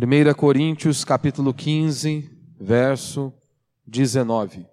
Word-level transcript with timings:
1 0.00 0.32
Coríntios 0.34 1.04
capítulo 1.04 1.52
15, 1.52 2.30
verso 2.56 3.34
19. 3.84 4.64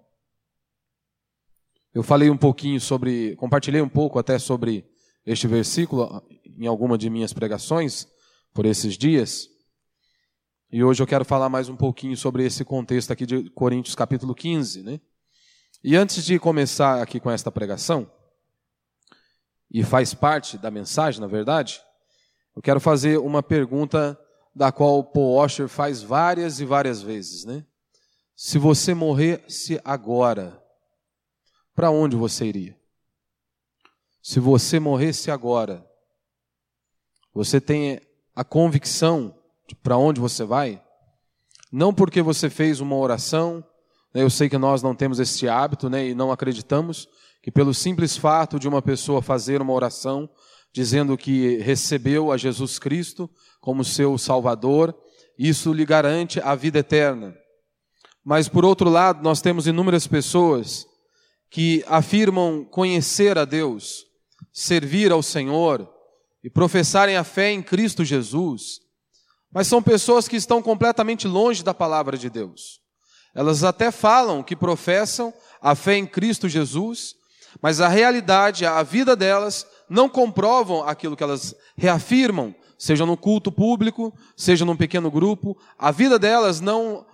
Eu 1.92 2.04
falei 2.04 2.30
um 2.30 2.36
pouquinho 2.36 2.80
sobre, 2.80 3.34
compartilhei 3.34 3.80
um 3.80 3.88
pouco 3.88 4.20
até 4.20 4.38
sobre 4.38 4.88
este 5.26 5.48
versículo 5.48 6.22
em 6.56 6.68
alguma 6.68 6.96
de 6.96 7.10
minhas 7.10 7.32
pregações 7.32 8.06
por 8.54 8.66
esses 8.66 8.96
dias. 8.96 9.48
E 10.70 10.84
hoje 10.84 11.02
eu 11.02 11.08
quero 11.08 11.24
falar 11.24 11.48
mais 11.48 11.68
um 11.68 11.76
pouquinho 11.76 12.16
sobre 12.16 12.46
esse 12.46 12.64
contexto 12.64 13.10
aqui 13.10 13.26
de 13.26 13.50
Coríntios 13.50 13.96
capítulo 13.96 14.32
15, 14.32 14.84
né? 14.84 15.00
E 15.82 15.96
antes 15.96 16.24
de 16.24 16.38
começar 16.38 17.02
aqui 17.02 17.18
com 17.18 17.32
esta 17.32 17.50
pregação, 17.50 18.08
e 19.68 19.82
faz 19.82 20.14
parte 20.14 20.56
da 20.56 20.70
mensagem, 20.70 21.20
na 21.20 21.26
verdade, 21.26 21.80
eu 22.54 22.62
quero 22.62 22.78
fazer 22.78 23.18
uma 23.18 23.42
pergunta 23.42 24.16
da 24.56 24.72
qual 24.72 25.04
Paul 25.04 25.34
Washer 25.34 25.68
faz 25.68 26.02
várias 26.02 26.60
e 26.60 26.64
várias 26.64 27.02
vezes, 27.02 27.44
né? 27.44 27.62
Se 28.34 28.58
você 28.58 28.94
morresse 28.94 29.78
agora, 29.84 30.58
para 31.74 31.90
onde 31.90 32.16
você 32.16 32.46
iria? 32.46 32.80
Se 34.22 34.40
você 34.40 34.80
morresse 34.80 35.30
agora, 35.30 35.86
você 37.34 37.60
tem 37.60 38.00
a 38.34 38.42
convicção 38.42 39.38
de 39.68 39.74
para 39.74 39.98
onde 39.98 40.18
você 40.20 40.42
vai? 40.42 40.82
Não 41.70 41.92
porque 41.92 42.22
você 42.22 42.48
fez 42.48 42.80
uma 42.80 42.96
oração, 42.96 43.62
né? 44.14 44.22
eu 44.22 44.30
sei 44.30 44.48
que 44.48 44.56
nós 44.56 44.82
não 44.82 44.94
temos 44.94 45.20
esse 45.20 45.46
hábito 45.46 45.90
né? 45.90 46.08
e 46.08 46.14
não 46.14 46.32
acreditamos 46.32 47.06
que 47.42 47.50
pelo 47.50 47.74
simples 47.74 48.16
fato 48.16 48.58
de 48.58 48.66
uma 48.66 48.80
pessoa 48.80 49.20
fazer 49.20 49.60
uma 49.60 49.74
oração 49.74 50.30
dizendo 50.72 51.16
que 51.16 51.58
recebeu 51.58 52.30
a 52.30 52.36
Jesus 52.36 52.78
Cristo, 52.78 53.30
como 53.60 53.84
seu 53.84 54.16
Salvador, 54.18 54.96
isso 55.38 55.72
lhe 55.72 55.84
garante 55.84 56.40
a 56.40 56.54
vida 56.54 56.78
eterna. 56.78 57.34
Mas, 58.24 58.48
por 58.48 58.64
outro 58.64 58.90
lado, 58.90 59.22
nós 59.22 59.40
temos 59.40 59.66
inúmeras 59.66 60.06
pessoas 60.06 60.86
que 61.50 61.84
afirmam 61.86 62.64
conhecer 62.64 63.38
a 63.38 63.44
Deus, 63.44 64.04
servir 64.52 65.12
ao 65.12 65.22
Senhor 65.22 65.88
e 66.42 66.50
professarem 66.50 67.16
a 67.16 67.24
fé 67.24 67.50
em 67.50 67.62
Cristo 67.62 68.04
Jesus, 68.04 68.80
mas 69.52 69.66
são 69.66 69.82
pessoas 69.82 70.28
que 70.28 70.36
estão 70.36 70.60
completamente 70.60 71.26
longe 71.26 71.62
da 71.62 71.72
palavra 71.72 72.18
de 72.18 72.28
Deus. 72.28 72.80
Elas 73.34 73.64
até 73.64 73.90
falam 73.90 74.42
que 74.42 74.56
professam 74.56 75.32
a 75.60 75.74
fé 75.74 75.96
em 75.96 76.06
Cristo 76.06 76.48
Jesus, 76.48 77.14
mas 77.62 77.80
a 77.80 77.88
realidade, 77.88 78.64
a 78.66 78.82
vida 78.82 79.14
delas, 79.14 79.66
não 79.88 80.08
comprovam 80.08 80.82
aquilo 80.82 81.16
que 81.16 81.22
elas 81.22 81.54
reafirmam 81.76 82.54
seja 82.78 83.06
no 83.06 83.16
culto 83.16 83.50
público, 83.50 84.12
seja 84.36 84.64
num 84.64 84.76
pequeno 84.76 85.10
grupo, 85.10 85.56
a 85.78 85.90
vida 85.90 86.18
delas 86.18 86.60
não 86.60 87.06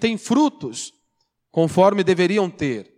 tem 0.00 0.18
frutos 0.18 0.92
conforme 1.50 2.04
deveriam 2.04 2.50
ter. 2.50 2.92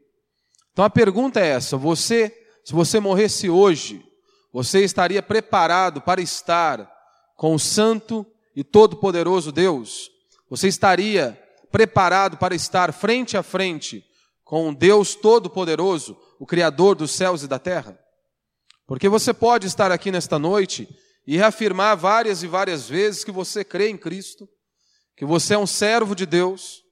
Então 0.73 0.85
a 0.85 0.91
pergunta 0.91 1.41
é 1.41 1.49
essa: 1.49 1.77
você, 1.77 2.35
se 2.65 2.73
você 2.73 2.99
morresse 2.99 3.51
hoje, 3.51 4.05
você 4.53 4.83
estaria 4.83 5.23
preparado 5.23 6.01
para 6.01 6.21
estar 6.21 6.91
com 7.37 7.55
o 7.55 7.59
santo 7.59 8.27
e 8.57 8.65
todo-poderoso 8.65 9.53
Deus? 9.53 10.11
Você 10.51 10.67
estaria 10.67 11.39
preparado 11.71 12.39
para 12.39 12.55
estar 12.55 12.93
frente 12.93 13.37
a 13.37 13.43
frente 13.43 14.05
com 14.43 14.73
Deus 14.73 15.15
todo-poderoso, 15.15 16.17
o 16.41 16.47
criador 16.47 16.95
dos 16.95 17.11
céus 17.11 17.43
e 17.43 17.47
da 17.47 17.59
terra? 17.59 17.99
Porque 18.89 19.07
você 19.07 19.35
pode 19.35 19.67
estar 19.67 19.93
aqui 19.93 20.11
nesta 20.11 20.39
noite 20.39 20.89
e 21.27 21.37
reafirmar 21.37 21.95
várias 21.95 22.43
e 22.43 22.47
várias 22.47 22.89
vezes 22.89 23.23
que 23.23 23.31
você 23.31 23.63
crê 23.63 23.91
em 23.91 23.99
Cristo, 23.99 24.49
que 25.15 25.27
você 25.27 25.53
é 25.53 25.59
um 25.59 25.67
servo 25.67 26.15
de 26.15 26.25
Deus, 26.25 26.83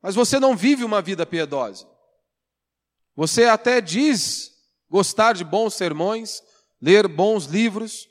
mas 0.00 0.14
você 0.14 0.40
não 0.40 0.56
vive 0.56 0.84
uma 0.84 1.02
vida 1.02 1.26
piedosa. 1.26 1.86
Você 3.14 3.44
até 3.44 3.78
diz 3.82 4.52
gostar 4.88 5.34
de 5.34 5.44
bons 5.44 5.74
sermões, 5.74 6.42
ler 6.80 7.06
bons 7.06 7.44
livros, 7.44 8.08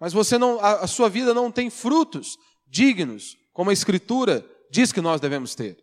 mas 0.00 0.14
você 0.14 0.38
não, 0.38 0.58
a, 0.58 0.84
a 0.84 0.86
sua 0.86 1.10
vida 1.10 1.34
não 1.34 1.52
tem 1.52 1.68
frutos 1.68 2.38
dignos, 2.66 3.36
como 3.52 3.68
a 3.68 3.74
Escritura 3.74 4.42
diz 4.70 4.90
que 4.90 5.02
nós 5.02 5.20
devemos 5.20 5.54
ter. 5.54 5.76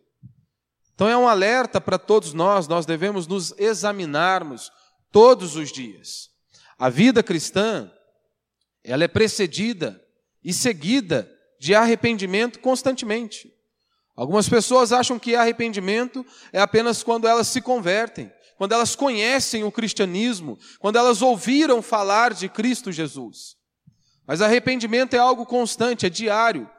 Então 0.94 1.08
é 1.08 1.16
um 1.16 1.28
alerta 1.28 1.80
para 1.80 1.96
todos 1.96 2.32
nós, 2.32 2.66
nós 2.66 2.84
devemos 2.84 3.28
nos 3.28 3.52
examinarmos 3.56 4.72
todos 5.12 5.54
os 5.54 5.70
dias. 5.70 6.34
A 6.78 6.90
vida 6.90 7.22
cristã 7.22 7.90
ela 8.84 9.04
é 9.04 9.08
precedida 9.08 10.00
e 10.44 10.52
seguida 10.52 11.30
de 11.58 11.74
arrependimento 11.74 12.60
constantemente. 12.60 13.52
Algumas 14.14 14.48
pessoas 14.48 14.92
acham 14.92 15.18
que 15.18 15.34
arrependimento 15.34 16.24
é 16.52 16.60
apenas 16.60 17.02
quando 17.02 17.26
elas 17.26 17.48
se 17.48 17.60
convertem, 17.60 18.30
quando 18.56 18.72
elas 18.72 18.94
conhecem 18.94 19.64
o 19.64 19.72
cristianismo, 19.72 20.58
quando 20.78 20.96
elas 20.96 21.22
ouviram 21.22 21.82
falar 21.82 22.32
de 22.32 22.48
Cristo 22.48 22.92
Jesus. 22.92 23.56
Mas 24.26 24.42
arrependimento 24.42 25.14
é 25.14 25.18
algo 25.18 25.46
constante, 25.46 26.06
é 26.06 26.10
diário, 26.10 26.70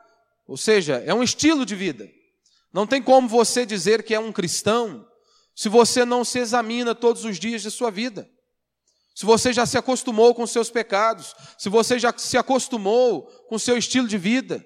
ou 0.48 0.58
seja, 0.58 1.04
é 1.06 1.14
um 1.14 1.24
estilo 1.24 1.66
de 1.66 1.76
vida. 1.76 2.08
Não 2.72 2.86
tem 2.86 3.02
como 3.02 3.28
você 3.28 3.66
dizer 3.66 4.04
que 4.04 4.14
é 4.14 4.20
um 4.20 4.32
cristão 4.32 5.08
se 5.56 5.70
você 5.70 6.06
não 6.06 6.24
se 6.24 6.38
examina 6.40 6.94
todos 6.94 7.26
os 7.26 7.40
dias 7.40 7.64
de 7.64 7.72
sua 7.72 7.90
vida 7.90 8.30
se 9.18 9.26
você 9.26 9.52
já 9.52 9.66
se 9.66 9.80
acostumou 9.80 10.36
com 10.36 10.46
seus 10.46 10.70
pecados, 10.70 11.36
se 11.58 11.70
você 11.70 11.98
já 11.98 12.14
se 12.16 12.38
acostumou 12.38 13.24
com 13.50 13.58
seu 13.58 13.76
estilo 13.76 14.08
de 14.08 14.16
vida, 14.16 14.64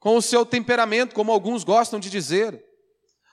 com 0.00 0.16
o 0.16 0.20
seu 0.20 0.44
temperamento, 0.44 1.14
como 1.14 1.30
alguns 1.30 1.62
gostam 1.62 2.00
de 2.00 2.10
dizer. 2.10 2.60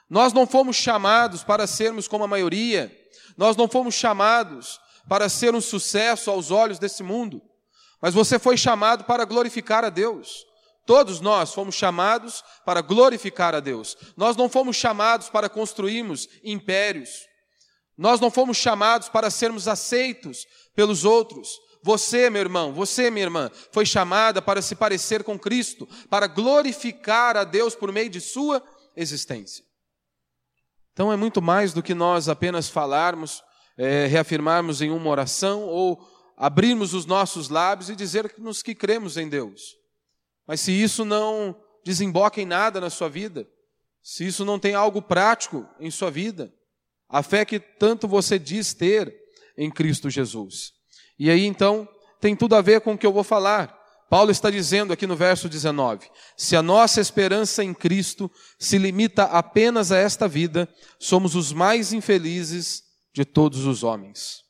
Nós 0.08 0.34
não 0.34 0.46
fomos 0.46 0.76
chamados 0.76 1.44
para 1.44 1.66
sermos 1.66 2.08
como 2.08 2.24
a 2.24 2.28
maioria, 2.28 2.96
nós 3.36 3.58
não 3.58 3.68
fomos 3.68 3.96
chamados 3.96 4.80
para 5.10 5.28
ser 5.28 5.56
um 5.56 5.62
sucesso 5.62 6.30
aos 6.30 6.52
olhos 6.52 6.78
desse 6.78 7.02
mundo, 7.02 7.42
mas 8.00 8.14
você 8.14 8.38
foi 8.38 8.58
chamado 8.58 9.06
para 9.06 9.26
glorificar 9.26 9.84
a 9.84 9.90
Deus. 9.90 10.46
Todos 10.86 11.20
nós 11.20 11.52
fomos 11.52 11.74
chamados 11.74 12.44
para 12.64 12.82
glorificar 12.82 13.56
a 13.56 13.60
Deus. 13.60 13.98
Nós 14.16 14.38
não 14.38 14.48
fomos 14.48 14.76
chamados 14.76 15.32
para 15.32 15.50
construirmos 15.50 16.30
impérios. 16.44 17.27
Nós 17.98 18.20
não 18.20 18.30
fomos 18.30 18.58
chamados 18.58 19.10
para 19.10 19.32
sermos 19.32 19.68
aceitos 19.68 20.46
pelos 20.76 21.04
outros. 21.04 21.60
Você, 21.82 22.30
meu 22.30 22.42
irmão, 22.42 22.74
você, 22.74 23.10
minha 23.10 23.26
irmã, 23.26 23.50
foi 23.72 23.86
chamada 23.86 24.42
para 24.42 24.62
se 24.62 24.76
parecer 24.76 25.24
com 25.24 25.40
Cristo, 25.40 25.88
para 26.10 26.28
glorificar 26.28 27.36
a 27.36 27.44
Deus 27.44 27.74
por 27.76 27.92
meio 27.92 28.10
de 28.10 28.22
sua 28.22 28.62
existência. 28.96 29.66
Então 30.94 31.12
é 31.12 31.16
muito 31.16 31.42
mais 31.42 31.74
do 31.74 31.84
que 31.84 31.94
nós 31.94 32.28
apenas 32.30 32.70
falarmos, 32.70 33.44
é, 33.78 34.06
reafirmarmos 34.08 34.82
em 34.82 34.90
uma 34.90 35.10
oração 35.10 35.64
ou 35.64 36.00
abrirmos 36.36 36.94
os 36.94 37.06
nossos 37.06 37.50
lábios 37.50 37.90
e 37.90 37.96
dizermos 37.96 38.62
que 38.62 38.76
cremos 38.76 39.18
em 39.18 39.30
Deus. 39.30 39.76
Mas 40.46 40.62
se 40.62 40.72
isso 40.72 41.04
não 41.04 41.56
desemboca 41.84 42.42
em 42.42 42.46
nada 42.46 42.82
na 42.82 42.90
sua 42.90 43.10
vida, 43.10 43.48
se 44.02 44.26
isso 44.26 44.46
não 44.46 44.58
tem 44.58 44.74
algo 44.74 45.02
prático 45.02 45.68
em 45.80 45.92
sua 45.92 46.10
vida, 46.10 46.54
a 47.10 47.24
fé 47.24 47.46
que 47.46 47.60
tanto 47.60 48.08
você 48.08 48.38
diz 48.38 48.74
ter 48.74 49.14
em 49.58 49.72
Cristo 49.72 50.10
Jesus. 50.10 50.74
E 51.18 51.30
aí 51.30 51.46
então 51.46 51.88
tem 52.20 52.36
tudo 52.36 52.56
a 52.56 52.62
ver 52.62 52.82
com 52.82 52.94
o 52.94 52.98
que 52.98 53.06
eu 53.06 53.14
vou 53.14 53.24
falar. 53.24 53.76
Paulo 54.10 54.32
está 54.32 54.50
dizendo 54.50 54.94
aqui 54.94 55.06
no 55.06 55.16
verso 55.16 55.50
19: 55.50 56.10
se 56.36 56.56
a 56.56 56.62
nossa 56.62 57.02
esperança 57.02 57.64
em 57.64 57.74
Cristo 57.74 58.32
se 58.58 58.78
limita 58.78 59.24
apenas 59.24 59.92
a 59.92 59.98
esta 59.98 60.28
vida, 60.28 60.68
somos 61.00 61.36
os 61.36 61.52
mais 61.52 61.92
infelizes 61.92 62.84
de 63.14 63.26
todos 63.26 63.66
os 63.66 63.84
homens. 63.84 64.44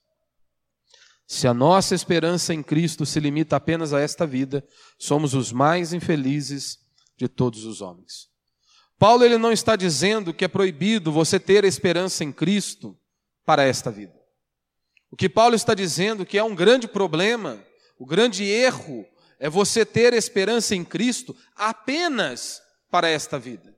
Se 1.28 1.48
a 1.48 1.54
nossa 1.54 1.94
esperança 1.94 2.54
em 2.54 2.64
Cristo 2.64 3.06
se 3.06 3.20
limita 3.20 3.58
apenas 3.58 3.94
a 3.94 4.00
esta 4.00 4.26
vida, 4.26 4.66
somos 4.98 5.34
os 5.34 5.52
mais 5.52 5.92
infelizes 5.92 6.80
de 7.18 7.28
todos 7.28 7.66
os 7.66 7.82
homens. 7.82 8.30
Paulo 9.00 9.24
ele 9.24 9.38
não 9.38 9.52
está 9.52 9.76
dizendo 9.76 10.34
que 10.34 10.46
é 10.46 10.48
proibido 10.48 11.12
você 11.12 11.40
ter 11.40 11.64
esperança 11.64 12.24
em 12.24 12.32
Cristo 12.32 12.98
para 13.46 13.64
esta 13.64 13.92
vida. 13.92 14.18
O 15.12 15.16
que 15.16 15.30
Paulo 15.30 15.56
está 15.56 15.74
dizendo 15.74 16.26
que 16.26 16.38
é 16.38 16.44
um 16.44 16.56
grande 16.56 16.88
problema, 16.88 17.64
o 18.00 18.06
grande 18.06 18.44
erro 18.44 19.06
é 19.40 19.50
você 19.50 19.86
ter 19.86 20.14
esperança 20.14 20.76
em 20.76 20.84
Cristo 20.84 21.36
apenas 21.56 22.62
para 22.90 23.08
esta 23.08 23.38
vida. 23.38 23.76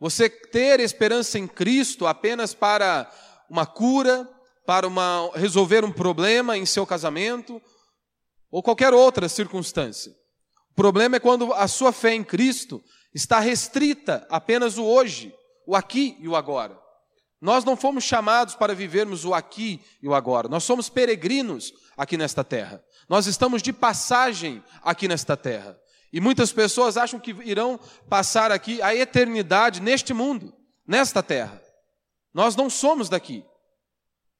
Você 0.00 0.28
ter 0.28 0.80
esperança 0.80 1.38
em 1.38 1.46
Cristo 1.46 2.06
apenas 2.06 2.54
para 2.54 3.10
uma 3.48 3.66
cura, 3.66 4.28
para 4.66 4.86
uma, 4.86 5.30
resolver 5.34 5.84
um 5.84 5.92
problema 5.92 6.56
em 6.56 6.66
seu 6.66 6.86
casamento 6.86 7.60
ou 8.50 8.62
qualquer 8.62 8.92
outra 8.92 9.28
circunstância. 9.28 10.12
O 10.72 10.74
problema 10.74 11.16
é 11.16 11.20
quando 11.20 11.52
a 11.52 11.68
sua 11.68 11.92
fé 11.92 12.12
em 12.12 12.24
Cristo 12.24 12.82
está 13.16 13.40
restrita 13.40 14.26
apenas 14.28 14.76
o 14.76 14.84
hoje, 14.84 15.34
o 15.66 15.74
aqui 15.74 16.18
e 16.20 16.28
o 16.28 16.36
agora. 16.36 16.78
Nós 17.40 17.64
não 17.64 17.74
fomos 17.74 18.04
chamados 18.04 18.54
para 18.54 18.74
vivermos 18.74 19.24
o 19.24 19.32
aqui 19.32 19.80
e 20.02 20.08
o 20.08 20.14
agora. 20.14 20.48
Nós 20.48 20.64
somos 20.64 20.90
peregrinos 20.90 21.72
aqui 21.96 22.18
nesta 22.18 22.44
terra. 22.44 22.84
Nós 23.08 23.26
estamos 23.26 23.62
de 23.62 23.72
passagem 23.72 24.62
aqui 24.82 25.08
nesta 25.08 25.34
terra. 25.34 25.78
E 26.12 26.20
muitas 26.20 26.52
pessoas 26.52 26.98
acham 26.98 27.18
que 27.18 27.30
irão 27.42 27.80
passar 28.06 28.52
aqui 28.52 28.82
a 28.82 28.94
eternidade 28.94 29.80
neste 29.80 30.12
mundo, 30.12 30.54
nesta 30.86 31.22
terra. 31.22 31.62
Nós 32.34 32.54
não 32.54 32.68
somos 32.68 33.08
daqui. 33.08 33.42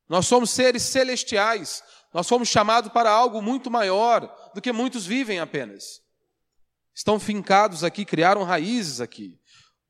Nós 0.07 0.27
somos 0.27 0.51
seres 0.51 0.83
celestiais. 0.83 1.83
Nós 2.13 2.29
fomos 2.29 2.49
chamados 2.49 2.93
para 2.93 3.11
algo 3.11 3.41
muito 3.41 3.71
maior 3.71 4.31
do 4.55 4.61
que 4.61 4.71
muitos 4.71 5.07
vivem 5.07 5.41
apenas. 5.41 6.06
Estão 6.97 7.21
fincados 7.21 7.85
aqui, 7.85 8.07
criaram 8.07 8.43
raízes 8.43 9.03
aqui. 9.03 9.39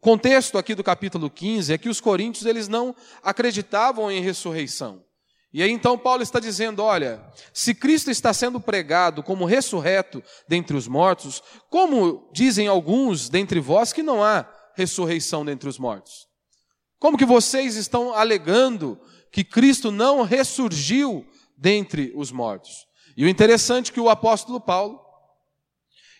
Contexto 0.01 0.59
aqui 0.59 0.75
do 0.75 0.83
capítulo 0.83 1.31
15 1.31 1.73
é 1.73 1.79
que 1.79 1.89
os 1.89 2.01
coríntios 2.01 2.47
eles 2.47 2.67
não 2.67 2.95
acreditavam 3.23 4.11
em 4.11 4.21
ressurreição. 4.21 5.05
E 5.53 5.63
aí 5.63 5.71
então 5.71 5.97
Paulo 5.97 6.25
está 6.25 6.41
dizendo: 6.41 6.83
olha, 6.83 7.25
se 7.53 7.73
Cristo 7.75 8.11
está 8.11 8.35
sendo 8.35 8.61
pregado 8.61 9.23
como 9.23 9.45
ressurreto 9.45 10.21
dentre 10.49 10.77
os 10.77 10.89
mortos, 10.89 11.41
como 11.71 12.29
dizem 12.33 12.67
alguns 12.67 13.29
dentre 13.29 13.61
vós 13.61 13.93
que 13.93 14.03
não 14.03 14.23
há 14.23 14.45
ressurreição 14.75 15.45
dentre 15.45 15.69
os 15.69 15.79
mortos? 15.79 16.27
Como 16.99 17.17
que 17.17 17.25
vocês 17.25 17.77
estão 17.77 18.13
alegando 18.13 19.01
que 19.31 19.45
Cristo 19.45 19.93
não 19.93 20.23
ressurgiu 20.23 21.25
dentre 21.57 22.13
os 22.17 22.33
mortos? 22.33 22.85
E 23.17 23.25
o 23.25 23.29
interessante 23.29 23.93
é 23.93 23.95
que 23.95 24.01
o 24.01 24.11
apóstolo 24.11 24.61
Paulo, 24.61 25.06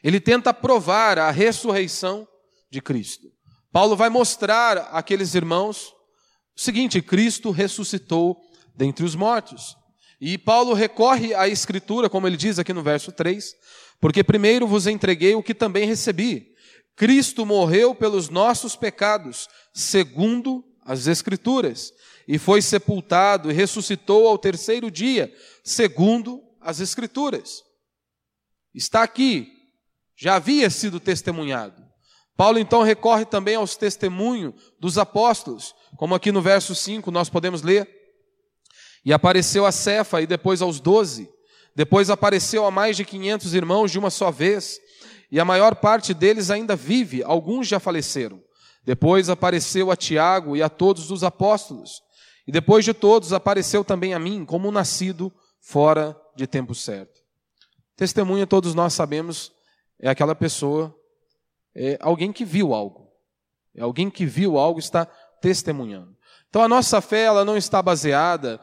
ele 0.07 0.21
tenta 0.21 0.55
provar 0.55 1.19
a 1.19 1.33
ressurreição 1.33 2.29
de 2.71 2.81
Cristo. 2.81 3.27
Paulo 3.73 3.97
vai 3.97 4.09
mostrar 4.09 4.79
àqueles 4.93 5.35
irmãos 5.35 5.93
o 6.57 6.61
seguinte: 6.61 7.03
Cristo 7.03 7.51
ressuscitou 7.51 8.41
dentre 8.73 9.05
os 9.05 9.17
mortos. 9.17 9.77
E 10.21 10.39
Paulo 10.39 10.75
recorre 10.75 11.35
à 11.35 11.49
Escritura, 11.49 12.09
como 12.09 12.25
ele 12.25 12.37
diz 12.37 12.57
aqui 12.57 12.73
no 12.73 12.85
verso 12.85 13.11
3, 13.11 13.53
porque 14.01 14.23
primeiro 14.23 14.65
vos 14.65 14.87
entreguei 14.87 15.35
o 15.35 15.43
que 15.43 15.53
também 15.53 15.89
recebi. 15.89 16.55
Cristo 16.95 17.45
morreu 17.45 17.93
pelos 17.93 18.29
nossos 18.29 18.77
pecados, 18.77 19.49
segundo 19.75 20.65
as 20.85 21.09
Escrituras, 21.09 21.93
e 22.29 22.39
foi 22.39 22.63
sepultado 22.63 23.51
e 23.51 23.55
ressuscitou 23.55 24.29
ao 24.29 24.39
terceiro 24.39 24.89
dia, 24.89 25.35
segundo 25.65 26.45
as 26.61 26.79
Escrituras. 26.79 27.65
Está 28.73 29.03
aqui, 29.03 29.56
já 30.17 30.37
havia 30.37 30.71
sido 30.71 30.99
testemunhado. 30.99 31.85
Paulo 32.37 32.59
então 32.59 32.83
recorre 32.83 33.25
também 33.25 33.55
aos 33.55 33.77
testemunhos 33.77 34.55
dos 34.79 34.99
apóstolos, 34.99 35.75
como 35.97 36.15
aqui 36.15 36.31
no 36.31 36.43
verso 36.43 36.75
5 36.75 37.11
nós 37.11 37.29
podemos 37.29 37.63
ler. 37.63 37.89
E 39.05 39.13
apareceu 39.13 39.65
a 39.65 39.73
Cefa 39.73 40.21
e 40.21 40.27
depois 40.27 40.61
aos 40.61 40.81
doze. 40.81 41.31
Depois 41.75 42.11
apareceu 42.11 42.67
a 42.67 42.71
mais 42.71 42.97
de 42.97 43.05
quinhentos 43.05 43.55
irmãos 43.55 43.91
de 43.91 43.99
uma 43.99 44.11
só 44.11 44.31
vez. 44.31 44.79
E 45.31 45.39
a 45.39 45.45
maior 45.45 45.77
parte 45.77 46.13
deles 46.13 46.51
ainda 46.51 46.75
vive, 46.75 47.23
alguns 47.23 47.69
já 47.69 47.79
faleceram. 47.79 48.43
Depois 48.85 49.29
apareceu 49.29 49.91
a 49.91 49.97
Tiago 49.97 50.57
e 50.57 50.63
a 50.63 50.69
todos 50.69 51.11
os 51.11 51.25
apóstolos. 51.25 52.03
E 52.47 52.53
depois 52.53 52.85
de 52.85 52.95
todos 52.95 53.33
apareceu 53.33 53.85
também 53.85 54.15
a 54.15 54.19
mim, 54.19 54.45
como 54.45 54.69
um 54.69 54.73
nascido 54.73 55.33
fora 55.61 56.17
de 56.37 56.47
tempo 56.47 56.75
certo. 56.75 57.21
Testemunha, 57.97 58.47
todos 58.47 58.75
nós 58.75 58.93
sabemos, 58.93 59.53
é 59.99 60.09
aquela 60.09 60.35
pessoa, 60.35 60.95
é 61.75 61.99
alguém 62.01 62.33
que 62.33 62.45
viu 62.45 62.75
algo. 62.75 63.11
É 63.75 63.83
alguém 63.83 64.11
que 64.11 64.25
viu 64.25 64.59
algo, 64.59 64.79
está 64.79 65.07
testemunhando. 65.41 66.17
Então 66.49 66.63
a 66.63 66.69
nossa 66.69 67.01
fé 67.01 67.23
ela 67.23 67.45
não 67.45 67.57
está 67.57 67.83
baseada 67.83 68.61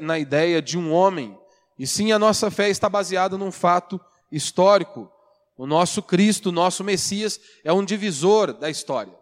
na 0.00 0.18
ideia 0.18 0.62
de 0.62 0.78
um 0.78 0.92
homem, 0.92 1.38
e 1.78 1.86
sim 1.86 2.12
a 2.12 2.18
nossa 2.18 2.50
fé 2.50 2.68
está 2.68 2.88
baseada 2.88 3.36
num 3.36 3.52
fato 3.52 4.00
histórico. 4.32 5.10
O 5.56 5.66
nosso 5.66 6.02
Cristo, 6.02 6.48
o 6.48 6.52
nosso 6.52 6.84
Messias, 6.84 7.40
é 7.64 7.72
um 7.72 7.84
divisor 7.84 8.52
da 8.52 8.70
história. 8.70 9.12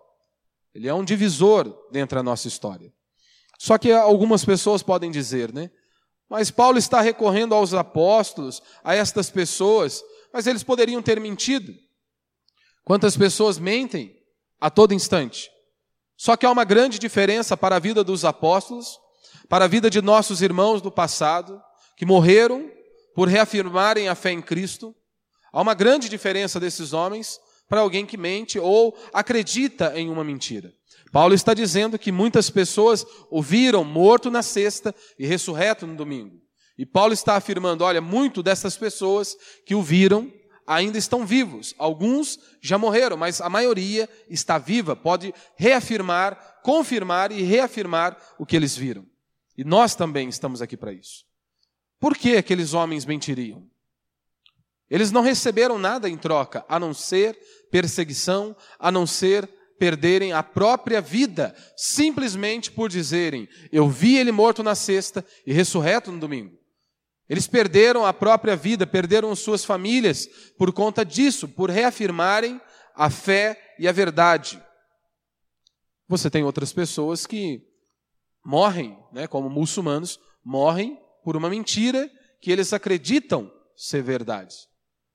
Ele 0.74 0.86
é 0.86 0.94
um 0.94 1.04
divisor 1.04 1.74
dentro 1.90 2.16
da 2.16 2.22
nossa 2.22 2.46
história. 2.46 2.92
Só 3.58 3.78
que 3.78 3.90
algumas 3.90 4.44
pessoas 4.44 4.82
podem 4.82 5.10
dizer, 5.10 5.52
né? 5.52 5.70
Mas 6.28 6.50
Paulo 6.50 6.76
está 6.76 7.00
recorrendo 7.00 7.54
aos 7.54 7.72
apóstolos, 7.72 8.62
a 8.84 8.94
estas 8.94 9.30
pessoas, 9.30 10.02
mas 10.36 10.46
eles 10.46 10.62
poderiam 10.62 11.00
ter 11.00 11.18
mentido. 11.18 11.74
Quantas 12.84 13.16
pessoas 13.16 13.58
mentem 13.58 14.14
a 14.60 14.68
todo 14.68 14.92
instante? 14.92 15.50
Só 16.14 16.36
que 16.36 16.44
há 16.44 16.50
uma 16.50 16.62
grande 16.62 16.98
diferença 16.98 17.56
para 17.56 17.76
a 17.76 17.78
vida 17.78 18.04
dos 18.04 18.22
apóstolos, 18.22 18.98
para 19.48 19.64
a 19.64 19.68
vida 19.68 19.88
de 19.88 20.02
nossos 20.02 20.42
irmãos 20.42 20.82
do 20.82 20.92
passado, 20.92 21.58
que 21.96 22.04
morreram 22.04 22.70
por 23.14 23.28
reafirmarem 23.28 24.10
a 24.10 24.14
fé 24.14 24.30
em 24.30 24.42
Cristo. 24.42 24.94
Há 25.50 25.62
uma 25.62 25.72
grande 25.72 26.06
diferença 26.06 26.60
desses 26.60 26.92
homens 26.92 27.40
para 27.66 27.80
alguém 27.80 28.04
que 28.04 28.18
mente 28.18 28.58
ou 28.58 28.94
acredita 29.14 29.98
em 29.98 30.10
uma 30.10 30.22
mentira. 30.22 30.70
Paulo 31.10 31.32
está 31.32 31.54
dizendo 31.54 31.98
que 31.98 32.12
muitas 32.12 32.50
pessoas 32.50 33.06
ouviram 33.30 33.82
morto 33.84 34.30
na 34.30 34.42
sexta 34.42 34.94
e 35.18 35.26
ressurreto 35.26 35.86
no 35.86 35.96
domingo. 35.96 36.45
E 36.78 36.84
Paulo 36.84 37.12
está 37.12 37.36
afirmando: 37.36 37.84
olha, 37.84 38.00
muito 38.00 38.42
dessas 38.42 38.76
pessoas 38.76 39.36
que 39.64 39.74
o 39.74 39.82
viram 39.82 40.32
ainda 40.66 40.98
estão 40.98 41.24
vivos. 41.24 41.74
Alguns 41.78 42.38
já 42.60 42.76
morreram, 42.76 43.16
mas 43.16 43.40
a 43.40 43.48
maioria 43.48 44.08
está 44.28 44.58
viva, 44.58 44.96
pode 44.96 45.32
reafirmar, 45.56 46.60
confirmar 46.62 47.30
e 47.30 47.42
reafirmar 47.42 48.16
o 48.38 48.44
que 48.44 48.56
eles 48.56 48.76
viram. 48.76 49.06
E 49.56 49.64
nós 49.64 49.94
também 49.94 50.28
estamos 50.28 50.60
aqui 50.60 50.76
para 50.76 50.92
isso. 50.92 51.24
Por 51.98 52.16
que 52.16 52.36
aqueles 52.36 52.74
homens 52.74 53.06
mentiriam? 53.06 53.66
Eles 54.90 55.10
não 55.10 55.22
receberam 55.22 55.78
nada 55.78 56.08
em 56.08 56.16
troca, 56.16 56.64
a 56.68 56.78
não 56.78 56.92
ser 56.92 57.38
perseguição, 57.70 58.54
a 58.78 58.92
não 58.92 59.06
ser 59.06 59.48
perderem 59.78 60.32
a 60.32 60.42
própria 60.42 61.00
vida, 61.00 61.54
simplesmente 61.76 62.70
por 62.70 62.88
dizerem: 62.88 63.48
Eu 63.72 63.88
vi 63.88 64.16
ele 64.16 64.30
morto 64.30 64.62
na 64.62 64.74
sexta 64.74 65.24
e 65.46 65.52
ressurreto 65.52 66.12
no 66.12 66.20
domingo. 66.20 66.56
Eles 67.28 67.46
perderam 67.46 68.04
a 68.06 68.12
própria 68.12 68.54
vida, 68.54 68.86
perderam 68.86 69.34
suas 69.34 69.64
famílias 69.64 70.26
por 70.56 70.72
conta 70.72 71.04
disso, 71.04 71.48
por 71.48 71.70
reafirmarem 71.70 72.60
a 72.94 73.10
fé 73.10 73.74
e 73.78 73.88
a 73.88 73.92
verdade. 73.92 74.62
Você 76.08 76.30
tem 76.30 76.44
outras 76.44 76.72
pessoas 76.72 77.26
que 77.26 77.60
morrem, 78.44 78.96
né, 79.12 79.26
como 79.26 79.50
muçulmanos, 79.50 80.20
morrem 80.44 80.96
por 81.24 81.36
uma 81.36 81.50
mentira 81.50 82.08
que 82.40 82.52
eles 82.52 82.72
acreditam 82.72 83.50
ser 83.76 84.02
verdade. 84.02 84.54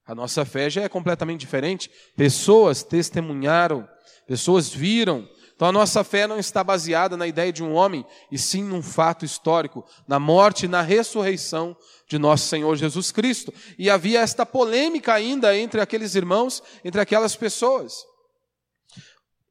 A 0.04 0.14
nossa 0.14 0.44
fé 0.44 0.68
já 0.68 0.82
é 0.82 0.88
completamente 0.88 1.40
diferente. 1.40 1.90
Pessoas 2.14 2.82
testemunharam, 2.82 3.88
pessoas 4.26 4.68
viram 4.68 5.26
então 5.62 5.68
a 5.68 5.72
nossa 5.72 6.02
fé 6.02 6.26
não 6.26 6.40
está 6.40 6.64
baseada 6.64 7.16
na 7.16 7.24
ideia 7.24 7.52
de 7.52 7.62
um 7.62 7.72
homem, 7.72 8.04
e 8.32 8.36
sim 8.36 8.64
num 8.64 8.82
fato 8.82 9.24
histórico, 9.24 9.86
na 10.08 10.18
morte 10.18 10.64
e 10.64 10.68
na 10.68 10.82
ressurreição 10.82 11.76
de 12.08 12.18
nosso 12.18 12.48
Senhor 12.48 12.74
Jesus 12.74 13.12
Cristo. 13.12 13.54
E 13.78 13.88
havia 13.88 14.22
esta 14.22 14.44
polêmica 14.44 15.14
ainda 15.14 15.56
entre 15.56 15.80
aqueles 15.80 16.16
irmãos, 16.16 16.60
entre 16.84 17.00
aquelas 17.00 17.36
pessoas. 17.36 18.04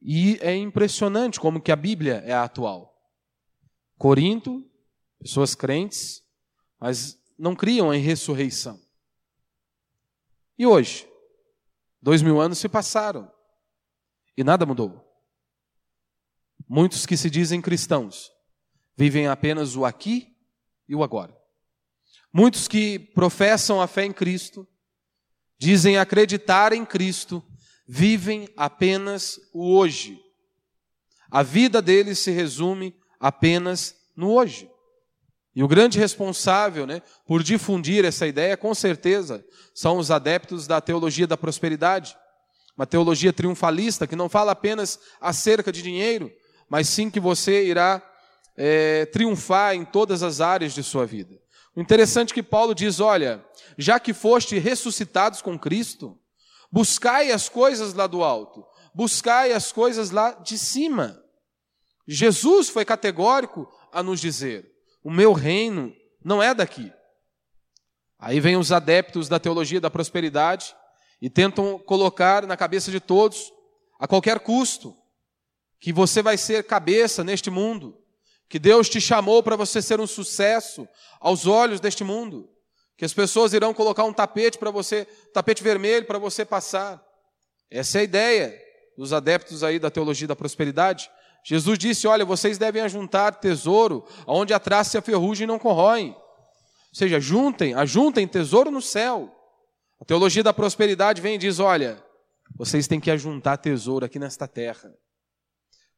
E 0.01 0.37
é 0.41 0.53
impressionante 0.53 1.39
como 1.39 1.61
que 1.61 1.71
a 1.71 1.77
Bíblia 1.77 2.21
é 2.25 2.33
atual. 2.33 2.93
Corinto, 3.97 4.69
pessoas 5.17 5.55
crentes, 5.55 6.21
mas 6.77 7.17
não 7.39 7.55
criam 7.55 7.93
em 7.93 8.01
ressurreição. 8.01 8.77
E 10.59 10.67
hoje? 10.67 11.07
Dois 12.01 12.21
mil 12.21 12.41
anos 12.41 12.57
se 12.57 12.67
passaram 12.67 13.31
e 14.35 14.43
nada 14.43 14.65
mudou. 14.65 15.09
Muitos 16.73 17.05
que 17.05 17.17
se 17.17 17.29
dizem 17.29 17.61
cristãos 17.61 18.31
vivem 18.95 19.27
apenas 19.27 19.75
o 19.75 19.83
aqui 19.83 20.29
e 20.87 20.95
o 20.95 21.03
agora. 21.03 21.37
Muitos 22.31 22.65
que 22.65 22.97
professam 22.97 23.81
a 23.81 23.87
fé 23.87 24.05
em 24.05 24.13
Cristo, 24.13 24.65
dizem 25.59 25.97
acreditar 25.97 26.71
em 26.71 26.85
Cristo, 26.85 27.43
vivem 27.85 28.47
apenas 28.55 29.37
o 29.53 29.75
hoje. 29.75 30.17
A 31.29 31.43
vida 31.43 31.81
deles 31.81 32.19
se 32.19 32.31
resume 32.31 32.95
apenas 33.19 33.93
no 34.15 34.31
hoje. 34.31 34.71
E 35.53 35.61
o 35.61 35.67
grande 35.67 35.99
responsável 35.99 36.87
né, 36.87 37.01
por 37.27 37.43
difundir 37.43 38.05
essa 38.05 38.25
ideia, 38.25 38.55
com 38.55 38.73
certeza, 38.73 39.45
são 39.75 39.97
os 39.97 40.09
adeptos 40.09 40.67
da 40.67 40.79
teologia 40.79 41.27
da 41.27 41.35
prosperidade. 41.35 42.15
Uma 42.77 42.87
teologia 42.87 43.33
triunfalista 43.33 44.07
que 44.07 44.15
não 44.15 44.29
fala 44.29 44.53
apenas 44.53 44.97
acerca 45.19 45.69
de 45.69 45.81
dinheiro, 45.81 46.31
mas 46.71 46.87
sim 46.87 47.09
que 47.09 47.19
você 47.19 47.65
irá 47.65 48.01
é, 48.55 49.05
triunfar 49.07 49.75
em 49.75 49.83
todas 49.83 50.23
as 50.23 50.39
áreas 50.39 50.73
de 50.73 50.81
sua 50.81 51.05
vida. 51.05 51.37
O 51.75 51.81
interessante 51.81 52.31
é 52.31 52.33
que 52.33 52.41
Paulo 52.41 52.73
diz: 52.73 53.01
olha, 53.01 53.45
já 53.77 53.99
que 53.99 54.13
foste 54.13 54.57
ressuscitados 54.57 55.41
com 55.41 55.59
Cristo, 55.59 56.17
buscai 56.71 57.29
as 57.29 57.49
coisas 57.49 57.93
lá 57.93 58.07
do 58.07 58.23
alto, 58.23 58.65
buscai 58.95 59.51
as 59.51 59.73
coisas 59.73 60.11
lá 60.11 60.31
de 60.31 60.57
cima. 60.57 61.21
Jesus 62.07 62.69
foi 62.69 62.85
categórico 62.85 63.69
a 63.91 64.01
nos 64.01 64.21
dizer: 64.21 64.71
o 65.03 65.11
meu 65.11 65.33
reino 65.33 65.93
não 66.23 66.41
é 66.41 66.53
daqui. 66.53 66.89
Aí 68.17 68.39
vem 68.39 68.55
os 68.55 68.71
adeptos 68.71 69.27
da 69.27 69.41
teologia 69.41 69.81
da 69.81 69.89
prosperidade 69.89 70.73
e 71.21 71.29
tentam 71.29 71.77
colocar 71.79 72.47
na 72.47 72.55
cabeça 72.55 72.89
de 72.91 73.01
todos, 73.01 73.51
a 73.99 74.07
qualquer 74.07 74.39
custo, 74.39 74.95
que 75.81 75.91
você 75.91 76.21
vai 76.21 76.37
ser 76.37 76.63
cabeça 76.63 77.23
neste 77.23 77.49
mundo, 77.49 77.97
que 78.47 78.59
Deus 78.59 78.87
te 78.87 79.01
chamou 79.01 79.41
para 79.41 79.55
você 79.55 79.81
ser 79.81 79.99
um 79.99 80.05
sucesso 80.05 80.87
aos 81.19 81.47
olhos 81.47 81.79
deste 81.79 82.03
mundo, 82.03 82.47
que 82.95 83.03
as 83.03 83.13
pessoas 83.13 83.51
irão 83.51 83.73
colocar 83.73 84.03
um 84.03 84.13
tapete 84.13 84.59
para 84.59 84.69
você, 84.69 85.05
tapete 85.33 85.63
vermelho 85.63 86.05
para 86.05 86.19
você 86.19 86.45
passar. 86.45 87.03
Essa 87.69 87.97
é 87.97 88.01
a 88.01 88.03
ideia 88.03 88.61
dos 88.95 89.11
adeptos 89.11 89.63
aí 89.63 89.79
da 89.79 89.89
teologia 89.89 90.27
da 90.27 90.35
prosperidade. 90.35 91.09
Jesus 91.43 91.79
disse: 91.79 92.07
Olha, 92.07 92.23
vocês 92.23 92.59
devem 92.59 92.83
ajuntar 92.83 93.39
tesouro 93.39 94.05
onde 94.27 94.53
a 94.53 94.59
traça 94.59 94.97
e 94.97 94.99
a 94.99 95.01
ferrugem 95.01 95.47
não 95.47 95.57
corroem. 95.57 96.11
Ou 96.11 96.93
seja, 96.93 97.19
juntem, 97.19 97.73
ajuntem 97.73 98.27
tesouro 98.27 98.69
no 98.69 98.81
céu. 98.81 99.33
A 99.99 100.05
teologia 100.05 100.43
da 100.43 100.53
prosperidade 100.53 101.21
vem 101.21 101.35
e 101.35 101.39
diz: 101.39 101.57
Olha, 101.57 102.03
vocês 102.55 102.87
têm 102.87 102.99
que 102.99 103.09
ajuntar 103.09 103.57
tesouro 103.57 104.05
aqui 104.05 104.19
nesta 104.19 104.47
terra. 104.47 104.93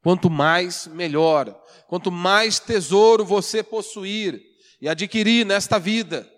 Quanto 0.04 0.28
mais, 0.28 0.86
melhor. 0.86 1.58
Quanto 1.88 2.12
mais 2.12 2.58
tesouro 2.58 3.24
você 3.24 3.62
possuir 3.62 4.38
e 4.78 4.86
adquirir 4.86 5.46
nesta 5.46 5.78
vida, 5.78 6.30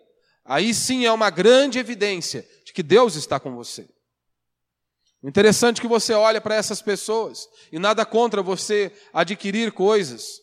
aí 0.45 0.73
sim 0.73 1.05
é 1.05 1.11
uma 1.11 1.31
grande 1.31 1.77
evidência 1.77 2.49
de 2.65 2.73
que 2.73 2.81
Deus 2.81 3.17
está 3.17 3.41
com 3.41 3.57
você. 3.57 3.89
Interessante 5.21 5.79
é 5.79 5.83
que 5.83 5.89
você 5.89 6.13
olha 6.13 6.41
para 6.41 6.55
essas 6.55 6.81
pessoas 6.81 7.49
e 7.73 7.79
nada 7.81 8.07
contra 8.07 8.41
você 8.41 8.93
adquirir 9.13 9.73
coisas. 9.73 10.41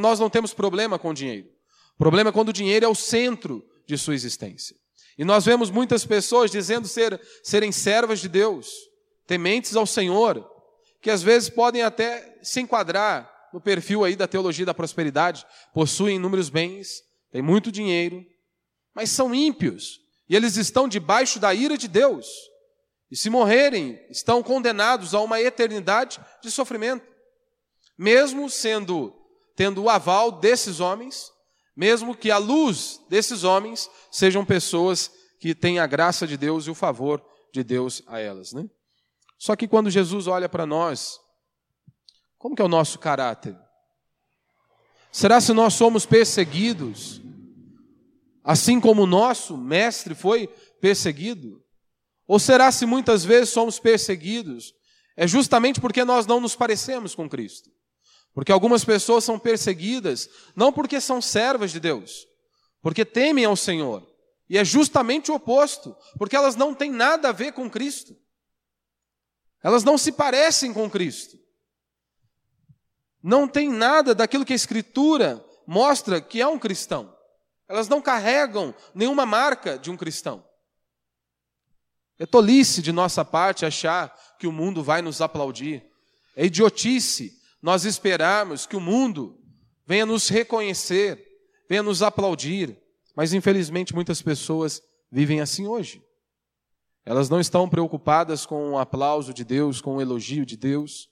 Nós 0.00 0.18
não 0.18 0.28
temos 0.28 0.52
problema 0.52 0.98
com 0.98 1.14
dinheiro. 1.14 1.46
O 1.94 1.98
problema 1.98 2.30
é 2.30 2.32
quando 2.32 2.48
o 2.48 2.52
dinheiro 2.52 2.84
é 2.84 2.88
o 2.88 2.96
centro 2.96 3.64
de 3.86 3.96
sua 3.96 4.14
existência. 4.16 4.74
E 5.16 5.24
nós 5.24 5.44
vemos 5.44 5.70
muitas 5.70 6.04
pessoas 6.04 6.50
dizendo 6.50 6.88
ser, 6.88 7.20
serem 7.44 7.70
servas 7.70 8.18
de 8.18 8.28
Deus, 8.28 8.72
tementes 9.24 9.76
ao 9.76 9.86
Senhor, 9.86 10.49
que 11.00 11.10
às 11.10 11.22
vezes 11.22 11.48
podem 11.48 11.82
até 11.82 12.38
se 12.42 12.60
enquadrar 12.60 13.30
no 13.52 13.60
perfil 13.60 14.04
aí 14.04 14.14
da 14.14 14.28
teologia 14.28 14.66
da 14.66 14.74
prosperidade, 14.74 15.46
possuem 15.74 16.16
inúmeros 16.16 16.48
bens, 16.48 17.02
têm 17.32 17.42
muito 17.42 17.72
dinheiro, 17.72 18.24
mas 18.94 19.10
são 19.10 19.34
ímpios, 19.34 20.00
e 20.28 20.36
eles 20.36 20.56
estão 20.56 20.86
debaixo 20.86 21.40
da 21.40 21.52
ira 21.52 21.76
de 21.76 21.88
Deus. 21.88 22.26
E 23.10 23.16
se 23.16 23.28
morrerem, 23.28 23.98
estão 24.08 24.42
condenados 24.42 25.14
a 25.14 25.20
uma 25.20 25.40
eternidade 25.40 26.20
de 26.40 26.50
sofrimento. 26.50 27.04
Mesmo 27.98 28.48
sendo 28.48 29.16
tendo 29.56 29.82
o 29.82 29.90
aval 29.90 30.32
desses 30.32 30.80
homens, 30.80 31.30
mesmo 31.76 32.16
que 32.16 32.30
a 32.30 32.38
luz 32.38 32.98
desses 33.10 33.44
homens 33.44 33.90
sejam 34.10 34.44
pessoas 34.44 35.10
que 35.38 35.54
têm 35.54 35.78
a 35.78 35.86
graça 35.86 36.26
de 36.26 36.36
Deus 36.36 36.66
e 36.66 36.70
o 36.70 36.74
favor 36.74 37.22
de 37.52 37.62
Deus 37.62 38.02
a 38.06 38.18
elas, 38.18 38.52
né? 38.52 38.68
Só 39.40 39.56
que 39.56 39.66
quando 39.66 39.88
Jesus 39.88 40.26
olha 40.26 40.50
para 40.50 40.66
nós, 40.66 41.18
como 42.36 42.54
que 42.54 42.60
é 42.60 42.64
o 42.64 42.68
nosso 42.68 42.98
caráter? 42.98 43.56
Será 45.10 45.40
se 45.40 45.54
nós 45.54 45.72
somos 45.72 46.04
perseguidos, 46.04 47.22
assim 48.44 48.78
como 48.78 49.04
o 49.04 49.06
nosso 49.06 49.56
mestre 49.56 50.14
foi 50.14 50.46
perseguido? 50.78 51.64
Ou 52.26 52.38
será 52.38 52.70
se 52.70 52.84
muitas 52.84 53.24
vezes 53.24 53.48
somos 53.48 53.78
perseguidos, 53.78 54.74
é 55.16 55.26
justamente 55.26 55.80
porque 55.80 56.04
nós 56.04 56.26
não 56.26 56.38
nos 56.38 56.54
parecemos 56.54 57.14
com 57.14 57.26
Cristo? 57.26 57.70
Porque 58.34 58.52
algumas 58.52 58.84
pessoas 58.84 59.24
são 59.24 59.38
perseguidas 59.38 60.28
não 60.54 60.70
porque 60.70 61.00
são 61.00 61.18
servas 61.22 61.72
de 61.72 61.80
Deus, 61.80 62.26
porque 62.82 63.06
temem 63.06 63.46
ao 63.46 63.56
Senhor. 63.56 64.06
E 64.50 64.58
é 64.58 64.64
justamente 64.66 65.30
o 65.30 65.36
oposto, 65.36 65.96
porque 66.18 66.36
elas 66.36 66.56
não 66.56 66.74
têm 66.74 66.90
nada 66.90 67.30
a 67.30 67.32
ver 67.32 67.52
com 67.52 67.70
Cristo. 67.70 68.14
Elas 69.62 69.84
não 69.84 69.98
se 69.98 70.12
parecem 70.12 70.72
com 70.72 70.90
Cristo. 70.90 71.38
Não 73.22 73.46
tem 73.46 73.68
nada 73.68 74.14
daquilo 74.14 74.44
que 74.44 74.52
a 74.52 74.56
Escritura 74.56 75.44
mostra 75.66 76.20
que 76.20 76.40
é 76.40 76.46
um 76.46 76.58
cristão. 76.58 77.14
Elas 77.68 77.88
não 77.88 78.00
carregam 78.00 78.74
nenhuma 78.94 79.24
marca 79.24 79.78
de 79.78 79.90
um 79.90 79.96
cristão. 79.96 80.44
É 82.18 82.26
tolice 82.26 82.82
de 82.82 82.92
nossa 82.92 83.24
parte 83.24 83.64
achar 83.64 84.14
que 84.38 84.46
o 84.46 84.52
mundo 84.52 84.82
vai 84.82 85.00
nos 85.00 85.20
aplaudir. 85.20 85.86
É 86.34 86.44
idiotice 86.44 87.38
nós 87.62 87.84
esperarmos 87.84 88.66
que 88.66 88.76
o 88.76 88.80
mundo 88.80 89.38
venha 89.86 90.04
nos 90.04 90.28
reconhecer, 90.28 91.24
venha 91.68 91.82
nos 91.82 92.02
aplaudir. 92.02 92.76
Mas 93.14 93.32
infelizmente 93.32 93.94
muitas 93.94 94.20
pessoas 94.20 94.82
vivem 95.10 95.40
assim 95.40 95.66
hoje. 95.66 96.02
Elas 97.04 97.28
não 97.28 97.40
estão 97.40 97.68
preocupadas 97.68 98.44
com 98.44 98.72
o 98.72 98.78
aplauso 98.78 99.32
de 99.32 99.44
Deus, 99.44 99.80
com 99.80 99.96
o 99.96 100.00
elogio 100.00 100.44
de 100.44 100.56
Deus. 100.56 101.08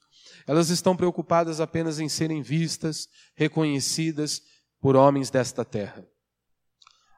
Elas 0.47 0.69
estão 0.69 0.97
preocupadas 0.97 1.61
apenas 1.61 1.99
em 1.99 2.09
serem 2.09 2.43
vistas, 2.43 3.09
reconhecidas 3.35 4.43
por 4.81 4.97
homens 4.97 5.31
desta 5.31 5.65
terra. 5.65 6.07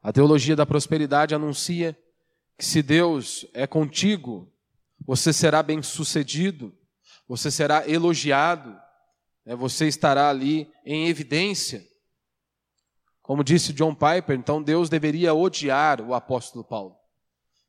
A 0.02 0.12
teologia 0.12 0.56
da 0.56 0.64
prosperidade 0.64 1.34
anuncia 1.34 1.98
que 2.56 2.64
se 2.64 2.82
Deus 2.82 3.46
é 3.52 3.66
contigo, 3.66 4.50
você 5.06 5.32
será 5.32 5.62
bem-sucedido, 5.62 6.72
você 7.26 7.50
será 7.50 7.88
elogiado, 7.88 8.76
né, 9.44 9.54
você 9.54 9.88
estará 9.88 10.30
ali 10.30 10.70
em 10.84 11.08
evidência. 11.08 11.86
Como 13.22 13.44
disse 13.44 13.72
John 13.72 13.94
Piper, 13.94 14.36
então 14.36 14.62
Deus 14.62 14.88
deveria 14.88 15.34
odiar 15.34 16.00
o 16.00 16.14
apóstolo 16.14 16.64
Paulo 16.64 16.99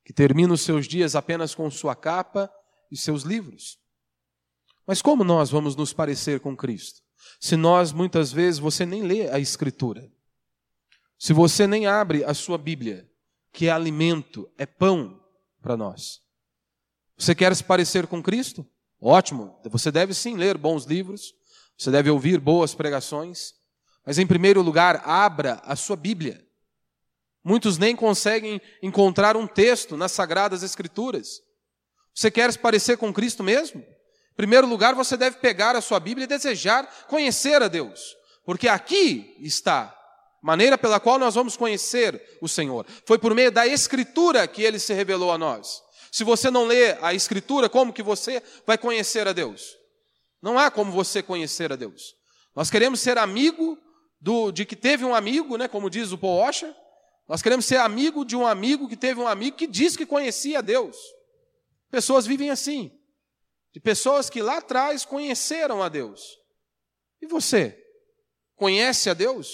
que 0.03 0.13
termina 0.13 0.53
os 0.53 0.61
seus 0.61 0.87
dias 0.87 1.15
apenas 1.15 1.53
com 1.53 1.69
sua 1.69 1.95
capa 1.95 2.51
e 2.91 2.97
seus 2.97 3.23
livros. 3.23 3.79
Mas 4.85 5.01
como 5.01 5.23
nós 5.23 5.49
vamos 5.49 5.75
nos 5.75 5.93
parecer 5.93 6.39
com 6.39 6.55
Cristo? 6.55 7.01
Se 7.39 7.55
nós, 7.55 7.91
muitas 7.91 8.31
vezes, 8.31 8.59
você 8.59 8.85
nem 8.85 9.03
lê 9.03 9.29
a 9.29 9.39
Escritura, 9.39 10.11
se 11.17 11.33
você 11.33 11.67
nem 11.67 11.85
abre 11.85 12.23
a 12.23 12.33
sua 12.33 12.57
Bíblia, 12.57 13.09
que 13.53 13.67
é 13.67 13.71
alimento, 13.71 14.49
é 14.57 14.65
pão 14.65 15.21
para 15.61 15.77
nós. 15.77 16.19
Você 17.17 17.35
quer 17.35 17.55
se 17.55 17.63
parecer 17.63 18.07
com 18.07 18.23
Cristo? 18.23 18.65
Ótimo, 18.99 19.59
você 19.65 19.91
deve 19.91 20.13
sim 20.13 20.35
ler 20.35 20.57
bons 20.57 20.85
livros, 20.85 21.33
você 21.77 21.91
deve 21.91 22.09
ouvir 22.09 22.39
boas 22.39 22.73
pregações, 22.73 23.53
mas 24.05 24.17
em 24.17 24.25
primeiro 24.25 24.61
lugar, 24.61 25.01
abra 25.07 25.61
a 25.63 25.75
sua 25.75 25.95
Bíblia. 25.95 26.45
Muitos 27.43 27.77
nem 27.77 27.95
conseguem 27.95 28.61
encontrar 28.81 29.35
um 29.35 29.47
texto 29.47 29.97
nas 29.97 30.11
Sagradas 30.11 30.63
Escrituras. 30.63 31.41
Você 32.13 32.29
quer 32.29 32.51
se 32.51 32.59
parecer 32.59 32.97
com 32.97 33.13
Cristo 33.13 33.43
mesmo? 33.43 33.79
Em 33.79 34.35
primeiro 34.35 34.67
lugar, 34.67 34.93
você 34.93 35.17
deve 35.17 35.37
pegar 35.37 35.75
a 35.75 35.81
sua 35.81 35.99
Bíblia 35.99 36.25
e 36.25 36.27
desejar 36.27 36.85
conhecer 37.07 37.61
a 37.61 37.67
Deus, 37.67 38.15
porque 38.45 38.67
aqui 38.67 39.35
está 39.39 39.83
a 39.83 39.95
maneira 40.41 40.77
pela 40.77 40.99
qual 40.99 41.19
nós 41.19 41.35
vamos 41.35 41.57
conhecer 41.57 42.21
o 42.41 42.47
Senhor. 42.47 42.85
Foi 43.05 43.17
por 43.17 43.33
meio 43.33 43.51
da 43.51 43.65
Escritura 43.65 44.47
que 44.47 44.63
ele 44.63 44.79
se 44.79 44.93
revelou 44.93 45.31
a 45.31 45.37
nós. 45.37 45.81
Se 46.11 46.23
você 46.23 46.51
não 46.51 46.65
lê 46.65 46.97
a 47.01 47.13
Escritura, 47.13 47.69
como 47.69 47.93
que 47.93 48.03
você 48.03 48.41
vai 48.65 48.77
conhecer 48.77 49.27
a 49.27 49.33
Deus? 49.33 49.77
Não 50.41 50.57
há 50.57 50.69
como 50.69 50.91
você 50.91 51.21
conhecer 51.21 51.71
a 51.71 51.75
Deus. 51.75 52.15
Nós 52.55 52.69
queremos 52.69 52.99
ser 52.99 53.17
amigo 53.17 53.77
do, 54.19 54.51
de 54.51 54.65
que 54.65 54.75
teve 54.75 55.05
um 55.05 55.15
amigo, 55.15 55.57
né, 55.57 55.67
como 55.67 55.89
diz 55.89 56.11
o 56.11 56.17
Paul 56.17 56.39
Washer, 56.39 56.73
nós 57.31 57.41
queremos 57.41 57.65
ser 57.65 57.77
amigo 57.77 58.25
de 58.25 58.35
um 58.35 58.45
amigo 58.45 58.89
que 58.89 58.97
teve 58.97 59.21
um 59.21 59.27
amigo 59.27 59.55
que 59.55 59.65
disse 59.65 59.97
que 59.97 60.05
conhecia 60.05 60.61
Deus. 60.61 60.97
Pessoas 61.89 62.25
vivem 62.25 62.49
assim. 62.49 62.91
De 63.71 63.79
pessoas 63.79 64.29
que 64.29 64.41
lá 64.41 64.57
atrás 64.57 65.05
conheceram 65.05 65.81
a 65.81 65.87
Deus. 65.87 66.37
E 67.21 67.27
você? 67.27 67.81
Conhece 68.53 69.09
a 69.09 69.13
Deus? 69.13 69.49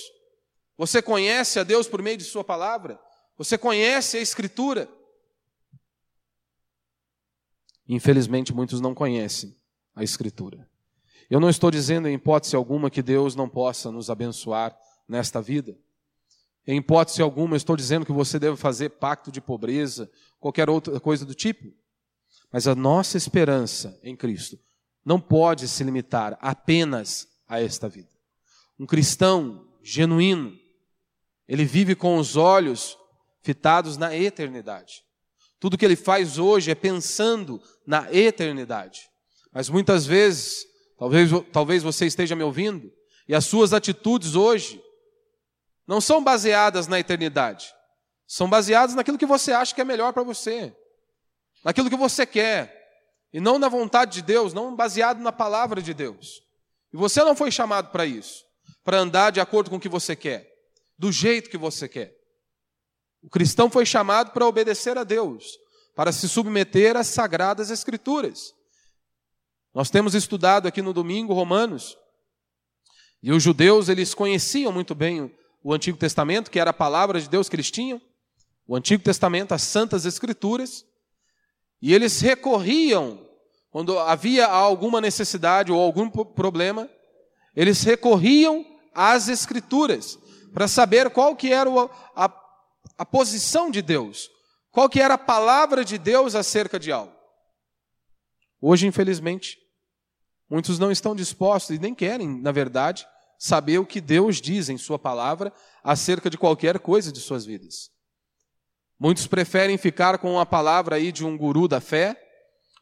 Você 0.76 1.04
conhece 1.04 1.60
a 1.60 1.64
Deus 1.64 1.88
por 1.88 2.02
meio 2.02 2.18
de 2.18 2.24
Sua 2.24 2.44
palavra? 2.44 3.00
Você 3.38 3.60
conhece 3.60 4.18
a 4.18 4.22
Escritura? 4.22 4.90
Infelizmente, 7.88 8.56
muitos 8.56 8.82
não 8.82 8.96
conhecem 8.96 9.56
a 9.94 10.04
Escritura. 10.04 10.68
Eu 11.30 11.40
não 11.40 11.48
estou 11.48 11.70
dizendo, 11.70 12.08
em 12.08 12.16
hipótese 12.16 12.56
alguma, 12.56 12.90
que 12.90 13.04
Deus 13.04 13.36
não 13.36 13.48
possa 13.48 13.92
nos 13.92 14.10
abençoar 14.10 14.76
nesta 15.08 15.40
vida. 15.44 15.78
Em 16.68 16.80
hipótese 16.80 17.22
alguma, 17.22 17.54
eu 17.54 17.58
estou 17.58 17.78
dizendo 17.78 18.06
que 18.06 18.12
você 18.12 18.38
deve 18.38 18.58
fazer 18.58 18.90
pacto 18.90 19.32
de 19.32 19.40
pobreza, 19.40 20.12
qualquer 20.38 20.70
outra 20.70 21.00
coisa 21.00 21.26
do 21.26 21.34
tipo. 21.34 21.74
Mas 22.52 22.68
a 22.68 22.76
nossa 22.76 23.16
esperança 23.16 23.98
em 24.04 24.18
Cristo 24.18 24.60
não 25.04 25.18
pode 25.18 25.66
se 25.70 25.82
limitar 25.86 26.38
apenas 26.42 27.30
a 27.48 27.62
esta 27.62 27.88
vida. 27.88 28.10
Um 28.78 28.86
cristão 28.86 29.66
genuíno, 29.82 30.54
ele 31.48 31.64
vive 31.64 31.96
com 31.96 32.18
os 32.18 32.36
olhos 32.36 32.98
fitados 33.42 33.96
na 33.96 34.14
eternidade. 34.14 35.06
Tudo 35.62 35.78
que 35.78 35.86
ele 35.86 35.96
faz 35.96 36.38
hoje 36.38 36.70
é 36.70 36.76
pensando 36.76 37.62
na 37.86 38.14
eternidade. 38.14 39.10
Mas 39.54 39.70
muitas 39.70 40.06
vezes, 40.06 40.66
talvez, 41.00 41.32
talvez 41.54 41.82
você 41.82 42.06
esteja 42.06 42.36
me 42.36 42.44
ouvindo, 42.44 42.92
e 43.26 43.34
as 43.34 43.46
suas 43.46 43.72
atitudes 43.72 44.36
hoje 44.36 44.82
não 45.88 46.02
são 46.02 46.22
baseadas 46.22 46.88
na 46.88 47.00
eternidade. 47.00 47.74
São 48.28 48.50
baseadas 48.50 48.94
naquilo 48.94 49.18
que 49.18 49.26
você 49.26 49.54
acha 49.54 49.74
que 49.74 49.80
é 49.80 49.86
melhor 49.86 50.12
para 50.12 50.24
você. 50.24 50.76
naquilo 51.64 51.90
que 51.90 51.98
você 51.98 52.26
quer, 52.26 52.78
e 53.34 53.40
não 53.42 53.60
na 53.60 53.68
vontade 53.68 54.14
de 54.14 54.22
Deus, 54.22 54.54
não 54.54 54.76
baseado 54.76 55.20
na 55.20 55.32
palavra 55.32 55.82
de 55.82 55.94
Deus. 55.94 56.42
E 56.94 56.98
você 56.98 57.24
não 57.24 57.36
foi 57.36 57.52
chamado 57.52 57.92
para 57.92 58.06
isso, 58.06 58.46
para 58.84 59.00
andar 59.00 59.32
de 59.32 59.42
acordo 59.42 59.70
com 59.70 59.76
o 59.76 59.80
que 59.80 59.90
você 59.90 60.16
quer, 60.16 60.50
do 60.98 61.12
jeito 61.12 61.50
que 61.50 61.58
você 61.58 61.90
quer. 61.90 62.16
O 63.22 63.30
cristão 63.30 63.70
foi 63.70 63.86
chamado 63.86 64.32
para 64.32 64.46
obedecer 64.46 64.98
a 64.98 65.04
Deus, 65.04 65.58
para 65.96 66.12
se 66.12 66.30
submeter 66.30 66.96
às 66.96 67.08
sagradas 67.08 67.70
Escrituras. 67.70 68.54
Nós 69.74 69.90
temos 69.90 70.16
estudado 70.16 70.68
aqui 70.68 70.82
no 70.82 70.94
domingo 70.94 71.34
Romanos, 71.34 71.98
e 73.22 73.32
os 73.32 73.44
judeus, 73.44 73.90
eles 73.90 74.14
conheciam 74.14 74.72
muito 74.72 74.96
bem 74.96 75.36
o 75.68 75.74
Antigo 75.74 75.98
Testamento, 75.98 76.50
que 76.50 76.62
era 76.62 76.70
a 76.70 76.74
palavra 76.74 77.20
de 77.20 77.28
Deus 77.28 77.50
que 77.50 77.56
eles 77.58 77.70
tinham, 77.70 78.02
o 78.66 78.74
Antigo 78.74 79.04
Testamento, 79.04 79.54
as 79.54 79.64
Santas 79.64 80.06
Escrituras, 80.06 80.86
e 81.82 81.94
eles 81.94 82.22
recorriam, 82.22 83.30
quando 83.70 84.00
havia 84.00 84.46
alguma 84.48 85.02
necessidade 85.02 85.70
ou 85.70 85.82
algum 85.82 86.10
problema, 86.10 86.90
eles 87.54 87.84
recorriam 87.84 88.66
às 88.96 89.28
Escrituras, 89.28 90.18
para 90.54 90.70
saber 90.70 91.10
qual 91.10 91.36
que 91.36 91.52
era 91.52 91.70
a, 92.16 92.34
a 92.98 93.06
posição 93.06 93.70
de 93.70 93.82
Deus, 93.82 94.30
qual 94.72 94.88
que 94.88 95.02
era 95.02 95.16
a 95.16 95.18
palavra 95.18 95.84
de 95.84 95.98
Deus 95.98 96.34
acerca 96.34 96.80
de 96.80 96.94
algo. 96.94 97.14
Hoje, 98.62 98.88
infelizmente, 98.88 99.58
muitos 100.50 100.80
não 100.80 100.94
estão 100.94 101.14
dispostos 101.14 101.76
e 101.76 101.80
nem 101.80 101.94
querem, 101.94 102.40
na 102.42 102.54
verdade, 102.54 103.06
saber 103.38 103.78
o 103.80 103.86
que 103.86 104.02
Deus 104.02 104.42
diz 104.42 104.70
em 104.70 104.78
Sua 104.78 104.98
palavra 104.98 105.54
acerca 105.84 106.30
de 106.30 106.38
qualquer 106.38 106.80
coisa 106.80 107.12
de 107.12 107.20
suas 107.20 107.46
vidas. 107.46 107.92
Muitos 109.00 109.28
preferem 109.28 109.78
ficar 109.78 110.18
com 110.18 110.40
a 110.40 110.46
palavra 110.46 110.96
aí 110.96 111.12
de 111.12 111.24
um 111.24 111.38
guru 111.38 111.68
da 111.68 111.80
fé, 111.80 112.20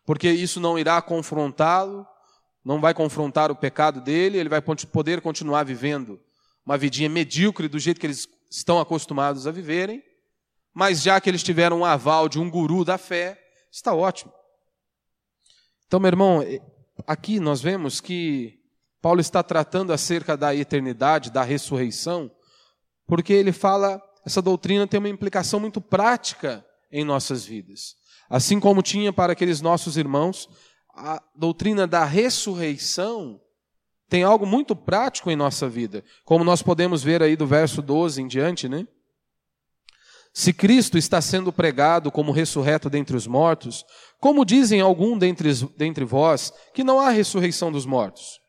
porque 0.05 0.29
isso 0.29 0.59
não 0.59 0.79
irá 0.79 1.01
confrontá-lo, 1.01 2.07
não 2.63 2.79
vai 2.79 2.93
confrontar 2.93 3.51
o 3.51 3.55
pecado 3.55 3.99
dele, 3.99 4.37
ele 4.37 4.49
vai 4.49 4.61
poder 4.61 5.21
continuar 5.21 5.63
vivendo 5.63 6.19
uma 6.65 6.77
vidinha 6.77 7.09
medíocre 7.09 7.67
do 7.67 7.77
jeito 7.77 7.99
que 7.99 8.07
eles 8.07 8.27
estão 8.49 8.79
acostumados 8.79 9.45
a 9.45 9.51
viverem, 9.51 10.01
mas 10.73 11.01
já 11.01 11.19
que 11.21 11.29
eles 11.29 11.43
tiveram 11.43 11.79
um 11.79 11.85
aval 11.85 12.27
de 12.27 12.39
um 12.39 12.49
guru 12.49 12.83
da 12.83 12.97
fé, 12.97 13.39
está 13.71 13.93
ótimo. 13.93 14.33
Então, 15.85 15.99
meu 15.99 16.07
irmão, 16.07 16.41
aqui 17.05 17.39
nós 17.39 17.61
vemos 17.61 18.01
que 18.01 18.64
Paulo 19.01 19.21
está 19.21 19.43
tratando 19.43 19.93
acerca 19.93 20.35
da 20.35 20.55
eternidade, 20.55 21.31
da 21.31 21.43
ressurreição, 21.43 22.31
porque 23.07 23.33
ele 23.33 23.51
fala, 23.51 24.01
essa 24.25 24.41
doutrina 24.41 24.87
tem 24.87 24.99
uma 24.99 25.09
implicação 25.09 25.59
muito 25.59 25.79
prática 25.79 26.65
em 26.91 27.03
nossas 27.03 27.45
vidas. 27.45 27.95
Assim 28.29 28.59
como 28.59 28.81
tinha 28.81 29.13
para 29.13 29.33
aqueles 29.33 29.61
nossos 29.61 29.97
irmãos, 29.97 30.49
a 30.95 31.21
doutrina 31.35 31.85
da 31.85 32.03
ressurreição 32.03 33.39
tem 34.09 34.23
algo 34.23 34.45
muito 34.45 34.75
prático 34.75 35.29
em 35.29 35.35
nossa 35.35 35.67
vida, 35.67 36.03
como 36.23 36.43
nós 36.43 36.61
podemos 36.61 37.03
ver 37.03 37.21
aí 37.21 37.35
do 37.35 37.45
verso 37.45 37.81
12 37.81 38.21
em 38.21 38.27
diante, 38.27 38.69
né? 38.69 38.87
Se 40.33 40.51
Cristo 40.51 40.97
está 40.97 41.21
sendo 41.21 41.51
pregado 41.51 42.11
como 42.11 42.31
ressurreto 42.31 42.89
dentre 42.89 43.15
os 43.15 43.25
mortos, 43.25 43.85
como 44.19 44.43
dizem 44.43 44.81
algum 44.81 45.17
dentre, 45.17 45.49
dentre 45.77 46.03
vós 46.03 46.51
que 46.73 46.83
não 46.83 46.99
há 46.99 47.09
ressurreição 47.09 47.71
dos 47.71 47.85
mortos? 47.85 48.39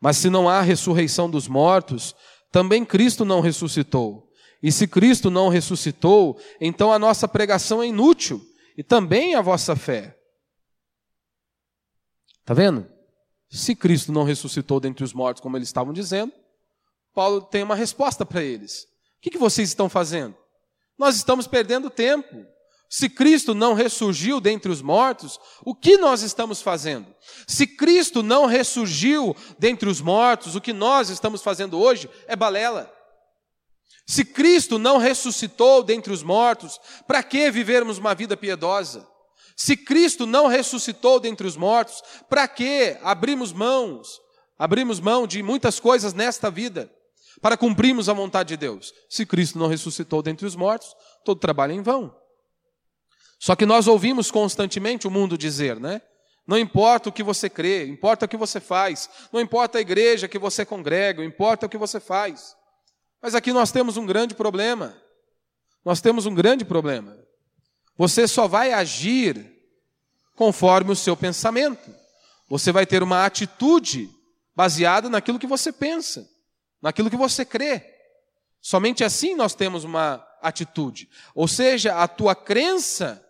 Mas 0.00 0.16
se 0.16 0.30
não 0.30 0.48
há 0.48 0.62
ressurreição 0.62 1.28
dos 1.28 1.46
mortos, 1.46 2.14
também 2.50 2.84
Cristo 2.84 3.24
não 3.24 3.40
ressuscitou. 3.40 4.28
E 4.62 4.72
se 4.72 4.86
Cristo 4.86 5.30
não 5.30 5.48
ressuscitou, 5.48 6.38
então 6.60 6.92
a 6.92 6.98
nossa 6.98 7.28
pregação 7.28 7.82
é 7.82 7.86
inútil 7.86 8.40
e 8.76 8.82
também 8.82 9.34
a 9.34 9.40
vossa 9.40 9.76
fé. 9.76 10.16
Está 12.40 12.54
vendo? 12.54 12.86
Se 13.50 13.74
Cristo 13.74 14.12
não 14.12 14.22
ressuscitou 14.22 14.80
dentre 14.80 15.04
os 15.04 15.12
mortos, 15.12 15.42
como 15.42 15.56
eles 15.56 15.68
estavam 15.68 15.92
dizendo, 15.92 16.32
Paulo 17.14 17.42
tem 17.42 17.62
uma 17.62 17.74
resposta 17.74 18.24
para 18.24 18.42
eles. 18.42 18.84
O 19.18 19.22
que, 19.22 19.30
que 19.30 19.38
vocês 19.38 19.68
estão 19.68 19.88
fazendo? 19.88 20.36
Nós 20.98 21.16
estamos 21.16 21.46
perdendo 21.46 21.90
tempo. 21.90 22.46
Se 22.92 23.08
Cristo 23.08 23.54
não 23.54 23.72
ressurgiu 23.72 24.40
dentre 24.40 24.68
os 24.68 24.82
mortos, 24.82 25.38
o 25.64 25.76
que 25.76 25.96
nós 25.96 26.22
estamos 26.22 26.60
fazendo? 26.60 27.06
Se 27.46 27.64
Cristo 27.64 28.20
não 28.20 28.46
ressurgiu 28.46 29.36
dentre 29.56 29.88
os 29.88 30.00
mortos, 30.00 30.56
o 30.56 30.60
que 30.60 30.72
nós 30.72 31.08
estamos 31.08 31.40
fazendo 31.40 31.78
hoje 31.78 32.10
é 32.26 32.34
balela. 32.34 32.92
Se 34.08 34.24
Cristo 34.24 34.76
não 34.76 34.98
ressuscitou 34.98 35.84
dentre 35.84 36.12
os 36.12 36.24
mortos, 36.24 36.80
para 37.06 37.22
que 37.22 37.48
vivermos 37.48 37.96
uma 37.96 38.12
vida 38.12 38.36
piedosa? 38.36 39.06
Se 39.56 39.76
Cristo 39.76 40.26
não 40.26 40.48
ressuscitou 40.48 41.20
dentre 41.20 41.46
os 41.46 41.56
mortos, 41.56 42.02
para 42.28 42.48
que 42.48 42.98
abrimos 43.04 43.52
mãos, 43.52 44.20
abrimos 44.58 44.98
mão 44.98 45.28
de 45.28 45.44
muitas 45.44 45.78
coisas 45.78 46.12
nesta 46.12 46.50
vida, 46.50 46.92
para 47.40 47.56
cumprirmos 47.56 48.08
a 48.08 48.12
vontade 48.12 48.48
de 48.48 48.56
Deus? 48.56 48.92
Se 49.08 49.24
Cristo 49.24 49.60
não 49.60 49.68
ressuscitou 49.68 50.22
dentre 50.22 50.44
os 50.44 50.56
mortos, 50.56 50.92
todo 51.24 51.38
trabalho 51.38 51.72
é 51.72 51.76
em 51.76 51.82
vão. 51.82 52.19
Só 53.40 53.56
que 53.56 53.64
nós 53.64 53.88
ouvimos 53.88 54.30
constantemente 54.30 55.08
o 55.08 55.10
mundo 55.10 55.38
dizer, 55.38 55.80
né? 55.80 56.02
Não 56.46 56.58
importa 56.58 57.08
o 57.08 57.12
que 57.12 57.22
você 57.22 57.48
crê, 57.48 57.86
importa 57.86 58.26
o 58.26 58.28
que 58.28 58.36
você 58.36 58.60
faz, 58.60 59.08
não 59.32 59.40
importa 59.40 59.78
a 59.78 59.80
igreja 59.80 60.28
que 60.28 60.38
você 60.38 60.62
congrega, 60.66 61.24
importa 61.24 61.64
o 61.64 61.68
que 61.68 61.78
você 61.78 61.98
faz. 61.98 62.54
Mas 63.22 63.34
aqui 63.34 63.50
nós 63.50 63.72
temos 63.72 63.96
um 63.96 64.04
grande 64.04 64.34
problema. 64.34 64.94
Nós 65.82 66.02
temos 66.02 66.26
um 66.26 66.34
grande 66.34 66.66
problema. 66.66 67.16
Você 67.96 68.28
só 68.28 68.46
vai 68.46 68.74
agir 68.74 69.50
conforme 70.36 70.92
o 70.92 70.96
seu 70.96 71.16
pensamento. 71.16 71.94
Você 72.46 72.70
vai 72.70 72.84
ter 72.84 73.02
uma 73.02 73.24
atitude 73.24 74.10
baseada 74.54 75.08
naquilo 75.08 75.38
que 75.38 75.46
você 75.46 75.72
pensa, 75.72 76.28
naquilo 76.82 77.08
que 77.08 77.16
você 77.16 77.46
crê. 77.46 77.82
Somente 78.60 79.02
assim 79.02 79.34
nós 79.34 79.54
temos 79.54 79.82
uma 79.82 80.22
atitude. 80.42 81.08
Ou 81.34 81.48
seja, 81.48 81.96
a 81.96 82.06
tua 82.06 82.34
crença 82.34 83.24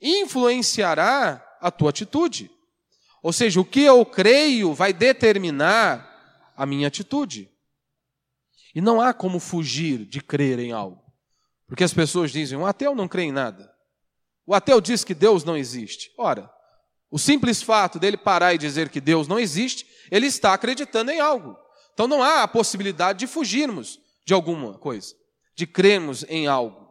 influenciará 0.00 1.44
a 1.60 1.70
tua 1.70 1.90
atitude. 1.90 2.50
Ou 3.22 3.32
seja, 3.32 3.60
o 3.60 3.64
que 3.64 3.82
eu 3.82 4.04
creio 4.04 4.72
vai 4.72 4.92
determinar 4.92 6.52
a 6.56 6.64
minha 6.64 6.88
atitude. 6.88 7.50
E 8.74 8.80
não 8.80 9.00
há 9.00 9.12
como 9.12 9.38
fugir 9.38 10.04
de 10.04 10.20
crer 10.20 10.58
em 10.58 10.72
algo. 10.72 11.02
Porque 11.66 11.84
as 11.84 11.92
pessoas 11.92 12.30
dizem: 12.30 12.58
um 12.58 12.66
ateu 12.66 12.94
não 12.94 13.08
crê 13.08 13.24
em 13.24 13.32
nada. 13.32 13.70
O 14.46 14.54
ateu 14.54 14.80
diz 14.80 15.04
que 15.04 15.14
Deus 15.14 15.44
não 15.44 15.56
existe. 15.56 16.10
Ora, 16.18 16.50
o 17.10 17.18
simples 17.18 17.62
fato 17.62 17.98
dele 17.98 18.16
parar 18.16 18.54
e 18.54 18.58
dizer 18.58 18.88
que 18.88 19.00
Deus 19.00 19.28
não 19.28 19.38
existe, 19.38 19.86
ele 20.10 20.26
está 20.26 20.54
acreditando 20.54 21.10
em 21.10 21.20
algo. 21.20 21.56
Então 21.92 22.06
não 22.06 22.22
há 22.22 22.42
a 22.42 22.48
possibilidade 22.48 23.20
de 23.20 23.26
fugirmos 23.26 24.00
de 24.24 24.32
alguma 24.32 24.78
coisa, 24.78 25.14
de 25.54 25.66
crermos 25.66 26.24
em 26.28 26.46
algo. 26.46 26.89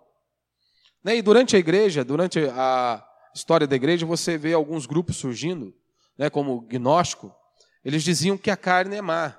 Né, 1.03 1.17
e 1.17 1.21
durante 1.21 1.55
a 1.55 1.59
igreja, 1.59 2.03
durante 2.03 2.39
a 2.39 3.05
história 3.33 3.65
da 3.65 3.75
igreja, 3.75 4.05
você 4.05 4.37
vê 4.37 4.53
alguns 4.53 4.85
grupos 4.85 5.15
surgindo, 5.17 5.73
né, 6.17 6.29
como 6.29 6.53
o 6.53 6.61
gnóstico, 6.61 7.33
eles 7.83 8.03
diziam 8.03 8.37
que 8.37 8.51
a 8.51 8.57
carne 8.57 8.97
é 8.97 9.01
má, 9.01 9.37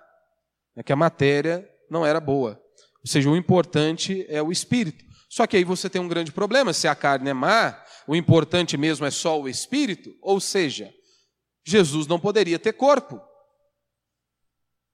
né, 0.74 0.82
que 0.82 0.92
a 0.92 0.96
matéria 0.96 1.68
não 1.90 2.06
era 2.06 2.20
boa. 2.20 2.60
Ou 3.02 3.06
seja, 3.06 3.28
o 3.28 3.36
importante 3.36 4.24
é 4.28 4.42
o 4.42 4.52
espírito. 4.52 5.04
Só 5.28 5.46
que 5.46 5.56
aí 5.56 5.64
você 5.64 5.88
tem 5.88 6.00
um 6.00 6.08
grande 6.08 6.32
problema. 6.32 6.72
Se 6.72 6.88
a 6.88 6.94
carne 6.94 7.30
é 7.30 7.34
má, 7.34 7.82
o 8.06 8.16
importante 8.16 8.76
mesmo 8.76 9.06
é 9.06 9.10
só 9.10 9.40
o 9.40 9.48
espírito, 9.48 10.14
ou 10.20 10.40
seja, 10.40 10.92
Jesus 11.64 12.06
não 12.06 12.18
poderia 12.18 12.58
ter 12.58 12.72
corpo. 12.72 13.20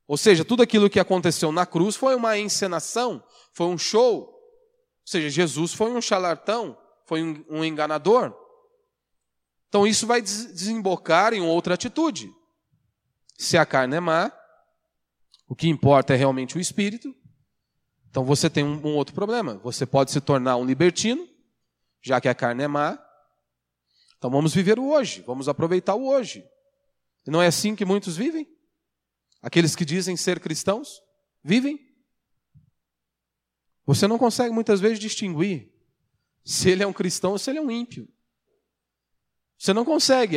Ou 0.07 0.17
seja, 0.17 0.45
tudo 0.45 0.63
aquilo 0.63 0.91
que 0.91 1.01
aconteceu 1.01 1.51
na 1.51 1.67
cruz 1.67 1.97
foi 1.97 2.15
uma 2.15 2.39
encenação, 2.39 3.23
foi 3.53 3.67
um 3.67 3.79
show. 3.79 4.36
Ou 5.07 5.11
seja, 5.11 5.31
Jesus 5.31 5.73
foi 5.73 5.93
um 5.93 6.01
charlatão, 6.01 6.77
foi 7.05 7.23
um, 7.23 7.45
um 7.49 7.65
enganador. 7.65 8.35
Então 9.69 9.87
isso 9.87 10.05
vai 10.05 10.21
desembocar 10.21 11.33
em 11.33 11.41
outra 11.41 11.75
atitude. 11.75 12.29
Se 13.39 13.57
a 13.57 13.65
carne 13.65 13.95
é 13.95 14.01
má, 14.01 14.33
o 15.47 15.55
que 15.55 15.69
importa 15.69 16.13
é 16.13 16.17
realmente 16.17 16.57
o 16.57 16.61
espírito, 16.61 17.15
então 18.11 18.25
você 18.25 18.51
tem 18.51 18.65
um, 18.65 18.85
um 18.85 18.97
outro 18.97 19.15
problema. 19.15 19.59
Você 19.59 19.87
pode 19.87 20.11
se 20.11 20.21
tornar 20.21 20.57
um 20.57 20.65
libertino, 20.65 21.29
já 22.03 22.21
que 22.21 22.29
a 22.29 22.35
carne 22.35 22.65
é 22.65 22.69
má. 22.69 22.99
Então 24.19 24.29
vamos 24.29 24.53
viver 24.53 24.77
o 24.77 24.89
hoje, 24.89 25.23
vamos 25.25 25.49
aproveitar 25.49 25.95
o 25.95 26.09
hoje. 26.09 26.45
E 27.25 27.31
não 27.31 27.41
é 27.41 27.47
assim 27.47 27.77
que 27.77 27.85
muitos 27.85 28.17
vivem? 28.17 28.49
Aqueles 29.41 29.77
que 29.77 29.85
dizem 29.85 30.17
ser 30.17 30.41
cristãos 30.41 31.01
vivem. 31.45 31.86
Você 33.87 34.09
não 34.09 34.19
consegue 34.19 34.53
muitas 34.53 34.81
vezes 34.81 34.99
distinguir 34.99 35.73
se 36.45 36.69
ele 36.69 36.83
é 36.83 36.87
um 36.87 36.93
cristão 36.93 37.33
ou 37.33 37.39
se 37.39 37.49
ele 37.49 37.61
é 37.61 37.63
um 37.63 37.71
ímpio. 37.71 38.09
Você 39.57 39.73
não 39.73 39.85
consegue, 39.85 40.37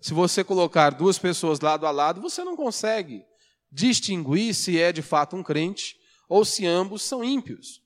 se 0.00 0.14
você 0.14 0.42
colocar 0.42 0.90
duas 0.90 1.18
pessoas 1.18 1.60
lado 1.60 1.86
a 1.86 1.90
lado, 1.90 2.20
você 2.20 2.42
não 2.42 2.56
consegue 2.56 3.24
distinguir 3.70 4.54
se 4.54 4.80
é 4.80 4.92
de 4.92 5.02
fato 5.02 5.36
um 5.36 5.42
crente 5.42 5.96
ou 6.28 6.44
se 6.44 6.66
ambos 6.66 7.02
são 7.02 7.22
ímpios. 7.22 7.82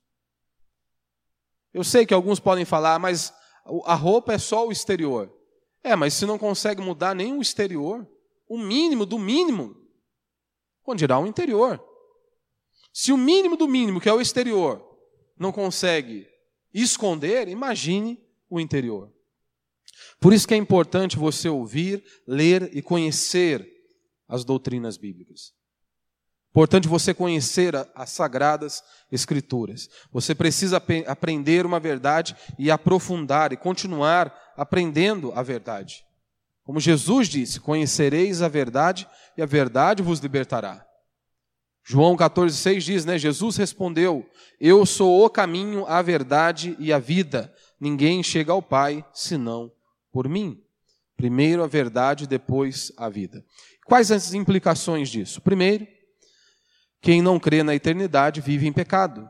Eu 1.73 1.83
sei 1.83 2.05
que 2.05 2.13
alguns 2.13 2.39
podem 2.39 2.65
falar, 2.65 2.97
mas 2.97 3.33
a 3.85 3.95
roupa 3.95 4.33
é 4.33 4.37
só 4.37 4.67
o 4.67 4.71
exterior. 4.71 5.31
É, 5.83 5.95
mas 5.95 6.13
se 6.13 6.25
não 6.25 6.37
consegue 6.37 6.81
mudar 6.81 7.13
nem 7.13 7.37
o 7.37 7.41
exterior, 7.41 8.07
o 8.47 8.57
mínimo 8.57 9.05
do 9.05 9.19
mínimo, 9.19 9.75
quando 10.83 10.99
dirá 10.99 11.19
o 11.19 11.27
interior. 11.27 11.83
Se 12.93 13.11
o 13.11 13.17
mínimo 13.17 13.55
do 13.55 13.67
mínimo, 13.67 13.99
que 13.99 14.09
é 14.09 14.13
o 14.13 14.21
exterior, 14.21 14.90
não 15.41 15.51
consegue 15.51 16.27
esconder, 16.71 17.47
imagine 17.47 18.21
o 18.47 18.59
interior. 18.59 19.11
Por 20.19 20.33
isso 20.33 20.47
que 20.47 20.53
é 20.53 20.57
importante 20.57 21.17
você 21.17 21.49
ouvir, 21.49 22.03
ler 22.27 22.69
e 22.75 22.81
conhecer 22.81 23.67
as 24.27 24.45
doutrinas 24.45 24.97
bíblicas. 24.97 25.51
Importante 26.51 26.87
você 26.87 27.13
conhecer 27.13 27.73
as 27.95 28.11
sagradas 28.11 28.83
escrituras. 29.11 29.89
Você 30.11 30.35
precisa 30.35 30.77
ap 30.77 30.89
aprender 31.07 31.65
uma 31.65 31.79
verdade 31.79 32.35
e 32.59 32.69
aprofundar 32.69 33.51
e 33.51 33.57
continuar 33.57 34.53
aprendendo 34.55 35.31
a 35.33 35.41
verdade. 35.41 36.05
Como 36.63 36.79
Jesus 36.79 37.27
disse: 37.27 37.59
Conhecereis 37.59 38.41
a 38.41 38.47
verdade 38.47 39.07
e 39.37 39.41
a 39.41 39.45
verdade 39.45 40.03
vos 40.03 40.19
libertará. 40.19 40.85
João 41.83 42.15
14,6 42.15 42.79
diz, 42.79 43.05
né? 43.05 43.17
Jesus 43.17 43.57
respondeu: 43.57 44.29
Eu 44.59 44.85
sou 44.85 45.25
o 45.25 45.29
caminho, 45.29 45.85
a 45.87 46.01
verdade 46.01 46.75
e 46.79 46.93
a 46.93 46.99
vida. 46.99 47.53
Ninguém 47.79 48.21
chega 48.21 48.51
ao 48.51 48.61
Pai 48.61 49.05
senão 49.13 49.71
por 50.11 50.29
mim. 50.29 50.61
Primeiro 51.17 51.63
a 51.63 51.67
verdade, 51.67 52.27
depois 52.27 52.91
a 52.97 53.09
vida. 53.09 53.43
Quais 53.85 54.11
as 54.11 54.33
implicações 54.33 55.09
disso? 55.09 55.41
Primeiro, 55.41 55.87
quem 57.01 57.21
não 57.21 57.39
crê 57.39 57.63
na 57.63 57.73
eternidade 57.73 58.41
vive 58.41 58.67
em 58.67 58.73
pecado. 58.73 59.27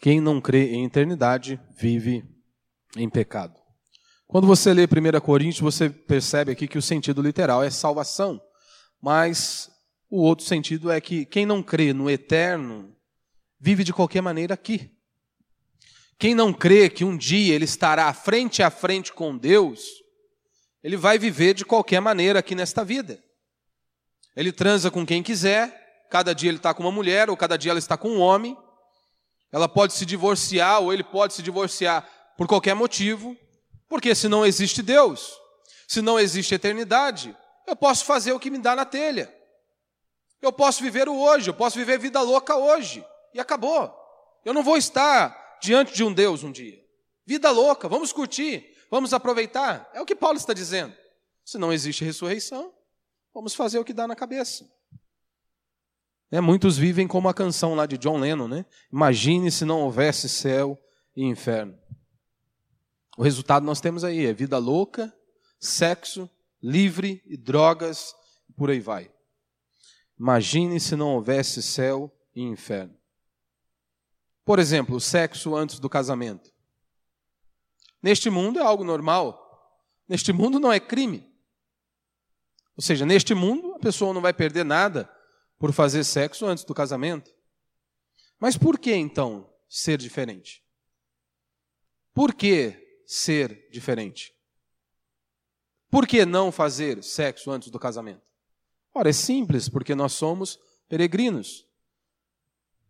Quem 0.00 0.18
não 0.18 0.40
crê 0.40 0.72
em 0.72 0.86
eternidade 0.86 1.60
vive 1.76 2.24
em 2.96 3.08
pecado. 3.10 3.59
Quando 4.30 4.46
você 4.46 4.72
lê 4.72 4.84
1 4.84 5.20
Coríntios, 5.20 5.58
você 5.58 5.90
percebe 5.90 6.52
aqui 6.52 6.68
que 6.68 6.78
o 6.78 6.82
sentido 6.82 7.20
literal 7.20 7.64
é 7.64 7.68
salvação, 7.68 8.40
mas 9.02 9.68
o 10.08 10.22
outro 10.22 10.46
sentido 10.46 10.88
é 10.88 11.00
que 11.00 11.26
quem 11.26 11.44
não 11.44 11.64
crê 11.64 11.92
no 11.92 12.08
eterno 12.08 12.96
vive 13.58 13.82
de 13.82 13.92
qualquer 13.92 14.20
maneira 14.20 14.54
aqui. 14.54 14.88
Quem 16.16 16.32
não 16.32 16.52
crê 16.52 16.88
que 16.88 17.04
um 17.04 17.16
dia 17.16 17.56
ele 17.56 17.64
estará 17.64 18.14
frente 18.14 18.62
a 18.62 18.70
frente 18.70 19.12
com 19.12 19.36
Deus, 19.36 19.84
ele 20.80 20.96
vai 20.96 21.18
viver 21.18 21.52
de 21.52 21.64
qualquer 21.64 21.98
maneira 21.98 22.38
aqui 22.38 22.54
nesta 22.54 22.84
vida. 22.84 23.20
Ele 24.36 24.52
transa 24.52 24.92
com 24.92 25.04
quem 25.04 25.24
quiser, 25.24 26.06
cada 26.08 26.32
dia 26.32 26.50
ele 26.50 26.58
está 26.58 26.72
com 26.72 26.84
uma 26.84 26.92
mulher, 26.92 27.28
ou 27.30 27.36
cada 27.36 27.56
dia 27.56 27.72
ela 27.72 27.80
está 27.80 27.96
com 27.96 28.10
um 28.10 28.20
homem. 28.20 28.56
Ela 29.50 29.68
pode 29.68 29.92
se 29.92 30.06
divorciar, 30.06 30.80
ou 30.80 30.92
ele 30.92 31.02
pode 31.02 31.34
se 31.34 31.42
divorciar 31.42 32.08
por 32.36 32.46
qualquer 32.46 32.74
motivo, 32.76 33.36
porque 33.90 34.14
se 34.14 34.28
não 34.28 34.46
existe 34.46 34.82
Deus, 34.82 35.36
se 35.88 36.00
não 36.00 36.18
existe 36.18 36.54
eternidade, 36.54 37.36
eu 37.66 37.74
posso 37.74 38.04
fazer 38.04 38.32
o 38.32 38.38
que 38.38 38.48
me 38.48 38.58
dá 38.58 38.76
na 38.76 38.84
telha. 38.84 39.34
Eu 40.40 40.52
posso 40.52 40.80
viver 40.80 41.08
o 41.08 41.18
hoje, 41.18 41.50
eu 41.50 41.54
posso 41.54 41.76
viver 41.76 41.98
vida 41.98 42.22
louca 42.22 42.54
hoje, 42.54 43.04
e 43.34 43.40
acabou. 43.40 43.92
Eu 44.44 44.54
não 44.54 44.62
vou 44.62 44.76
estar 44.76 45.58
diante 45.60 45.92
de 45.92 46.04
um 46.04 46.12
Deus 46.12 46.44
um 46.44 46.52
dia. 46.52 46.80
Vida 47.26 47.50
louca, 47.50 47.88
vamos 47.88 48.12
curtir, 48.12 48.64
vamos 48.88 49.12
aproveitar. 49.12 49.90
É 49.92 50.00
o 50.00 50.06
que 50.06 50.14
Paulo 50.14 50.38
está 50.38 50.54
dizendo. 50.54 50.94
Se 51.44 51.58
não 51.58 51.72
existe 51.72 52.04
ressurreição, 52.04 52.72
vamos 53.34 53.56
fazer 53.56 53.80
o 53.80 53.84
que 53.84 53.92
dá 53.92 54.06
na 54.06 54.14
cabeça. 54.14 54.70
É, 56.30 56.40
muitos 56.40 56.78
vivem 56.78 57.08
como 57.08 57.28
a 57.28 57.34
canção 57.34 57.74
lá 57.74 57.86
de 57.86 57.98
John 57.98 58.20
Lennon, 58.20 58.46
né? 58.46 58.64
Imagine 58.92 59.50
se 59.50 59.64
não 59.64 59.80
houvesse 59.80 60.28
céu 60.28 60.78
e 61.16 61.24
inferno. 61.24 61.79
O 63.20 63.22
resultado 63.22 63.66
nós 63.66 63.82
temos 63.82 64.02
aí 64.02 64.24
é 64.24 64.32
vida 64.32 64.56
louca, 64.56 65.14
sexo, 65.58 66.26
livre 66.62 67.22
e 67.26 67.36
drogas, 67.36 68.14
e 68.48 68.52
por 68.54 68.70
aí 68.70 68.80
vai. 68.80 69.12
Imagine 70.18 70.80
se 70.80 70.96
não 70.96 71.16
houvesse 71.16 71.62
céu 71.62 72.10
e 72.34 72.40
inferno. 72.40 72.96
Por 74.42 74.58
exemplo, 74.58 74.96
o 74.96 75.00
sexo 75.02 75.54
antes 75.54 75.78
do 75.78 75.86
casamento. 75.86 76.50
Neste 78.02 78.30
mundo 78.30 78.58
é 78.58 78.62
algo 78.62 78.84
normal. 78.84 79.38
Neste 80.08 80.32
mundo 80.32 80.58
não 80.58 80.72
é 80.72 80.80
crime. 80.80 81.30
Ou 82.74 82.82
seja, 82.82 83.04
neste 83.04 83.34
mundo 83.34 83.74
a 83.74 83.78
pessoa 83.78 84.14
não 84.14 84.22
vai 84.22 84.32
perder 84.32 84.64
nada 84.64 85.06
por 85.58 85.74
fazer 85.74 86.04
sexo 86.04 86.46
antes 86.46 86.64
do 86.64 86.72
casamento. 86.72 87.30
Mas 88.38 88.56
por 88.56 88.78
que 88.78 88.94
então 88.94 89.52
ser 89.68 89.98
diferente? 89.98 90.64
Por 92.14 92.32
que 92.32 92.88
ser 93.10 93.68
diferente? 93.72 94.32
Por 95.90 96.06
que 96.06 96.24
não 96.24 96.52
fazer 96.52 97.02
sexo 97.02 97.50
antes 97.50 97.70
do 97.70 97.78
casamento? 97.78 98.22
Ora, 98.94 99.10
é 99.10 99.12
simples, 99.12 99.68
porque 99.68 99.94
nós 99.94 100.12
somos 100.12 100.58
peregrinos. 100.88 101.66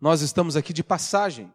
Nós 0.00 0.20
estamos 0.20 0.56
aqui 0.56 0.72
de 0.72 0.82
passagem. 0.82 1.52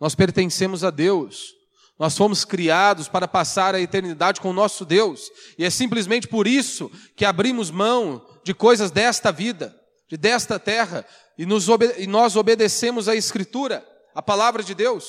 Nós 0.00 0.14
pertencemos 0.14 0.82
a 0.82 0.90
Deus. 0.90 1.54
Nós 1.98 2.16
fomos 2.16 2.44
criados 2.44 3.08
para 3.08 3.28
passar 3.28 3.74
a 3.74 3.80
eternidade 3.80 4.40
com 4.40 4.50
o 4.50 4.54
nosso 4.54 4.84
Deus. 4.84 5.30
E 5.56 5.64
é 5.64 5.70
simplesmente 5.70 6.26
por 6.26 6.46
isso 6.46 6.90
que 7.14 7.24
abrimos 7.24 7.70
mão 7.70 8.26
de 8.42 8.52
coisas 8.52 8.90
desta 8.90 9.30
vida 9.30 9.80
de 10.08 10.16
desta 10.16 10.58
terra 10.58 11.04
e, 11.36 11.46
nos, 11.46 11.66
e 11.98 12.06
nós 12.06 12.36
obedecemos 12.36 13.08
a 13.08 13.16
Escritura, 13.16 13.86
a 14.14 14.22
palavra 14.22 14.62
de 14.62 14.74
Deus. 14.74 15.08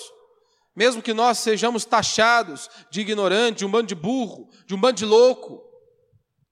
Mesmo 0.75 1.01
que 1.01 1.13
nós 1.13 1.39
sejamos 1.39 1.85
taxados 1.85 2.69
de 2.91 3.01
ignorante, 3.01 3.59
de 3.59 3.65
um 3.65 3.71
bando 3.71 3.87
de 3.87 3.95
burro, 3.95 4.49
de 4.65 4.75
um 4.75 4.79
bando 4.79 4.97
de 4.97 5.05
louco, 5.05 5.63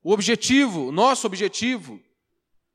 o 0.03 0.12
objetivo, 0.12 0.88
o 0.88 0.91
nosso 0.91 1.27
objetivo, 1.27 1.99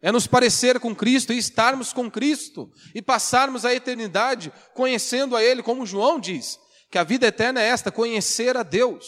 é 0.00 0.12
nos 0.12 0.26
parecer 0.26 0.78
com 0.78 0.94
Cristo 0.94 1.32
e 1.32 1.38
estarmos 1.38 1.92
com 1.92 2.10
Cristo 2.10 2.70
e 2.94 3.02
passarmos 3.02 3.64
a 3.64 3.74
eternidade 3.74 4.52
conhecendo 4.74 5.34
a 5.34 5.42
Ele, 5.42 5.62
como 5.62 5.86
João 5.86 6.20
diz, 6.20 6.58
que 6.90 6.98
a 6.98 7.04
vida 7.04 7.26
eterna 7.26 7.60
é 7.60 7.66
esta: 7.66 7.90
conhecer 7.90 8.56
a 8.56 8.62
Deus, 8.62 9.06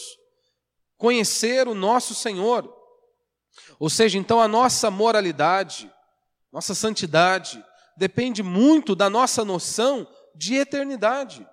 conhecer 0.97 1.67
o 1.67 1.73
nosso 1.73 2.13
Senhor. 2.13 2.71
Ou 3.79 3.89
seja, 3.89 4.17
então 4.17 4.41
a 4.41 4.47
nossa 4.47 4.91
moralidade, 4.91 5.91
nossa 6.51 6.75
santidade 6.75 7.63
depende 7.97 8.43
muito 8.43 8.95
da 8.95 9.09
nossa 9.09 9.45
noção 9.45 10.07
de 10.35 10.55
eternidade. 10.55 11.47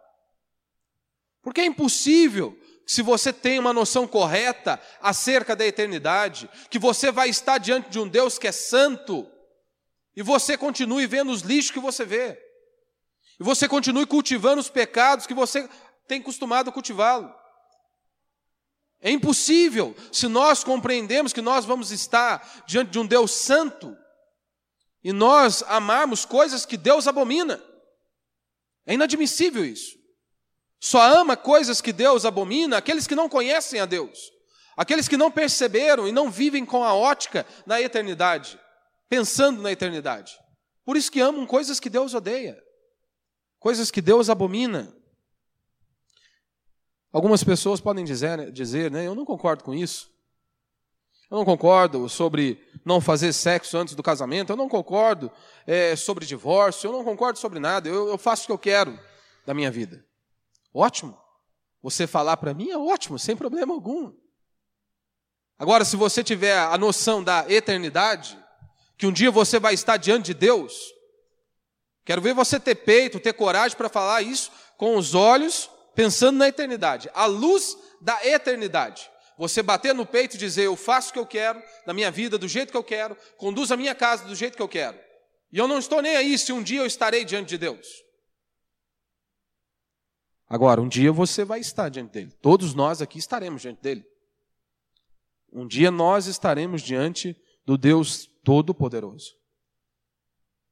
Porque 1.49 1.63
é 1.63 1.65
impossível, 1.65 2.55
se 2.87 3.01
você 3.01 3.33
tem 3.33 3.59
uma 3.59 3.73
noção 3.73 4.07
correta 4.07 4.79
acerca 5.01 5.57
da 5.57 5.65
eternidade, 5.65 6.47
que 6.69 6.79
você 6.79 7.11
vai 7.11 7.31
estar 7.31 7.57
diante 7.57 7.89
de 7.89 7.99
um 7.99 8.07
Deus 8.07 8.39
que 8.39 8.47
é 8.47 8.53
santo, 8.53 9.27
e 10.15 10.23
você 10.23 10.59
continue 10.59 11.07
vendo 11.07 11.33
os 11.33 11.41
lixos 11.41 11.71
que 11.71 11.81
você 11.81 12.05
vê, 12.05 12.39
e 13.41 13.43
você 13.43 13.67
continue 13.67 14.05
cultivando 14.05 14.61
os 14.61 14.69
pecados 14.69 15.27
que 15.27 15.33
você 15.33 15.67
tem 16.07 16.21
costumado 16.21 16.71
cultivá-lo. 16.71 17.35
É 19.01 19.11
impossível, 19.11 19.97
se 20.13 20.29
nós 20.29 20.63
compreendemos 20.63 21.33
que 21.33 21.41
nós 21.41 21.65
vamos 21.65 21.91
estar 21.91 22.63
diante 22.67 22.91
de 22.91 22.99
um 22.99 23.07
Deus 23.07 23.31
santo, 23.31 23.97
e 25.03 25.15
nós 25.15 25.63
amarmos 25.63 26.27
coisas 26.27 26.67
que 26.67 26.77
Deus 26.77 27.07
abomina. 27.07 27.59
É 28.85 28.93
inadmissível 28.93 29.65
isso. 29.65 29.98
Só 30.81 31.01
ama 31.01 31.37
coisas 31.37 31.81
que 31.81 31.93
Deus 31.93 32.25
abomina 32.25 32.77
aqueles 32.77 33.07
que 33.07 33.14
não 33.14 33.29
conhecem 33.29 33.81
a 33.81 33.87
Deus, 33.87 34.31
aqueles 34.77 35.09
que 35.09 35.17
não 35.17 35.31
perceberam 35.31 36.07
e 36.07 36.12
não 36.12 36.31
vivem 36.31 36.64
com 36.64 36.85
a 36.85 36.95
ótica 36.95 37.45
na 37.67 37.81
eternidade, 37.81 38.59
pensando 39.09 39.61
na 39.61 39.73
eternidade. 39.73 40.38
Por 40.85 40.97
isso 40.97 41.11
que 41.11 41.21
amam 41.21 41.47
coisas 41.47 41.81
que 41.81 41.91
Deus 41.91 42.14
odeia, 42.14 42.62
coisas 43.59 43.91
que 43.91 44.01
Deus 44.01 44.31
abomina. 44.31 44.95
Algumas 47.12 47.43
pessoas 47.43 47.81
podem 47.81 48.05
dizer, 48.05 48.53
dizer 48.53 48.91
né, 48.91 49.07
eu 49.07 49.14
não 49.14 49.25
concordo 49.25 49.64
com 49.64 49.75
isso. 49.75 50.09
Eu 51.31 51.37
não 51.37 51.45
concordo 51.45 52.09
sobre 52.09 52.59
não 52.87 53.03
fazer 53.03 53.35
sexo 53.35 53.77
antes 53.77 53.95
do 53.95 54.03
casamento, 54.03 54.51
eu 54.51 54.57
não 54.57 54.67
concordo 54.67 55.31
é, 55.67 55.95
sobre 55.95 56.25
divórcio, 56.25 56.88
eu 56.88 56.93
não 56.93 57.05
concordo 57.05 57.38
sobre 57.38 57.59
nada, 57.59 57.87
eu, 57.87 58.09
eu 58.09 58.17
faço 58.17 58.45
o 58.45 58.47
que 58.47 58.53
eu 58.53 58.59
quero 58.59 58.99
da 59.45 59.53
minha 59.53 59.71
vida. 59.71 60.08
Ótimo. 60.79 61.19
Você 61.83 62.07
falar 62.07 62.37
para 62.37 62.55
mim 62.55 62.71
é 62.71 62.79
ótimo, 62.79 63.19
sem 63.19 63.37
problema 63.37 63.75
algum. 63.75 64.12
Agora, 65.59 65.85
se 65.85 65.97
você 65.97 66.23
tiver 66.23 66.57
a 66.57 66.79
noção 66.79 67.23
da 67.23 67.45
eternidade, 67.49 68.38
que 68.97 69.05
um 69.05 69.12
dia 69.12 69.29
você 69.29 69.59
vai 69.59 69.75
estar 69.75 69.97
diante 69.97 70.27
de 70.27 70.35
Deus, 70.35 70.73
quero 72.05 72.23
ver 72.23 72.33
você 72.33 72.61
ter 72.61 72.77
peito, 72.77 73.19
ter 73.19 73.33
coragem 73.33 73.77
para 73.77 73.88
falar 73.88 74.23
isso 74.23 74.53
com 74.77 74.97
os 74.97 75.17
olhos 75.17 75.69
pensando 75.97 76.38
na 76.38 76.47
eternidade, 76.47 77.11
à 77.12 77.27
luz 77.27 77.77
da 78.01 78.25
eternidade. 78.25 79.11
Você 79.37 79.64
bater 79.64 79.93
no 79.93 80.07
peito 80.07 80.37
e 80.37 80.38
dizer: 80.38 80.62
Eu 80.62 80.77
faço 80.77 81.11
o 81.11 81.12
que 81.12 81.19
eu 81.19 81.27
quero, 81.27 81.61
na 81.87 81.93
minha 81.93 82.11
vida, 82.11 82.38
do 82.38 82.47
jeito 82.47 82.71
que 82.71 82.77
eu 82.77 82.85
quero, 82.85 83.17
conduzo 83.37 83.75
a 83.75 83.77
minha 83.77 83.97
casa 83.97 84.25
do 84.27 84.35
jeito 84.35 84.57
que 84.57 84.62
eu 84.62 84.69
quero. 84.69 84.97
E 85.53 85.59
eu 85.59 85.67
não 85.67 85.81
estou 85.81 86.01
nem 86.01 86.14
aí 86.14 86.38
se 86.38 86.53
um 86.53 86.62
dia 86.62 86.81
eu 86.81 86.87
estarei 86.87 87.25
diante 87.25 87.49
de 87.49 87.59
Deus. 87.59 88.08
Agora, 90.49 90.81
um 90.81 90.89
dia 90.89 91.13
você 91.13 91.45
vai 91.45 91.61
estar 91.61 91.89
diante 91.89 92.13
dele. 92.13 92.33
Todos 92.41 92.75
nós 92.75 93.03
aqui 93.03 93.19
estaremos 93.19 93.61
diante 93.61 93.83
dele. 93.83 94.05
Um 95.53 95.67
dia 95.67 95.91
nós 95.91 96.27
estaremos 96.27 96.83
diante 96.83 97.37
do 97.67 97.77
Deus 97.77 98.29
Todo-Poderoso. 98.43 99.37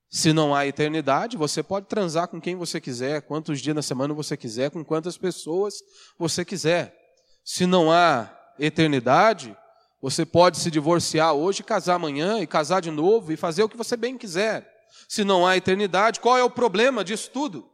Se 0.09 0.33
não 0.33 0.55
há 0.55 0.67
eternidade, 0.67 1.37
você 1.37 1.63
pode 1.63 1.87
transar 1.87 2.29
com 2.29 2.41
quem 2.41 2.55
você 2.57 2.81
quiser, 2.81 3.23
quantos 3.23 3.61
dias 3.61 3.77
na 3.77 3.83
semana 3.83 4.15
você 4.15 4.37
quiser, 4.37 4.71
com 4.71 4.85
quantas 4.85 5.19
pessoas 5.19 5.83
você 6.19 6.45
quiser. 6.45 6.97
Se 7.45 7.67
não 7.67 7.93
há 7.93 8.35
eternidade, 8.59 9.55
você 10.01 10.25
pode 10.25 10.59
se 10.59 10.71
divorciar 10.71 11.35
hoje, 11.35 11.63
casar 11.63 11.97
amanhã 11.97 12.41
e 12.41 12.47
casar 12.47 12.81
de 12.81 12.91
novo 12.91 13.33
e 13.33 13.37
fazer 13.37 13.63
o 13.63 13.69
que 13.69 13.77
você 13.77 13.97
bem 13.97 14.17
quiser. 14.17 14.73
Se 15.09 15.23
não 15.25 15.47
há 15.47 15.57
eternidade, 15.57 16.21
qual 16.21 16.39
é 16.39 16.45
o 16.45 16.51
problema 16.51 17.05
disso 17.05 17.31
tudo? 17.31 17.69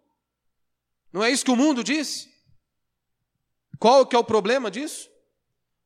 Não 1.12 1.22
é 1.22 1.30
isso 1.30 1.44
que 1.44 1.50
o 1.50 1.56
mundo 1.56 1.84
diz? 1.84 2.28
Qual 3.78 4.06
que 4.06 4.16
é 4.16 4.18
o 4.18 4.24
problema 4.24 4.70
disso? 4.70 5.10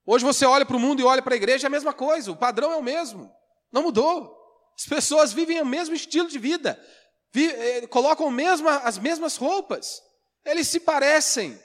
Hoje 0.05 0.25
você 0.25 0.47
olha 0.47 0.65
para 0.65 0.77
o 0.77 0.81
mundo 0.81 1.01
e 1.01 1.05
olha 1.05 1.21
para 1.21 1.35
a 1.35 1.37
igreja, 1.37 1.67
é 1.67 1.69
a 1.69 1.71
mesma 1.71 1.93
coisa, 1.93 2.31
o 2.31 2.37
padrão 2.37 2.71
é 2.73 2.77
o 2.77 2.83
mesmo, 2.83 3.35
não 3.73 3.83
mudou. 3.83 4.37
As 4.79 4.87
pessoas 4.87 5.33
vivem 5.33 5.61
o 5.61 5.67
mesmo 5.67 5.95
estilo 5.95 6.29
de 6.29 6.39
vida, 6.39 6.81
eh, 7.35 7.87
colocam 7.89 8.29
as 8.85 8.99
mesmas 8.99 9.37
roupas, 9.37 10.01
eles 10.45 10.69
se 10.69 10.79
parecem. 10.79 11.61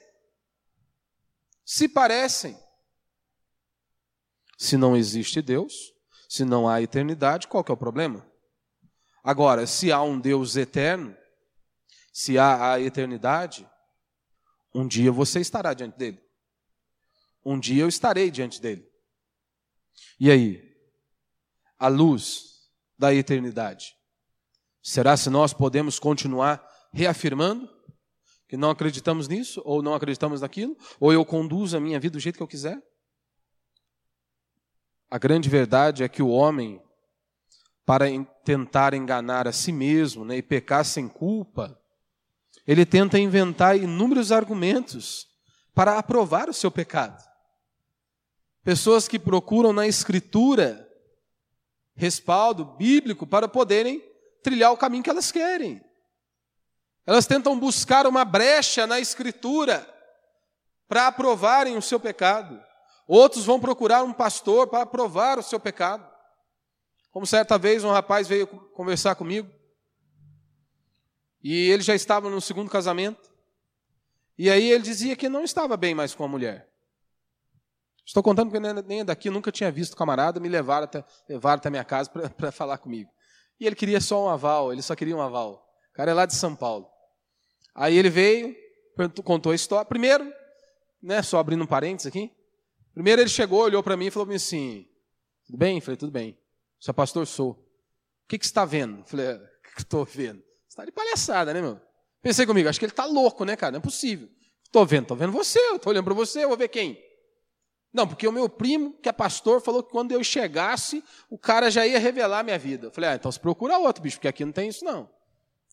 Se 1.63 1.87
parecem. 1.87 2.57
Se 4.57 4.75
não 4.75 4.95
existe 4.97 5.41
Deus, 5.41 5.73
se 6.27 6.43
não 6.43 6.67
há 6.67 6.81
eternidade, 6.81 7.47
qual 7.47 7.63
que 7.63 7.71
é 7.71 7.73
o 7.73 7.77
problema? 7.77 8.25
Agora, 9.23 9.67
se 9.67 9.91
há 9.91 10.01
um 10.01 10.19
Deus 10.19 10.55
eterno, 10.55 11.15
se 12.11 12.37
há 12.37 12.73
a 12.73 12.81
eternidade, 12.81 13.69
um 14.73 14.87
dia 14.87 15.11
você 15.11 15.39
estará 15.39 15.73
diante 15.73 15.97
dele. 15.97 16.21
Um 17.43 17.59
dia 17.59 17.83
eu 17.83 17.87
estarei 17.87 18.29
diante 18.29 18.61
dele. 18.61 18.87
E 20.19 20.29
aí? 20.29 20.71
A 21.79 21.87
luz 21.87 22.69
da 22.97 23.13
eternidade. 23.13 23.95
Será 24.81 25.15
se 25.17 25.29
nós 25.29 25.53
podemos 25.53 25.99
continuar 25.99 26.65
reafirmando 26.93 27.69
que 28.47 28.57
não 28.57 28.69
acreditamos 28.69 29.27
nisso, 29.27 29.61
ou 29.63 29.81
não 29.81 29.93
acreditamos 29.93 30.41
naquilo, 30.41 30.77
ou 30.99 31.13
eu 31.13 31.25
conduzo 31.25 31.77
a 31.77 31.79
minha 31.79 31.99
vida 31.99 32.13
do 32.13 32.19
jeito 32.19 32.35
que 32.35 32.43
eu 32.43 32.47
quiser? 32.47 32.81
A 35.09 35.17
grande 35.17 35.49
verdade 35.49 36.03
é 36.03 36.09
que 36.09 36.21
o 36.21 36.29
homem, 36.29 36.81
para 37.85 38.05
tentar 38.43 38.93
enganar 38.93 39.47
a 39.47 39.53
si 39.53 39.71
mesmo 39.71 40.25
né, 40.25 40.37
e 40.37 40.41
pecar 40.41 40.83
sem 40.83 41.07
culpa, 41.07 41.80
ele 42.67 42.85
tenta 42.85 43.19
inventar 43.19 43.75
inúmeros 43.77 44.31
argumentos 44.31 45.27
para 45.73 45.97
aprovar 45.97 46.49
o 46.49 46.53
seu 46.53 46.69
pecado. 46.69 47.21
Pessoas 48.63 49.07
que 49.07 49.17
procuram 49.17 49.73
na 49.73 49.87
Escritura 49.87 50.87
respaldo 51.95 52.63
bíblico 52.63 53.25
para 53.25 53.47
poderem 53.47 54.03
trilhar 54.43 54.71
o 54.71 54.77
caminho 54.77 55.03
que 55.03 55.09
elas 55.09 55.31
querem. 55.31 55.81
Elas 57.05 57.25
tentam 57.25 57.59
buscar 57.59 58.05
uma 58.05 58.23
brecha 58.23 58.85
na 58.85 58.99
Escritura 58.99 59.87
para 60.87 61.07
aprovarem 61.07 61.75
o 61.75 61.81
seu 61.81 61.99
pecado. 61.99 62.61
Outros 63.07 63.45
vão 63.45 63.59
procurar 63.59 64.03
um 64.03 64.13
pastor 64.13 64.67
para 64.67 64.83
aprovar 64.83 65.39
o 65.39 65.43
seu 65.43 65.59
pecado. 65.59 66.07
Como 67.11 67.25
certa 67.25 67.57
vez 67.57 67.83
um 67.83 67.91
rapaz 67.91 68.27
veio 68.27 68.47
conversar 68.47 69.15
comigo 69.15 69.49
e 71.43 71.69
ele 71.69 71.81
já 71.81 71.95
estava 71.95 72.29
no 72.29 72.39
segundo 72.39 72.69
casamento. 72.69 73.31
E 74.37 74.49
aí 74.49 74.71
ele 74.71 74.83
dizia 74.83 75.15
que 75.15 75.29
não 75.29 75.43
estava 75.43 75.75
bem 75.75 75.93
mais 75.93 76.13
com 76.13 76.23
a 76.23 76.27
mulher. 76.27 76.69
Estou 78.05 78.23
contando 78.23 78.51
porque 78.51 78.83
nem 78.83 79.05
daqui 79.05 79.29
nunca 79.29 79.51
tinha 79.51 79.71
visto 79.71 79.93
o 79.93 79.97
camarada, 79.97 80.39
me 80.39 80.49
levaram 80.49 80.85
até, 80.85 81.03
levaram 81.29 81.57
até 81.57 81.69
minha 81.69 81.83
casa 81.83 82.09
para 82.09 82.51
falar 82.51 82.77
comigo. 82.77 83.09
E 83.59 83.65
ele 83.65 83.75
queria 83.75 84.01
só 84.01 84.25
um 84.25 84.29
aval, 84.29 84.73
ele 84.73 84.81
só 84.81 84.95
queria 84.95 85.15
um 85.15 85.21
aval. 85.21 85.63
O 85.91 85.93
cara 85.93 86.11
é 86.11 86.13
lá 86.13 86.25
de 86.25 86.35
São 86.35 86.55
Paulo. 86.55 86.89
Aí 87.75 87.95
ele 87.95 88.09
veio, 88.09 88.55
contou 89.23 89.51
a 89.51 89.55
história. 89.55 89.85
Primeiro, 89.85 90.31
né, 91.01 91.21
só 91.21 91.39
abrindo 91.39 91.63
um 91.63 91.67
parênteses 91.67 92.07
aqui. 92.07 92.31
Primeiro 92.93 93.21
ele 93.21 93.29
chegou, 93.29 93.61
olhou 93.61 93.81
para 93.81 93.95
mim 93.95 94.07
e 94.07 94.11
falou 94.11 94.33
assim: 94.33 94.87
Tudo 95.45 95.57
bem? 95.57 95.77
Eu 95.77 95.81
falei: 95.81 95.97
Tudo 95.97 96.11
bem. 96.11 96.37
Sou 96.79 96.93
pastor? 96.93 97.25
Sou. 97.25 97.51
O 97.51 98.27
que, 98.27 98.37
que 98.37 98.45
você 98.45 98.51
está 98.51 98.65
vendo? 98.65 98.99
Eu 98.99 99.05
falei: 99.05 99.35
O 99.35 99.75
que 99.75 99.81
estou 99.81 100.03
vendo? 100.03 100.43
Você 100.71 100.75
está 100.75 100.85
de 100.85 100.91
palhaçada, 100.93 101.53
né, 101.53 101.61
meu? 101.61 101.77
Pensei 102.21 102.45
comigo: 102.45 102.69
Acho 102.69 102.79
que 102.79 102.85
ele 102.85 102.93
está 102.93 103.03
louco, 103.03 103.43
né, 103.43 103.57
cara? 103.57 103.73
Não 103.73 103.79
é 103.79 103.81
possível. 103.81 104.29
Estou 104.63 104.85
vendo, 104.85 105.01
estou 105.01 105.17
vendo 105.17 105.33
você, 105.33 105.59
estou 105.59 105.91
olhando 105.91 106.05
para 106.05 106.13
você, 106.13 106.45
eu 106.45 106.47
vou 106.47 106.55
ver 106.55 106.69
quem. 106.69 106.97
Não, 107.91 108.07
porque 108.07 108.25
o 108.25 108.31
meu 108.31 108.47
primo, 108.47 108.93
que 108.93 109.09
é 109.09 109.11
pastor, 109.11 109.59
falou 109.59 109.83
que 109.83 109.91
quando 109.91 110.13
eu 110.13 110.23
chegasse, 110.23 111.03
o 111.29 111.37
cara 111.37 111.69
já 111.69 111.85
ia 111.85 111.99
revelar 111.99 112.39
a 112.39 112.43
minha 112.43 112.57
vida. 112.57 112.87
Eu 112.87 112.91
falei, 112.91 113.09
ah, 113.09 113.15
então 113.15 113.29
se 113.29 113.37
procura 113.37 113.77
outro, 113.79 114.01
bicho, 114.01 114.15
porque 114.15 114.29
aqui 114.29 114.45
não 114.45 114.53
tem 114.53 114.69
isso, 114.69 114.85
não. 114.85 115.09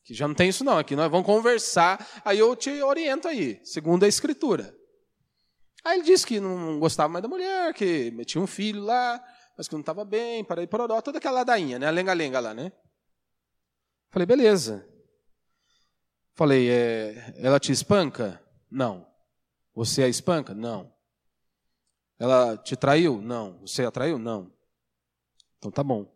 Aqui 0.03 0.15
já 0.15 0.27
não 0.27 0.35
tem 0.35 0.49
isso, 0.49 0.65
não. 0.65 0.77
Aqui 0.77 0.97
nós 0.97 1.09
vamos 1.09 1.25
conversar, 1.25 2.05
aí 2.25 2.41
eu 2.41 2.57
te 2.57 2.83
oriento 2.83 3.29
aí, 3.29 3.61
segundo 3.63 4.03
a 4.03 4.09
escritura. 4.09 4.77
Aí 5.85 6.01
ele 6.01 6.07
disse 6.07 6.27
que 6.27 6.41
não 6.41 6.81
gostava 6.81 7.09
mais 7.09 7.23
da 7.23 7.29
mulher, 7.29 7.73
que 7.73 8.11
tinha 8.25 8.43
um 8.43 8.49
filho 8.49 8.83
lá, 8.83 9.25
mas 9.57 9.69
que 9.69 9.75
não 9.75 9.81
estava 9.81 10.05
bem, 10.05 10.43
para 10.43 10.61
ir 10.61 10.67
pororó, 10.67 11.01
toda 11.01 11.19
aquela 11.19 11.37
ladainha, 11.37 11.79
né? 11.79 11.87
A 11.87 11.91
lenga-lenga 11.91 12.41
lá, 12.41 12.53
né? 12.53 12.73
Falei, 14.11 14.27
beleza. 14.27 14.87
Falei, 16.35 16.71
é, 16.71 17.35
ela 17.39 17.59
te 17.59 17.73
espanca? 17.73 18.43
Não. 18.71 19.07
Você 19.75 20.03
a 20.03 20.09
espanca? 20.09 20.55
Não. 20.55 20.93
Ela 22.19 22.57
te 22.57 22.77
traiu? 22.77 23.21
Não. 23.21 23.61
Você 23.61 23.85
a 23.85 23.91
traiu? 23.91 24.19
Não. 24.19 24.53
Então 25.59 25.71
tá 25.71 25.83
bom. 25.83 26.13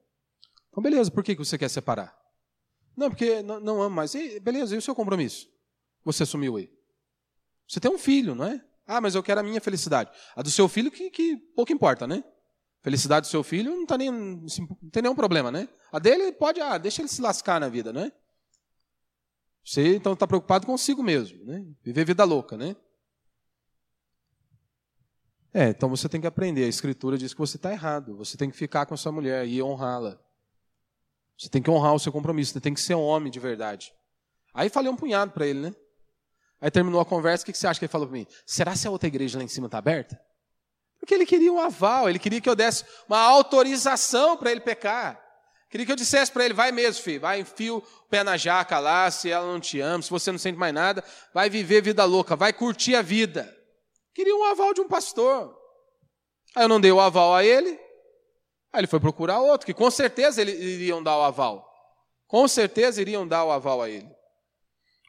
Então 0.70 0.82
beleza, 0.82 1.10
por 1.10 1.22
que 1.22 1.34
você 1.34 1.58
quer 1.58 1.68
separar? 1.68 2.16
Não, 2.96 3.08
porque 3.08 3.42
não, 3.42 3.60
não 3.60 3.82
amo 3.82 3.96
mais. 3.96 4.14
E, 4.14 4.40
beleza, 4.40 4.74
e 4.74 4.78
o 4.78 4.82
seu 4.82 4.94
compromisso? 4.94 5.48
Você 6.04 6.22
assumiu 6.22 6.56
aí. 6.56 6.70
Você 7.66 7.80
tem 7.80 7.90
um 7.90 7.98
filho, 7.98 8.34
não 8.34 8.44
é? 8.44 8.64
Ah, 8.86 9.00
mas 9.00 9.14
eu 9.14 9.22
quero 9.22 9.40
a 9.40 9.42
minha 9.42 9.60
felicidade. 9.60 10.10
A 10.34 10.42
do 10.42 10.50
seu 10.50 10.68
filho 10.68 10.90
que, 10.90 11.10
que 11.10 11.36
pouco 11.54 11.72
importa, 11.72 12.06
né? 12.06 12.24
Felicidade 12.82 13.28
do 13.28 13.30
seu 13.30 13.44
filho 13.44 13.70
não, 13.70 13.86
tá 13.86 13.96
nem, 13.96 14.10
não 14.10 14.46
tem 14.90 15.02
nenhum 15.02 15.14
problema, 15.14 15.52
né? 15.52 15.68
A 15.92 16.00
dele 16.00 16.32
pode, 16.32 16.60
ah, 16.60 16.76
deixa 16.78 17.00
ele 17.00 17.08
se 17.08 17.22
lascar 17.22 17.60
na 17.60 17.68
vida, 17.68 17.92
né? 17.92 18.10
Você 19.64 19.94
então 19.94 20.14
está 20.14 20.26
preocupado 20.26 20.66
consigo 20.66 21.02
mesmo, 21.02 21.44
né? 21.44 21.64
Viver 21.84 22.04
vida 22.04 22.24
louca, 22.24 22.56
né? 22.56 22.74
É, 25.54 25.68
então 25.68 25.88
você 25.88 26.08
tem 26.08 26.20
que 26.20 26.26
aprender. 26.26 26.64
A 26.64 26.68
escritura 26.68 27.16
diz 27.16 27.32
que 27.32 27.38
você 27.38 27.56
está 27.56 27.70
errado. 27.70 28.16
Você 28.16 28.36
tem 28.36 28.50
que 28.50 28.56
ficar 28.56 28.86
com 28.86 28.94
a 28.94 28.96
sua 28.96 29.12
mulher 29.12 29.46
e 29.46 29.62
honrá-la. 29.62 30.18
Você 31.38 31.48
tem 31.48 31.62
que 31.62 31.70
honrar 31.70 31.94
o 31.94 32.00
seu 32.00 32.10
compromisso. 32.10 32.52
Você 32.52 32.60
tem 32.60 32.74
que 32.74 32.80
ser 32.80 32.94
um 32.94 33.02
homem 33.02 33.30
de 33.30 33.38
verdade. 33.38 33.92
Aí 34.52 34.68
falei 34.68 34.90
um 34.90 34.96
punhado 34.96 35.30
para 35.30 35.46
ele, 35.46 35.60
né? 35.60 35.74
Aí 36.60 36.70
terminou 36.70 37.00
a 37.00 37.04
conversa. 37.04 37.44
O 37.44 37.46
que 37.46 37.56
você 37.56 37.66
acha 37.66 37.78
que 37.78 37.84
ele 37.84 37.92
falou 37.92 38.08
para 38.08 38.16
mim? 38.16 38.26
Será 38.46 38.74
se 38.74 38.88
a 38.88 38.90
outra 38.90 39.06
igreja 39.06 39.38
lá 39.38 39.44
em 39.44 39.48
cima 39.48 39.66
está 39.66 39.78
aberta? 39.78 40.18
Porque 41.02 41.14
ele 41.16 41.26
queria 41.26 41.52
um 41.52 41.58
aval. 41.58 42.08
Ele 42.08 42.18
queria 42.20 42.40
que 42.40 42.48
eu 42.48 42.54
desse 42.54 42.84
uma 43.08 43.18
autorização 43.18 44.36
para 44.36 44.52
ele 44.52 44.60
pecar. 44.60 45.20
Queria 45.68 45.84
que 45.84 45.90
eu 45.90 45.96
dissesse 45.96 46.30
para 46.30 46.44
ele: 46.44 46.54
vai 46.54 46.70
mesmo, 46.70 47.02
filho. 47.02 47.20
Vai, 47.20 47.40
enfia 47.40 47.74
o 47.74 47.82
pé 48.08 48.22
na 48.22 48.36
jaca 48.36 48.78
lá. 48.78 49.10
Se 49.10 49.28
ela 49.28 49.44
não 49.44 49.58
te 49.58 49.80
ama, 49.80 50.00
se 50.00 50.08
você 50.08 50.30
não 50.30 50.38
sente 50.38 50.56
mais 50.56 50.72
nada, 50.72 51.02
vai 51.34 51.50
viver 51.50 51.82
vida 51.82 52.04
louca. 52.04 52.36
Vai 52.36 52.52
curtir 52.52 52.94
a 52.94 53.02
vida. 53.02 53.52
Queria 54.14 54.36
um 54.36 54.44
aval 54.44 54.72
de 54.72 54.80
um 54.80 54.86
pastor. 54.86 55.52
Aí 56.54 56.62
eu 56.62 56.68
não 56.68 56.80
dei 56.80 56.92
o 56.92 57.00
aval 57.00 57.34
a 57.34 57.44
ele. 57.44 57.70
Aí 58.72 58.78
ele 58.80 58.86
foi 58.86 59.00
procurar 59.00 59.40
outro, 59.40 59.66
que 59.66 59.74
com 59.74 59.90
certeza 59.90 60.40
eles 60.40 60.54
iriam 60.54 61.02
dar 61.02 61.18
o 61.18 61.22
aval. 61.22 61.68
Com 62.28 62.46
certeza 62.46 63.02
iriam 63.02 63.26
dar 63.26 63.44
o 63.44 63.50
aval 63.50 63.82
a 63.82 63.90
ele. 63.90 64.08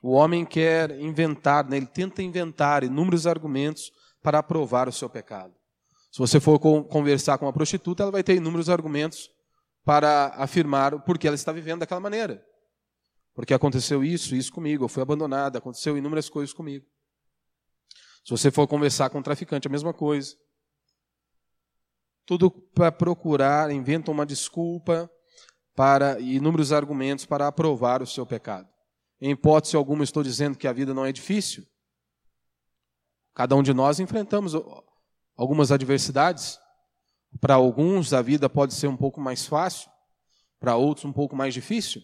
O 0.01 0.13
homem 0.13 0.43
quer 0.43 0.89
inventar, 0.99 1.69
né? 1.69 1.77
ele 1.77 1.85
tenta 1.85 2.23
inventar 2.23 2.83
inúmeros 2.83 3.27
argumentos 3.27 3.91
para 4.23 4.39
aprovar 4.39 4.89
o 4.89 4.91
seu 4.91 5.07
pecado. 5.07 5.53
Se 6.13 6.19
você 6.19 6.39
for 6.39 6.59
conversar 6.59 7.39
com 7.39 7.45
uma 7.47 7.51
prostituta, 7.51 8.03
ela 8.03 8.11
vai 8.11 8.21
ter 8.21 8.35
inúmeros 8.35 8.69
argumentos 8.69 9.31
para 9.83 10.27
afirmar 10.35 10.93
o 10.93 10.99
porquê 10.99 11.25
ela 11.25 11.33
está 11.33 11.51
vivendo 11.51 11.79
daquela 11.79 11.99
maneira. 11.99 12.45
Porque 13.33 13.51
aconteceu 13.51 14.03
isso, 14.03 14.35
isso 14.35 14.53
comigo, 14.53 14.83
eu 14.83 14.87
fui 14.87 15.01
abandonada, 15.01 15.57
aconteceu 15.57 15.97
inúmeras 15.97 16.29
coisas 16.29 16.53
comigo. 16.53 16.85
Se 18.23 18.29
você 18.29 18.51
for 18.51 18.67
conversar 18.67 19.09
com 19.09 19.17
um 19.17 19.23
traficante, 19.23 19.67
a 19.67 19.71
mesma 19.71 19.91
coisa. 19.91 20.35
Tudo 22.27 22.51
para 22.51 22.91
procurar, 22.91 23.71
inventam 23.71 24.13
uma 24.13 24.23
desculpa 24.23 25.09
para 25.75 26.19
inúmeros 26.19 26.71
argumentos 26.71 27.25
para 27.25 27.47
aprovar 27.47 28.03
o 28.03 28.07
seu 28.07 28.23
pecado. 28.23 28.69
Em 29.19 29.31
hipótese 29.31 29.75
alguma, 29.75 30.03
estou 30.03 30.21
dizendo 30.21 30.59
que 30.59 30.67
a 30.67 30.73
vida 30.73 30.93
não 30.93 31.07
é 31.07 31.11
difícil. 31.11 31.65
Cada 33.33 33.55
um 33.55 33.63
de 33.63 33.73
nós 33.73 33.99
enfrentamos 33.99 34.53
algumas 35.35 35.71
adversidades. 35.71 36.59
Para 37.39 37.55
alguns, 37.55 38.13
a 38.13 38.21
vida 38.21 38.49
pode 38.49 38.73
ser 38.73 38.87
um 38.87 38.97
pouco 38.97 39.19
mais 39.19 39.45
fácil, 39.45 39.89
para 40.59 40.75
outros, 40.75 41.05
um 41.05 41.13
pouco 41.13 41.35
mais 41.35 41.53
difícil. 41.53 42.01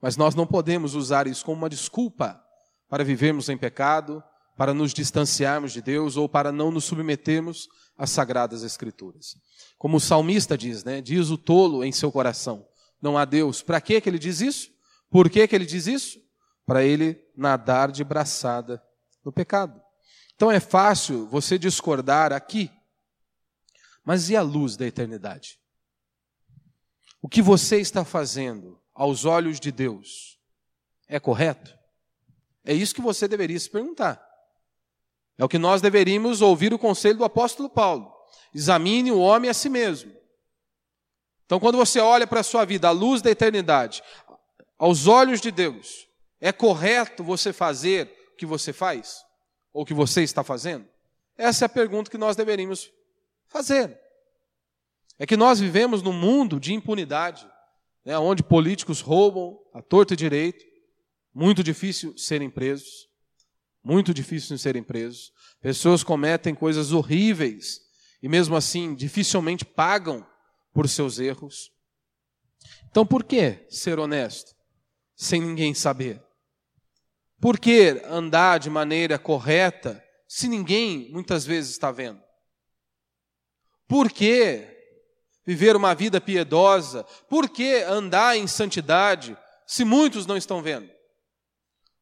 Mas 0.00 0.16
nós 0.16 0.34
não 0.34 0.46
podemos 0.46 0.94
usar 0.94 1.26
isso 1.26 1.44
como 1.44 1.58
uma 1.58 1.68
desculpa 1.68 2.40
para 2.88 3.04
vivermos 3.04 3.48
em 3.48 3.56
pecado, 3.56 4.22
para 4.56 4.74
nos 4.74 4.92
distanciarmos 4.92 5.72
de 5.72 5.80
Deus 5.80 6.16
ou 6.16 6.28
para 6.28 6.50
não 6.50 6.70
nos 6.70 6.84
submetermos 6.84 7.68
às 7.96 8.10
sagradas 8.10 8.62
escrituras. 8.62 9.36
Como 9.76 9.96
o 9.96 10.00
salmista 10.00 10.56
diz, 10.56 10.84
né? 10.84 11.00
Diz 11.00 11.30
o 11.30 11.38
tolo 11.38 11.84
em 11.84 11.92
seu 11.92 12.10
coração: 12.10 12.66
não 13.00 13.16
há 13.16 13.24
Deus. 13.24 13.62
Para 13.62 13.80
que 13.80 14.02
ele 14.04 14.18
diz 14.18 14.40
isso? 14.40 14.70
Por 15.10 15.30
que, 15.30 15.46
que 15.46 15.54
ele 15.54 15.66
diz 15.66 15.86
isso? 15.86 16.18
Para 16.66 16.84
ele 16.84 17.18
nadar 17.36 17.90
de 17.90 18.04
braçada 18.04 18.82
no 19.24 19.32
pecado. 19.32 19.80
Então 20.38 20.52
é 20.52 20.60
fácil 20.60 21.26
você 21.26 21.58
discordar 21.58 22.32
aqui, 22.32 22.70
mas 24.04 24.30
e 24.30 24.36
a 24.36 24.40
luz 24.40 24.76
da 24.76 24.86
eternidade? 24.86 25.58
O 27.20 27.28
que 27.28 27.42
você 27.42 27.80
está 27.80 28.04
fazendo 28.04 28.80
aos 28.94 29.24
olhos 29.24 29.58
de 29.58 29.72
Deus 29.72 30.38
é 31.08 31.18
correto? 31.18 31.76
É 32.64 32.72
isso 32.72 32.94
que 32.94 33.00
você 33.00 33.26
deveria 33.26 33.58
se 33.58 33.68
perguntar. 33.68 34.24
É 35.36 35.44
o 35.44 35.48
que 35.48 35.58
nós 35.58 35.82
deveríamos 35.82 36.40
ouvir 36.40 36.72
o 36.72 36.78
conselho 36.78 37.18
do 37.18 37.24
apóstolo 37.24 37.68
Paulo. 37.68 38.08
Examine 38.54 39.10
o 39.10 39.18
homem 39.18 39.50
a 39.50 39.54
si 39.54 39.68
mesmo. 39.68 40.14
Então, 41.46 41.58
quando 41.58 41.78
você 41.78 41.98
olha 41.98 42.28
para 42.28 42.38
a 42.40 42.44
sua 42.44 42.64
vida, 42.64 42.86
à 42.86 42.92
luz 42.92 43.20
da 43.20 43.30
eternidade, 43.32 44.04
aos 44.78 45.08
olhos 45.08 45.40
de 45.40 45.50
Deus, 45.50 46.06
é 46.40 46.52
correto 46.52 47.24
você 47.24 47.52
fazer 47.52 48.30
o 48.34 48.36
que 48.36 48.46
você 48.46 48.72
faz? 48.72 49.26
Ou 49.78 49.84
que 49.84 49.94
você 49.94 50.24
está 50.24 50.42
fazendo? 50.42 50.88
Essa 51.36 51.64
é 51.64 51.66
a 51.66 51.68
pergunta 51.68 52.10
que 52.10 52.18
nós 52.18 52.34
deveríamos 52.34 52.92
fazer. 53.46 53.96
É 55.16 55.24
que 55.24 55.36
nós 55.36 55.60
vivemos 55.60 56.02
num 56.02 56.12
mundo 56.12 56.58
de 56.58 56.74
impunidade, 56.74 57.48
né, 58.04 58.18
onde 58.18 58.42
políticos 58.42 59.00
roubam 59.00 59.56
a 59.72 59.80
torto 59.80 60.14
e 60.14 60.16
direito, 60.16 60.64
muito 61.32 61.62
difícil 61.62 62.18
serem 62.18 62.50
presos, 62.50 63.08
muito 63.80 64.12
difícil 64.12 64.58
serem 64.58 64.82
presos. 64.82 65.32
Pessoas 65.60 66.02
cometem 66.02 66.56
coisas 66.56 66.90
horríveis 66.90 67.80
e 68.20 68.28
mesmo 68.28 68.56
assim 68.56 68.96
dificilmente 68.96 69.64
pagam 69.64 70.26
por 70.72 70.88
seus 70.88 71.20
erros. 71.20 71.70
Então, 72.90 73.06
por 73.06 73.22
que 73.22 73.64
ser 73.70 74.00
honesto 74.00 74.56
sem 75.14 75.40
ninguém 75.40 75.72
saber? 75.72 76.20
Por 77.40 77.58
que 77.58 78.02
andar 78.04 78.58
de 78.58 78.68
maneira 78.68 79.18
correta 79.18 80.04
se 80.26 80.48
ninguém 80.48 81.10
muitas 81.10 81.44
vezes 81.46 81.70
está 81.70 81.90
vendo? 81.90 82.20
Por 83.86 84.10
que 84.10 84.66
viver 85.46 85.76
uma 85.76 85.94
vida 85.94 86.20
piedosa? 86.20 87.04
Por 87.28 87.48
que 87.48 87.82
andar 87.82 88.36
em 88.36 88.46
santidade 88.46 89.36
se 89.66 89.84
muitos 89.84 90.26
não 90.26 90.36
estão 90.36 90.60
vendo? 90.60 90.90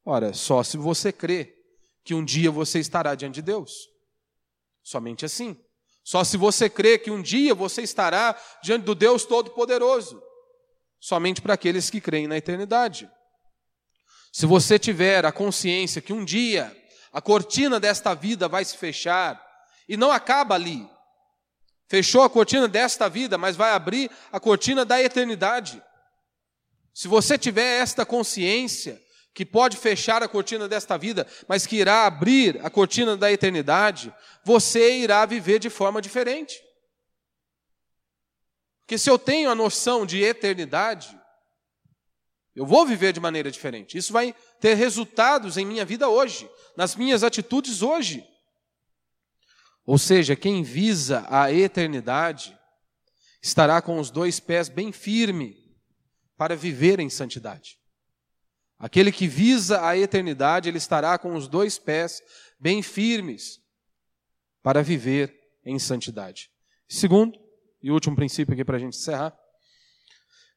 Ora, 0.05 0.33
só 0.33 0.63
se 0.63 0.77
você 0.77 1.13
crê 1.13 1.55
que 2.03 2.15
um 2.15 2.25
dia 2.25 2.51
você 2.51 2.79
estará 2.79 3.15
diante 3.15 3.37
de 3.37 3.43
Deus. 3.43 3.89
Somente 4.83 5.25
assim. 5.25 5.61
Só 6.05 6.23
se 6.23 6.37
você 6.37 6.71
crê 6.71 6.97
que 6.99 7.11
um 7.11 7.21
dia 7.21 7.55
você 7.55 7.83
estará 7.83 8.41
diante 8.63 8.85
do 8.85 8.95
Deus 8.95 9.25
Todo-Poderoso. 9.25 10.23
Somente 11.01 11.43
para 11.43 11.55
aqueles 11.55 11.91
que 11.91 12.01
creem 12.01 12.29
na 12.29 12.37
eternidade. 12.37 13.11
Se 14.37 14.45
você 14.45 14.79
tiver 14.79 15.25
a 15.25 15.33
consciência 15.33 16.03
que 16.03 16.13
um 16.13 16.23
dia 16.23 16.77
a 17.11 17.23
cortina 17.23 17.81
desta 17.81 18.13
vida 18.15 18.47
vai 18.47 18.67
se 18.67 18.77
fechar, 18.77 19.43
e 19.89 19.97
não 19.97 20.13
acaba 20.13 20.55
ali. 20.55 20.87
Fechou 21.89 22.23
a 22.23 22.29
cortina 22.29 22.69
desta 22.69 23.09
vida, 23.09 23.39
mas 23.39 23.57
vai 23.57 23.71
abrir 23.71 24.11
a 24.31 24.39
cortina 24.39 24.85
da 24.85 25.03
eternidade. 25.03 25.83
Se 26.93 27.09
você 27.09 27.39
tiver 27.39 27.81
esta 27.81 28.05
consciência, 28.05 29.03
que 29.33 29.47
pode 29.47 29.79
fechar 29.79 30.23
a 30.23 30.29
cortina 30.29 30.69
desta 30.69 30.99
vida, 30.99 31.27
mas 31.49 31.67
que 31.67 31.77
irá 31.77 32.05
abrir 32.05 32.61
a 32.63 32.69
cortina 32.69 33.17
da 33.17 33.33
eternidade, 33.33 34.15
você 34.45 34.99
irá 34.99 35.25
viver 35.25 35.59
de 35.59 35.71
forma 35.71 36.03
diferente. 36.03 36.63
Porque 38.81 38.99
se 38.99 39.09
eu 39.09 39.19
tenho 39.19 39.49
a 39.49 39.55
noção 39.55 40.05
de 40.05 40.23
eternidade, 40.23 41.19
eu 42.57 42.65
vou 42.65 42.87
viver 42.87 43.13
de 43.13 43.21
maneira 43.21 43.51
diferente. 43.51 43.99
Isso 43.99 44.15
vai 44.15 44.35
ter 44.59 44.75
resultados 44.75 45.59
em 45.59 45.67
minha 45.67 45.85
vida 45.85 46.09
hoje, 46.09 46.49
nas 46.75 46.97
minhas 46.97 47.23
atitudes 47.23 47.83
hoje. 47.83 48.27
Ou 49.85 49.99
seja, 49.99 50.35
quem 50.35 50.63
visa 50.63 51.27
a 51.29 51.53
eternidade 51.53 52.59
estará 53.43 53.83
com 53.83 54.01
os 54.01 54.11
dois 54.11 54.41
pés 54.41 54.71
bem 54.71 54.91
firmes 54.91 55.55
para 56.37 56.57
viver 56.57 56.99
em 56.99 57.11
santidade. 57.11 57.79
Aquele 58.79 59.13
que 59.13 59.29
visa 59.29 59.87
a 59.87 59.97
eternidade, 59.97 60.69
ele 60.69 60.79
estará 60.79 61.19
com 61.19 61.35
os 61.35 61.47
dois 61.47 61.79
pés 61.79 62.23
bem 62.59 62.83
firmes 62.83 63.61
para 64.63 64.83
viver 64.83 65.39
em 65.65 65.79
santidade. 65.79 66.51
Segundo, 66.89 67.39
e 67.83 67.91
último 67.91 68.17
princípio 68.17 68.55
aqui 68.55 68.65
para 68.65 68.77
a 68.77 68.81
gente 68.81 68.97
encerrar: 68.97 69.37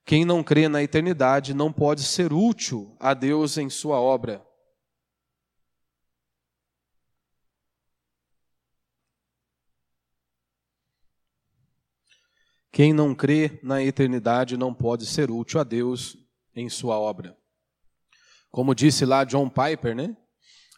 quem 0.10 0.26
não 0.26 0.44
crê 0.44 0.68
na 0.68 0.82
eternidade 0.82 1.54
não 1.54 1.72
pode 1.72 2.02
ser 2.02 2.34
útil 2.34 2.98
a 3.00 3.14
Deus 3.14 3.60
em 3.60 3.70
sua 3.70 4.02
obra. 4.02 4.44
Quem 12.72 12.92
não 12.92 13.14
crê 13.14 13.60
na 13.62 13.84
eternidade 13.84 14.58
não 14.58 14.74
pode 14.74 15.06
ser 15.06 15.30
útil 15.30 15.60
a 15.60 15.64
Deus 15.64 16.18
em 16.56 16.68
sua 16.70 16.98
obra. 16.98 17.38
Como 18.50 18.74
disse 18.74 19.06
lá 19.06 19.24
John 19.24 19.48
Piper, 19.48 19.96
né? 19.96 20.18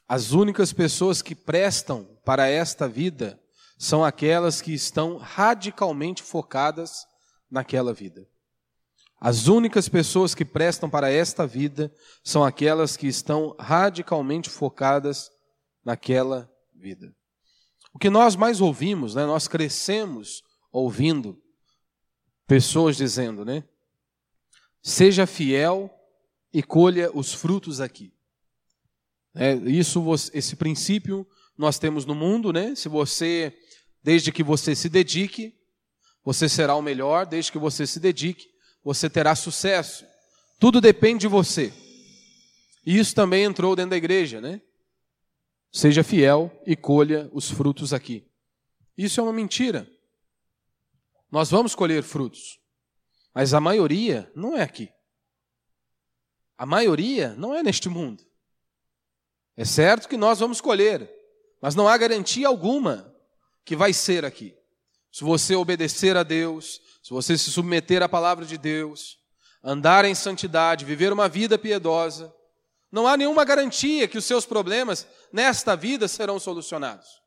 As 0.10 0.34
únicas 0.34 0.74
pessoas 0.74 1.22
que 1.22 1.34
prestam 1.34 2.20
para 2.26 2.50
esta 2.50 2.86
vida 2.86 3.41
são 3.78 4.04
aquelas 4.04 4.62
que 4.62 4.74
estão 4.74 5.15
radicalmente 5.15 6.22
focadas 6.22 7.08
naquela 7.50 7.94
vida. 7.94 8.30
As 9.23 9.47
únicas 9.47 9.88
pessoas 9.88 10.34
que 10.34 10.43
prestam 10.43 10.89
para 10.89 11.12
esta 11.12 11.45
vida 11.45 11.93
são 12.23 12.43
aquelas 12.43 12.97
que 12.97 13.05
estão 13.05 13.55
radicalmente 13.60 14.49
focadas 14.49 15.29
naquela 15.86 16.51
vida. 16.73 17.15
O 17.93 17.99
que 17.99 18.10
nós 18.10 18.36
mais 18.36 18.60
ouvimos, 18.62 19.13
né? 19.13 19.23
Nós 19.23 19.47
crescemos 19.47 20.41
ouvindo 20.71 21.39
pessoas 22.47 22.97
dizendo, 22.97 23.45
né? 23.45 23.63
Seja 24.81 25.27
fiel 25.27 25.93
e 26.51 26.63
colha 26.63 27.12
os 27.15 27.31
frutos 27.31 27.79
aqui. 27.79 28.12
É, 29.36 29.53
isso, 29.53 30.03
esse 30.34 30.55
princípio 30.55 31.27
nós 31.55 31.77
temos 31.77 32.07
no 32.07 32.15
mundo, 32.15 32.51
né? 32.51 32.73
Se 32.73 32.89
você, 32.89 33.55
desde 34.01 34.31
que 34.31 34.41
você 34.41 34.73
se 34.73 34.89
dedique, 34.89 35.55
você 36.25 36.49
será 36.49 36.73
o 36.75 36.81
melhor. 36.81 37.27
Desde 37.27 37.51
que 37.51 37.60
você 37.60 37.86
se 37.86 37.99
dedique, 37.99 38.51
você 38.84 39.10
terá 39.10 39.36
sucesso. 39.36 40.06
Tudo 40.60 40.82
depende 40.82 41.22
de 41.22 41.28
você. 41.28 41.74
E 42.86 42.98
isso 42.98 43.13
também 43.13 43.44
entrou 43.44 43.76
dentro 43.76 43.91
da 43.91 43.98
igreja, 43.98 44.41
né? 44.41 44.62
Seja 45.72 46.04
fiel 46.04 46.52
e 46.65 46.76
colha 46.76 47.30
os 47.32 47.50
frutos 47.50 47.94
aqui. 47.94 48.28
Isso 48.98 49.20
é 49.20 49.24
uma 49.24 49.34
mentira. 49.34 49.89
Nós 51.32 51.50
vamos 51.50 51.74
colher 51.74 52.04
frutos, 52.04 52.60
mas 53.34 53.54
a 53.54 53.62
maioria 53.62 54.30
não 54.36 54.58
é 54.58 54.63
aqui. 54.63 54.89
A 56.58 56.65
maioria 56.65 57.34
não 57.38 57.56
é 57.56 57.63
neste 57.63 57.88
mundo. 57.88 58.24
É 59.56 59.63
certo 59.63 60.10
que 60.10 60.17
nós 60.17 60.39
vamos 60.39 60.60
colher, 60.60 61.10
mas 61.62 61.74
não 61.74 61.88
há 61.88 61.98
garantia 61.98 62.48
alguma 62.48 63.15
que 63.63 63.76
vai 63.76 63.94
ser 63.94 64.26
aqui. 64.26 64.56
Se 65.12 65.24
você 65.24 65.56
obedecer 65.56 66.17
a 66.17 66.24
Deus, 66.24 66.82
se 67.02 67.12
você 67.12 67.38
se 67.38 67.52
submeter 67.52 68.04
à 68.04 68.10
palavra 68.10 68.46
de 68.46 68.58
Deus, 68.58 69.18
andar 69.64 70.06
em 70.06 70.16
santidade, 70.16 70.86
viver 70.86 71.12
uma 71.12 71.28
vida 71.28 71.58
piedosa, 71.58 72.34
não 72.91 73.08
há 73.08 73.16
nenhuma 73.16 73.45
garantia 73.45 74.08
que 74.08 74.18
os 74.18 74.26
seus 74.26 74.45
problemas 74.45 75.08
nesta 75.32 75.76
vida 75.76 76.08
serão 76.08 76.39
solucionados. 76.39 77.22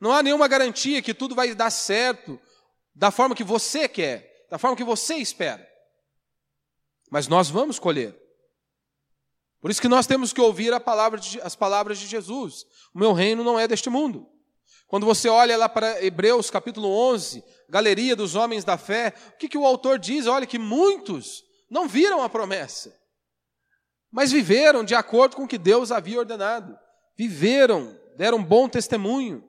Não 0.00 0.12
há 0.12 0.22
nenhuma 0.22 0.48
garantia 0.48 1.00
que 1.00 1.14
tudo 1.14 1.34
vai 1.34 1.54
dar 1.54 1.70
certo 1.70 2.38
da 2.94 3.10
forma 3.10 3.34
que 3.34 3.44
você 3.44 3.88
quer, 3.88 4.46
da 4.50 4.58
forma 4.58 4.76
que 4.76 4.84
você 4.84 5.14
espera. 5.14 5.66
Mas 7.10 7.28
nós 7.28 7.48
vamos 7.48 7.78
colher. 7.78 8.16
Por 9.60 9.70
isso 9.70 9.80
que 9.80 9.88
nós 9.88 10.06
temos 10.06 10.32
que 10.32 10.40
ouvir 10.40 10.78
palavra 10.80 11.18
de, 11.18 11.40
as 11.40 11.56
palavras 11.56 11.98
de 11.98 12.06
Jesus. 12.06 12.64
O 12.94 12.98
meu 12.98 13.12
reino 13.12 13.42
não 13.42 13.58
é 13.58 13.66
deste 13.66 13.88
mundo. 13.88 14.28
Quando 14.88 15.04
você 15.04 15.28
olha 15.28 15.54
lá 15.54 15.68
para 15.68 16.02
Hebreus 16.02 16.50
capítulo 16.50 16.88
11, 16.88 17.44
galeria 17.68 18.16
dos 18.16 18.34
homens 18.34 18.64
da 18.64 18.78
fé, 18.78 19.12
o 19.34 19.36
que, 19.36 19.46
que 19.46 19.58
o 19.58 19.66
autor 19.66 19.98
diz? 19.98 20.26
Olha 20.26 20.46
que 20.46 20.58
muitos 20.58 21.44
não 21.70 21.86
viram 21.86 22.22
a 22.22 22.28
promessa, 22.28 22.98
mas 24.10 24.32
viveram 24.32 24.82
de 24.82 24.94
acordo 24.94 25.36
com 25.36 25.44
o 25.44 25.48
que 25.48 25.58
Deus 25.58 25.92
havia 25.92 26.18
ordenado. 26.18 26.74
Viveram, 27.14 28.00
deram 28.16 28.42
bom 28.42 28.66
testemunho. 28.66 29.44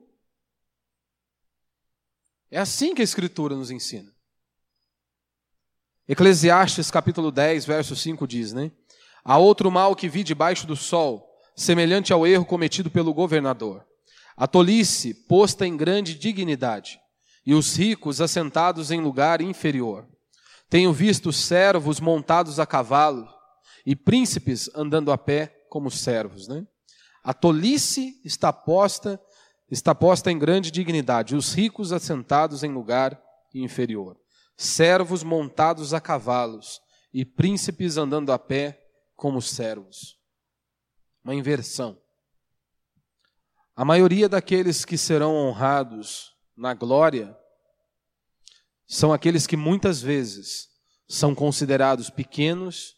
É 2.50 2.58
assim 2.58 2.94
que 2.94 3.00
a 3.00 3.04
Escritura 3.04 3.56
nos 3.56 3.70
ensina. 3.70 4.14
Eclesiastes 6.06 6.90
capítulo 6.90 7.32
10, 7.32 7.64
verso 7.64 7.96
5 7.96 8.26
diz, 8.26 8.52
né? 8.52 8.70
Há 9.24 9.38
outro 9.38 9.70
mal 9.70 9.96
que 9.96 10.08
vi 10.08 10.22
debaixo 10.22 10.66
do 10.66 10.76
sol, 10.76 11.26
semelhante 11.56 12.12
ao 12.12 12.26
erro 12.26 12.44
cometido 12.44 12.90
pelo 12.90 13.14
governador. 13.14 13.86
A 14.36 14.46
tolice 14.46 15.14
posta 15.14 15.66
em 15.66 15.76
grande 15.76 16.14
dignidade, 16.14 17.00
e 17.44 17.54
os 17.54 17.76
ricos 17.76 18.20
assentados 18.20 18.90
em 18.90 19.00
lugar 19.00 19.40
inferior. 19.40 20.08
Tenho 20.68 20.92
visto 20.92 21.32
servos 21.32 21.98
montados 21.98 22.60
a 22.60 22.66
cavalo 22.66 23.28
e 23.84 23.96
príncipes 23.96 24.70
andando 24.74 25.10
a 25.10 25.18
pé 25.18 25.66
como 25.68 25.90
servos. 25.90 26.46
Né? 26.46 26.64
A 27.24 27.34
tolice 27.34 28.20
está 28.24 28.52
posta, 28.52 29.20
está 29.70 29.94
posta 29.94 30.30
em 30.30 30.38
grande 30.38 30.70
dignidade, 30.70 31.34
os 31.34 31.52
ricos 31.52 31.92
assentados 31.92 32.62
em 32.62 32.72
lugar 32.72 33.20
inferior. 33.54 34.16
Servos 34.56 35.22
montados 35.22 35.92
a 35.92 36.00
cavalos 36.00 36.80
e 37.12 37.24
príncipes 37.24 37.96
andando 37.96 38.30
a 38.30 38.38
pé 38.38 38.80
como 39.16 39.42
servos. 39.42 40.18
Uma 41.24 41.34
inversão. 41.34 41.98
A 43.80 43.84
maioria 43.86 44.28
daqueles 44.28 44.84
que 44.84 44.98
serão 44.98 45.34
honrados 45.34 46.34
na 46.54 46.74
glória 46.74 47.34
são 48.86 49.10
aqueles 49.10 49.46
que 49.46 49.56
muitas 49.56 50.02
vezes 50.02 50.68
são 51.08 51.34
considerados 51.34 52.10
pequenos, 52.10 52.94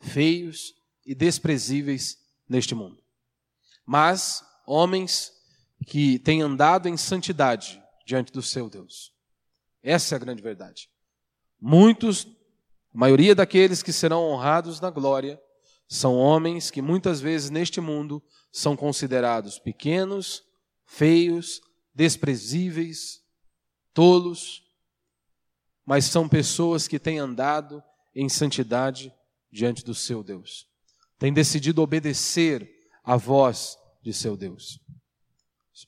feios 0.00 0.72
e 1.04 1.14
desprezíveis 1.14 2.16
neste 2.48 2.74
mundo. 2.74 3.04
Mas 3.84 4.42
homens 4.66 5.34
que 5.86 6.18
têm 6.20 6.40
andado 6.40 6.88
em 6.88 6.96
santidade 6.96 7.78
diante 8.06 8.32
do 8.32 8.40
seu 8.40 8.70
Deus. 8.70 9.12
Essa 9.82 10.14
é 10.14 10.16
a 10.16 10.18
grande 10.18 10.42
verdade. 10.42 10.88
Muitos, 11.60 12.26
a 12.94 12.96
maioria 12.96 13.34
daqueles 13.34 13.82
que 13.82 13.92
serão 13.92 14.22
honrados 14.30 14.80
na 14.80 14.88
glória, 14.88 15.38
são 15.86 16.16
homens 16.16 16.70
que 16.70 16.80
muitas 16.80 17.20
vezes 17.20 17.50
neste 17.50 17.82
mundo 17.82 18.24
são 18.52 18.76
considerados 18.76 19.58
pequenos, 19.58 20.44
feios, 20.84 21.62
desprezíveis, 21.94 23.22
tolos, 23.94 24.62
mas 25.84 26.04
são 26.04 26.28
pessoas 26.28 26.86
que 26.86 26.98
têm 26.98 27.18
andado 27.18 27.82
em 28.14 28.28
santidade 28.28 29.12
diante 29.50 29.82
do 29.82 29.94
seu 29.94 30.22
Deus. 30.22 30.68
Têm 31.18 31.32
decidido 31.32 31.82
obedecer 31.82 32.70
à 33.02 33.16
voz 33.16 33.76
de 34.02 34.12
seu 34.12 34.36
Deus. 34.36 34.78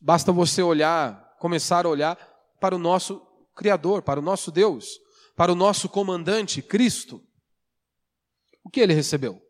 Basta 0.00 0.32
você 0.32 0.62
olhar, 0.62 1.36
começar 1.38 1.84
a 1.84 1.88
olhar 1.88 2.16
para 2.60 2.74
o 2.74 2.78
nosso 2.78 3.20
Criador, 3.54 4.02
para 4.02 4.18
o 4.18 4.22
nosso 4.22 4.50
Deus, 4.50 4.98
para 5.36 5.52
o 5.52 5.54
nosso 5.54 5.88
comandante, 5.88 6.62
Cristo. 6.62 7.22
O 8.64 8.70
que 8.70 8.80
ele 8.80 8.94
recebeu? 8.94 9.40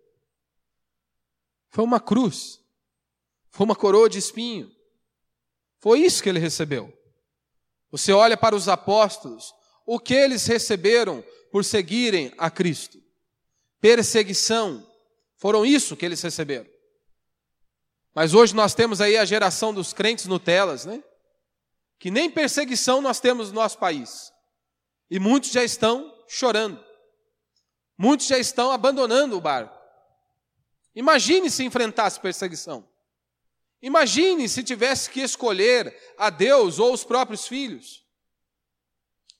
Foi 1.70 1.84
uma 1.84 2.00
cruz, 2.00 2.63
foi 3.54 3.66
uma 3.66 3.76
coroa 3.76 4.10
de 4.10 4.18
espinho. 4.18 4.68
Foi 5.78 6.00
isso 6.00 6.20
que 6.20 6.28
ele 6.28 6.40
recebeu. 6.40 6.92
Você 7.88 8.12
olha 8.12 8.36
para 8.36 8.52
os 8.56 8.68
apóstolos, 8.68 9.54
o 9.86 10.00
que 10.00 10.12
eles 10.12 10.44
receberam 10.44 11.24
por 11.52 11.64
seguirem 11.64 12.34
a 12.36 12.50
Cristo? 12.50 13.00
Perseguição. 13.80 14.84
Foram 15.36 15.64
isso 15.64 15.96
que 15.96 16.04
eles 16.04 16.20
receberam. 16.20 16.68
Mas 18.12 18.34
hoje 18.34 18.56
nós 18.56 18.74
temos 18.74 19.00
aí 19.00 19.16
a 19.16 19.24
geração 19.24 19.72
dos 19.72 19.92
crentes 19.92 20.26
Nutelas, 20.26 20.84
né? 20.84 21.00
Que 21.96 22.10
nem 22.10 22.28
perseguição 22.28 23.00
nós 23.00 23.20
temos 23.20 23.50
no 23.50 23.54
nosso 23.54 23.78
país. 23.78 24.32
E 25.08 25.20
muitos 25.20 25.52
já 25.52 25.62
estão 25.62 26.12
chorando. 26.26 26.84
Muitos 27.96 28.26
já 28.26 28.36
estão 28.36 28.72
abandonando 28.72 29.36
o 29.36 29.40
barco. 29.40 29.78
Imagine 30.92 31.48
se 31.48 31.62
enfrentasse 31.62 32.18
perseguição. 32.18 32.92
Imagine 33.82 34.48
se 34.48 34.62
tivesse 34.62 35.10
que 35.10 35.20
escolher 35.20 35.94
a 36.16 36.30
Deus 36.30 36.78
ou 36.78 36.92
os 36.92 37.04
próprios 37.04 37.46
filhos 37.46 38.04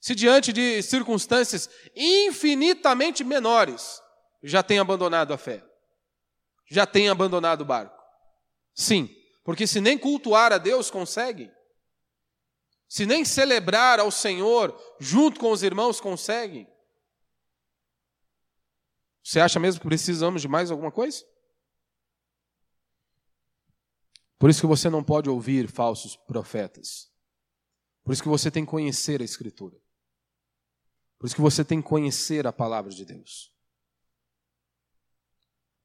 se 0.05 0.15
diante 0.15 0.53
de 0.53 0.83
circunstâncias 0.83 1.67
infinitamente 1.97 3.25
menores, 3.25 4.03
já 4.43 4.63
tem 4.63 4.79
abandonado 4.79 5.33
a 5.33 5.39
fé, 5.39 5.65
já 6.71 6.87
tem 6.87 7.09
abandonado 7.09 7.63
o 7.63 7.65
barco. 7.65 7.99
Sim, 8.75 9.09
porque 9.43 9.67
se 9.67 9.81
nem 9.81 9.97
cultuar 9.97 10.53
a 10.53 10.59
Deus 10.59 10.91
consegue, 10.91 11.51
se 12.87 13.07
nem 13.07 13.25
celebrar 13.25 13.99
ao 13.99 14.11
Senhor 14.11 14.79
junto 15.01 15.41
com 15.41 15.51
os 15.51 15.63
irmãos 15.63 16.03
consegue, 16.03 16.69
você 19.23 19.41
acha 19.41 19.59
mesmo 19.59 19.81
que 19.81 19.89
precisamos 19.89 20.43
de 20.43 20.49
mais 20.49 20.71
alguma 20.71 20.93
coisa? 20.93 21.25
Por 24.45 24.51
isso 24.51 24.61
que 24.61 24.67
você 24.67 24.91
não 24.91 25.03
pode 25.03 25.31
ouvir 25.31 25.71
falsos 25.71 26.17
profetas. 26.17 27.11
Por 28.05 28.13
isso 28.13 28.23
que 28.23 28.29
você 28.29 28.51
tem 28.51 28.63
que 28.63 28.71
conhecer 28.71 29.23
a 29.23 29.25
Escritura. 29.25 29.75
Por 31.19 31.25
isso 31.25 31.35
que 31.35 31.41
você 31.41 31.65
tem 31.65 31.81
que 31.81 31.89
conhecer 31.89 32.47
a 32.47 32.53
palavra 32.53 32.93
de 32.93 33.07
Deus. 33.07 33.51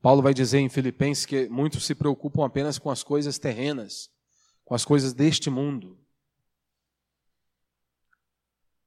Paulo 0.02 0.22
vai 0.22 0.34
dizer 0.34 0.60
em 0.60 0.68
Filipenses 0.68 1.26
que 1.26 1.48
muitos 1.48 1.86
se 1.86 1.96
preocupam 1.96 2.46
apenas 2.46 2.78
com 2.78 2.90
as 2.90 3.02
coisas 3.02 3.40
terrenas, 3.40 4.12
com 4.66 4.76
as 4.76 4.84
coisas 4.84 5.14
deste 5.14 5.50
mundo. 5.50 5.98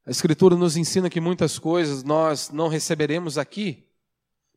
A 0.05 0.11
Escritura 0.11 0.55
nos 0.55 0.77
ensina 0.77 1.09
que 1.09 1.19
muitas 1.19 1.57
coisas 1.57 2.03
nós 2.03 2.51
não 2.51 2.67
receberemos 2.67 3.39
aqui, 3.39 3.89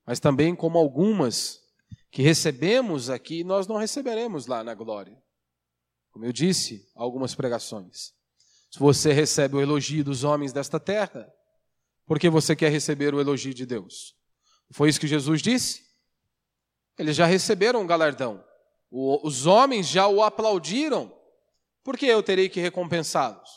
mas 0.04 0.20
também 0.20 0.54
como 0.54 0.76
algumas 0.76 1.65
que 2.10 2.22
recebemos 2.22 3.10
aqui, 3.10 3.44
nós 3.44 3.66
não 3.66 3.76
receberemos 3.76 4.46
lá 4.46 4.64
na 4.64 4.74
glória. 4.74 5.16
Como 6.10 6.24
eu 6.24 6.32
disse, 6.32 6.88
algumas 6.94 7.34
pregações. 7.34 8.14
Se 8.70 8.78
você 8.78 9.12
recebe 9.12 9.56
o 9.56 9.60
elogio 9.60 10.02
dos 10.02 10.24
homens 10.24 10.52
desta 10.52 10.80
terra, 10.80 11.30
porque 12.06 12.30
você 12.30 12.54
quer 12.54 12.70
receber 12.70 13.14
o 13.14 13.20
elogio 13.20 13.52
de 13.52 13.66
Deus. 13.66 14.14
Foi 14.70 14.88
isso 14.88 15.00
que 15.00 15.06
Jesus 15.06 15.42
disse? 15.42 15.84
Eles 16.98 17.16
já 17.16 17.26
receberam 17.26 17.82
um 17.82 17.86
galardão. 17.86 18.42
os 18.90 19.46
homens 19.46 19.86
já 19.88 20.06
o 20.06 20.22
aplaudiram. 20.22 21.12
Por 21.84 21.96
que 21.98 22.06
eu 22.06 22.22
terei 22.22 22.48
que 22.48 22.60
recompensá-los? 22.60 23.50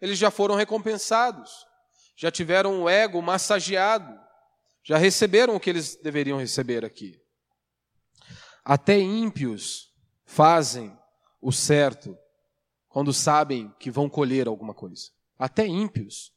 Eles 0.00 0.18
já 0.18 0.30
foram 0.30 0.54
recompensados. 0.54 1.50
Já 2.16 2.30
tiveram 2.30 2.82
o 2.82 2.88
ego 2.88 3.22
massageado. 3.22 4.18
Já 4.82 4.98
receberam 4.98 5.54
o 5.54 5.60
que 5.60 5.70
eles 5.70 5.96
deveriam 5.96 6.38
receber 6.38 6.84
aqui. 6.84 7.20
Até 8.64 8.98
ímpios 8.98 9.92
fazem 10.24 10.96
o 11.40 11.50
certo 11.50 12.16
quando 12.88 13.12
sabem 13.12 13.74
que 13.78 13.90
vão 13.90 14.08
colher 14.08 14.46
alguma 14.46 14.74
coisa. 14.74 15.10
Até 15.38 15.66
ímpios 15.66 16.32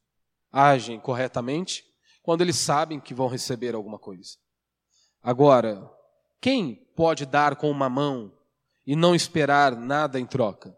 agem 0.51 0.99
corretamente 0.99 1.83
quando 2.21 2.41
eles 2.41 2.55
sabem 2.55 2.99
que 2.99 3.13
vão 3.13 3.27
receber 3.27 3.75
alguma 3.75 3.99
coisa. 3.99 4.37
Agora, 5.21 5.89
quem 6.39 6.75
pode 6.95 7.25
dar 7.25 7.55
com 7.55 7.69
uma 7.69 7.89
mão 7.89 8.31
e 8.85 8.95
não 8.95 9.15
esperar 9.15 9.75
nada 9.75 10.19
em 10.19 10.25
troca? 10.25 10.77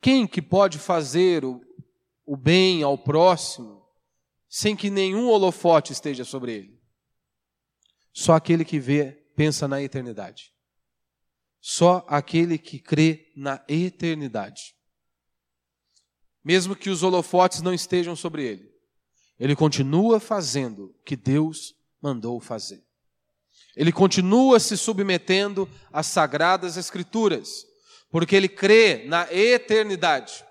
Quem 0.00 0.26
que 0.26 0.40
pode 0.40 0.78
fazer 0.78 1.44
o, 1.44 1.60
o 2.24 2.36
bem 2.36 2.82
ao 2.82 2.96
próximo 2.96 3.84
sem 4.48 4.76
que 4.76 4.88
nenhum 4.88 5.28
holofote 5.28 5.92
esteja 5.92 6.24
sobre 6.24 6.52
ele? 6.52 6.80
Só 8.12 8.34
aquele 8.34 8.64
que 8.64 8.78
vê, 8.78 9.27
pensa 9.38 9.68
na 9.68 9.80
eternidade. 9.80 10.52
Só 11.60 12.04
aquele 12.08 12.58
que 12.58 12.78
crê 12.78 13.32
na 13.36 13.64
eternidade 13.68 14.78
mesmo 16.48 16.74
que 16.74 16.88
os 16.88 17.02
holofotes 17.02 17.60
não 17.60 17.74
estejam 17.74 18.16
sobre 18.16 18.42
ele. 18.42 18.72
Ele 19.38 19.54
continua 19.54 20.18
fazendo 20.18 20.86
o 20.86 21.04
que 21.04 21.14
Deus 21.14 21.74
mandou 22.00 22.40
fazer. 22.40 22.82
Ele 23.76 23.92
continua 23.92 24.58
se 24.58 24.74
submetendo 24.74 25.68
às 25.92 26.06
sagradas 26.06 26.78
escrituras, 26.78 27.66
porque 28.10 28.34
ele 28.34 28.48
crê 28.48 29.04
na 29.06 29.30
eternidade. 29.30 30.42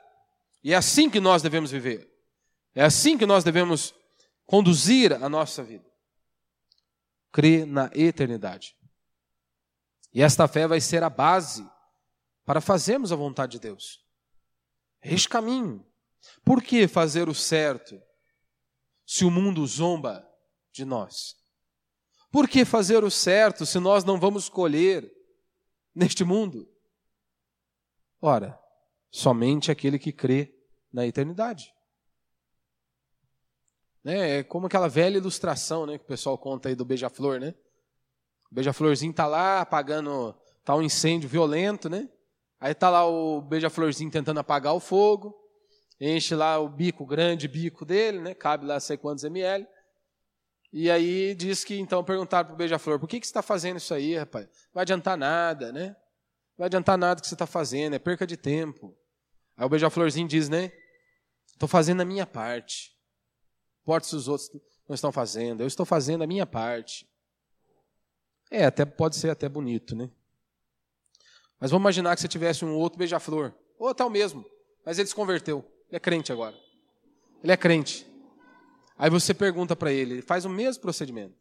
E 0.64 0.72
é 0.72 0.76
assim 0.76 1.10
que 1.10 1.20
nós 1.20 1.42
devemos 1.42 1.72
viver. 1.72 2.08
É 2.76 2.84
assim 2.84 3.18
que 3.18 3.26
nós 3.26 3.44
devemos 3.44 3.92
conduzir 4.46 5.12
a 5.14 5.28
nossa 5.28 5.64
vida. 5.64 5.86
Crê 7.32 7.66
na 7.66 7.90
eternidade. 7.96 8.77
E 10.14 10.22
esta 10.22 10.48
fé 10.48 10.68
vai 10.68 10.82
ser 10.82 11.04
a 11.04 11.10
base 11.10 11.68
para 12.46 12.62
fazermos 12.62 13.12
a 13.12 13.16
vontade 13.16 13.54
de 13.54 13.60
Deus. 13.60 14.06
Este 15.02 15.30
caminho. 15.30 15.86
Por 16.44 16.62
que 16.62 16.88
fazer 16.88 17.30
o 17.30 17.36
certo 17.36 18.02
se 19.06 19.24
o 19.24 19.32
mundo 19.32 19.66
zomba 19.66 20.28
de 20.72 20.84
nós? 20.84 21.36
Por 22.32 22.48
que 22.48 22.66
fazer 22.66 23.04
o 23.04 23.12
certo 23.12 23.66
se 23.66 23.80
nós 23.80 24.04
não 24.04 24.20
vamos 24.20 24.50
colher 24.50 25.10
neste 25.94 26.24
mundo? 26.24 26.70
Ora, 28.22 28.60
somente 29.12 29.72
aquele 29.72 30.00
que 30.00 30.12
crê 30.12 30.54
na 30.92 31.06
eternidade. 31.06 31.74
Né? 34.04 34.40
É 34.40 34.44
como 34.44 34.68
aquela 34.68 34.88
velha 34.88 35.18
ilustração 35.18 35.86
né, 35.86 35.98
que 35.98 36.04
o 36.04 36.08
pessoal 36.08 36.38
conta 36.38 36.70
aí 36.70 36.76
do 36.76 36.86
beija-flor, 36.86 37.40
né? 37.40 37.54
Beija-florzinho 38.52 39.12
está 39.12 39.26
lá 39.28 39.66
pagando 39.66 40.36
Tá 40.68 40.76
um 40.76 40.82
incêndio 40.82 41.30
violento, 41.30 41.90
né? 41.90 42.10
Aí 42.60 42.76
tá 42.76 42.90
lá 42.90 43.08
o 43.08 43.40
beija-florzinho 43.40 44.12
tentando 44.12 44.42
apagar 44.42 44.74
o 44.74 44.82
fogo, 44.82 45.34
enche 45.98 46.36
lá 46.36 46.60
o 46.60 46.68
bico, 46.68 47.06
o 47.06 47.08
grande 47.08 47.48
bico 47.48 47.86
dele, 47.86 48.20
né? 48.20 48.34
Cabe 48.34 48.66
lá 48.66 48.78
sei 48.78 48.98
quantos 48.98 49.24
ml. 49.24 49.66
E 50.74 50.92
aí 50.92 51.34
diz 51.36 51.64
que 51.64 51.80
então 51.80 52.04
perguntaram 52.04 52.48
para 52.48 52.54
o 52.54 52.58
beija-flor: 52.58 53.00
por 53.00 53.08
que, 53.08 53.18
que 53.18 53.26
você 53.26 53.30
está 53.30 53.42
fazendo 53.42 53.78
isso 53.78 53.94
aí, 53.94 54.18
rapaz? 54.18 54.46
Não 54.46 54.74
vai 54.74 54.82
adiantar 54.82 55.18
nada, 55.18 55.72
né? 55.72 55.88
Não 55.88 56.58
vai 56.58 56.66
adiantar 56.66 56.98
nada 56.98 57.22
que 57.22 57.28
você 57.28 57.36
está 57.36 57.48
fazendo, 57.48 57.94
é 57.94 58.00
perca 58.00 58.28
de 58.28 58.36
tempo. 58.36 58.94
Aí 59.56 59.66
o 59.66 59.70
beija-florzinho 59.70 60.28
diz, 60.28 60.50
né? 60.50 60.70
Estou 61.48 61.70
fazendo 61.70 62.02
a 62.02 62.06
minha 62.06 62.28
parte. 62.28 62.92
Importa 63.84 64.06
se 64.06 64.18
os 64.18 64.28
outros 64.28 64.50
não 64.86 64.96
estão 64.96 65.14
fazendo, 65.14 65.62
eu 65.62 65.68
estou 65.68 65.86
fazendo 65.86 66.26
a 66.26 66.28
minha 66.28 66.46
parte. 66.46 67.08
É, 68.50 68.66
até 68.66 68.86
pode 68.86 69.16
ser 69.16 69.30
até 69.30 69.48
bonito, 69.50 69.96
né? 69.96 70.10
Mas 71.60 71.72
vamos 71.72 71.84
imaginar 71.84 72.16
que 72.16 72.22
você 72.22 72.28
tivesse 72.28 72.64
um 72.64 72.76
outro 72.76 73.00
beija-flor, 73.00 73.54
ou 73.80 73.94
tal 73.94 74.10
mesmo, 74.10 74.46
mas 74.86 75.00
ele 75.00 75.08
se 75.08 75.16
converteu. 75.16 75.66
Ele 75.88 75.98
é 75.98 76.00
crente 76.00 76.32
agora. 76.32 76.56
Ele 77.44 77.52
é 77.52 77.58
crente. 77.58 78.06
Aí 78.98 79.10
você 79.10 79.34
pergunta 79.34 79.76
para 79.76 79.92
ele, 79.92 80.16
ele 80.16 80.22
faz 80.22 80.46
o 80.46 80.50
mesmo 80.50 80.82
procedimento. 80.82 81.36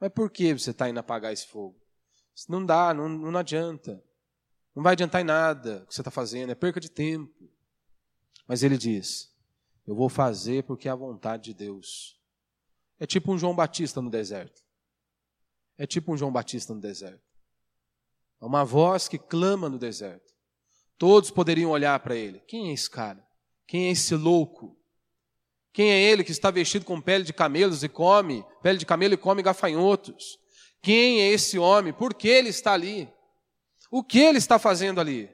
Mas 0.00 0.10
por 0.12 0.30
que 0.30 0.52
você 0.52 0.70
está 0.70 0.88
indo 0.88 0.98
apagar 0.98 1.32
esse 1.32 1.46
fogo? 1.46 1.76
Não 2.48 2.64
dá, 2.64 2.94
não, 2.94 3.08
não 3.08 3.38
adianta. 3.38 4.02
Não 4.74 4.82
vai 4.82 4.92
adiantar 4.92 5.20
em 5.20 5.24
nada 5.24 5.82
o 5.82 5.86
que 5.86 5.94
você 5.94 6.00
está 6.00 6.10
fazendo, 6.10 6.50
é 6.50 6.54
perca 6.54 6.78
de 6.78 6.88
tempo. 6.88 7.50
Mas 8.46 8.62
ele 8.62 8.78
diz: 8.78 9.34
Eu 9.86 9.94
vou 9.94 10.08
fazer 10.08 10.62
porque 10.64 10.88
é 10.88 10.90
a 10.90 10.96
vontade 10.96 11.44
de 11.44 11.54
Deus. 11.54 12.16
É 12.98 13.06
tipo 13.06 13.32
um 13.32 13.38
João 13.38 13.54
Batista 13.54 14.00
no 14.00 14.10
deserto. 14.10 14.62
É 15.78 15.86
tipo 15.86 16.12
um 16.12 16.16
João 16.16 16.32
Batista 16.32 16.74
no 16.74 16.80
deserto. 16.80 17.22
É 18.42 18.44
uma 18.44 18.64
voz 18.64 19.06
que 19.08 19.16
clama 19.16 19.68
no 19.68 19.78
deserto. 19.78 20.34
Todos 20.98 21.30
poderiam 21.30 21.70
olhar 21.70 21.98
para 22.00 22.16
ele. 22.16 22.40
Quem 22.40 22.70
é 22.70 22.72
esse 22.72 22.90
cara? 22.90 23.24
Quem 23.66 23.86
é 23.86 23.90
esse 23.92 24.16
louco? 24.16 24.76
Quem 25.72 25.90
é 25.90 26.00
ele 26.00 26.24
que 26.24 26.32
está 26.32 26.50
vestido 26.50 26.84
com 26.84 27.00
pele 27.00 27.22
de 27.22 27.32
camelos 27.32 27.84
e 27.84 27.88
come, 27.88 28.44
pele 28.62 28.78
de 28.78 28.86
camelo 28.86 29.14
e 29.14 29.16
come 29.16 29.42
gafanhotos? 29.42 30.38
Quem 30.82 31.20
é 31.20 31.28
esse 31.30 31.58
homem? 31.58 31.92
Por 31.92 32.14
que 32.14 32.26
ele 32.26 32.48
está 32.48 32.72
ali? 32.72 33.08
O 33.90 34.02
que 34.02 34.18
ele 34.18 34.38
está 34.38 34.58
fazendo 34.58 35.00
ali? 35.00 35.30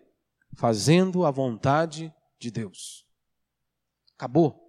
Fazendo 0.55 1.25
a 1.25 1.31
vontade 1.31 2.13
de 2.39 2.51
Deus. 2.51 3.07
Acabou. 4.17 4.61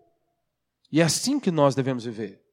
E 0.92 1.02
é 1.02 1.04
assim 1.04 1.40
que 1.40 1.52
nós 1.52 1.76
devemos 1.76 2.06
viver. 2.06 2.45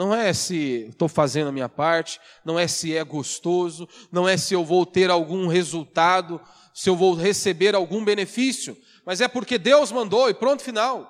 Não 0.00 0.14
é 0.14 0.32
se 0.32 0.86
estou 0.88 1.08
fazendo 1.10 1.48
a 1.48 1.52
minha 1.52 1.68
parte, 1.68 2.18
não 2.42 2.58
é 2.58 2.66
se 2.66 2.96
é 2.96 3.04
gostoso, 3.04 3.86
não 4.10 4.26
é 4.26 4.34
se 4.38 4.54
eu 4.54 4.64
vou 4.64 4.86
ter 4.86 5.10
algum 5.10 5.46
resultado, 5.46 6.40
se 6.72 6.88
eu 6.88 6.96
vou 6.96 7.12
receber 7.12 7.74
algum 7.74 8.02
benefício, 8.02 8.74
mas 9.04 9.20
é 9.20 9.28
porque 9.28 9.58
Deus 9.58 9.92
mandou 9.92 10.30
e 10.30 10.32
pronto, 10.32 10.62
final. 10.62 11.06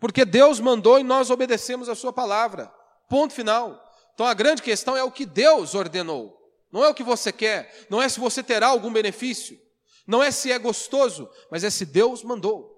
Porque 0.00 0.24
Deus 0.24 0.58
mandou 0.58 0.98
e 0.98 1.04
nós 1.04 1.30
obedecemos 1.30 1.88
a 1.88 1.94
Sua 1.94 2.12
palavra. 2.12 2.74
Ponto 3.08 3.32
final. 3.32 3.80
Então 4.14 4.26
a 4.26 4.34
grande 4.34 4.62
questão 4.62 4.96
é 4.96 5.04
o 5.04 5.12
que 5.12 5.24
Deus 5.24 5.76
ordenou. 5.76 6.36
Não 6.72 6.82
é 6.82 6.88
o 6.88 6.94
que 6.94 7.04
você 7.04 7.30
quer, 7.30 7.86
não 7.88 8.02
é 8.02 8.08
se 8.08 8.18
você 8.18 8.42
terá 8.42 8.66
algum 8.66 8.92
benefício, 8.92 9.56
não 10.04 10.20
é 10.20 10.32
se 10.32 10.50
é 10.50 10.58
gostoso, 10.58 11.30
mas 11.52 11.62
é 11.62 11.70
se 11.70 11.86
Deus 11.86 12.24
mandou. 12.24 12.68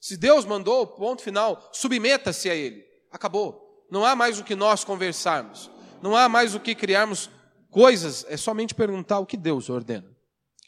Se 0.00 0.16
Deus 0.16 0.46
mandou, 0.46 0.86
ponto 0.86 1.20
final, 1.20 1.68
submeta-se 1.70 2.48
a 2.48 2.54
Ele. 2.54 2.82
Acabou. 3.12 3.63
Não 3.90 4.04
há 4.04 4.16
mais 4.16 4.38
o 4.38 4.44
que 4.44 4.54
nós 4.54 4.84
conversarmos, 4.84 5.70
não 6.02 6.16
há 6.16 6.28
mais 6.28 6.54
o 6.54 6.60
que 6.60 6.74
criarmos 6.74 7.30
coisas, 7.70 8.24
é 8.28 8.36
somente 8.36 8.74
perguntar 8.74 9.18
o 9.18 9.26
que 9.26 9.36
Deus 9.36 9.68
ordena. 9.68 10.14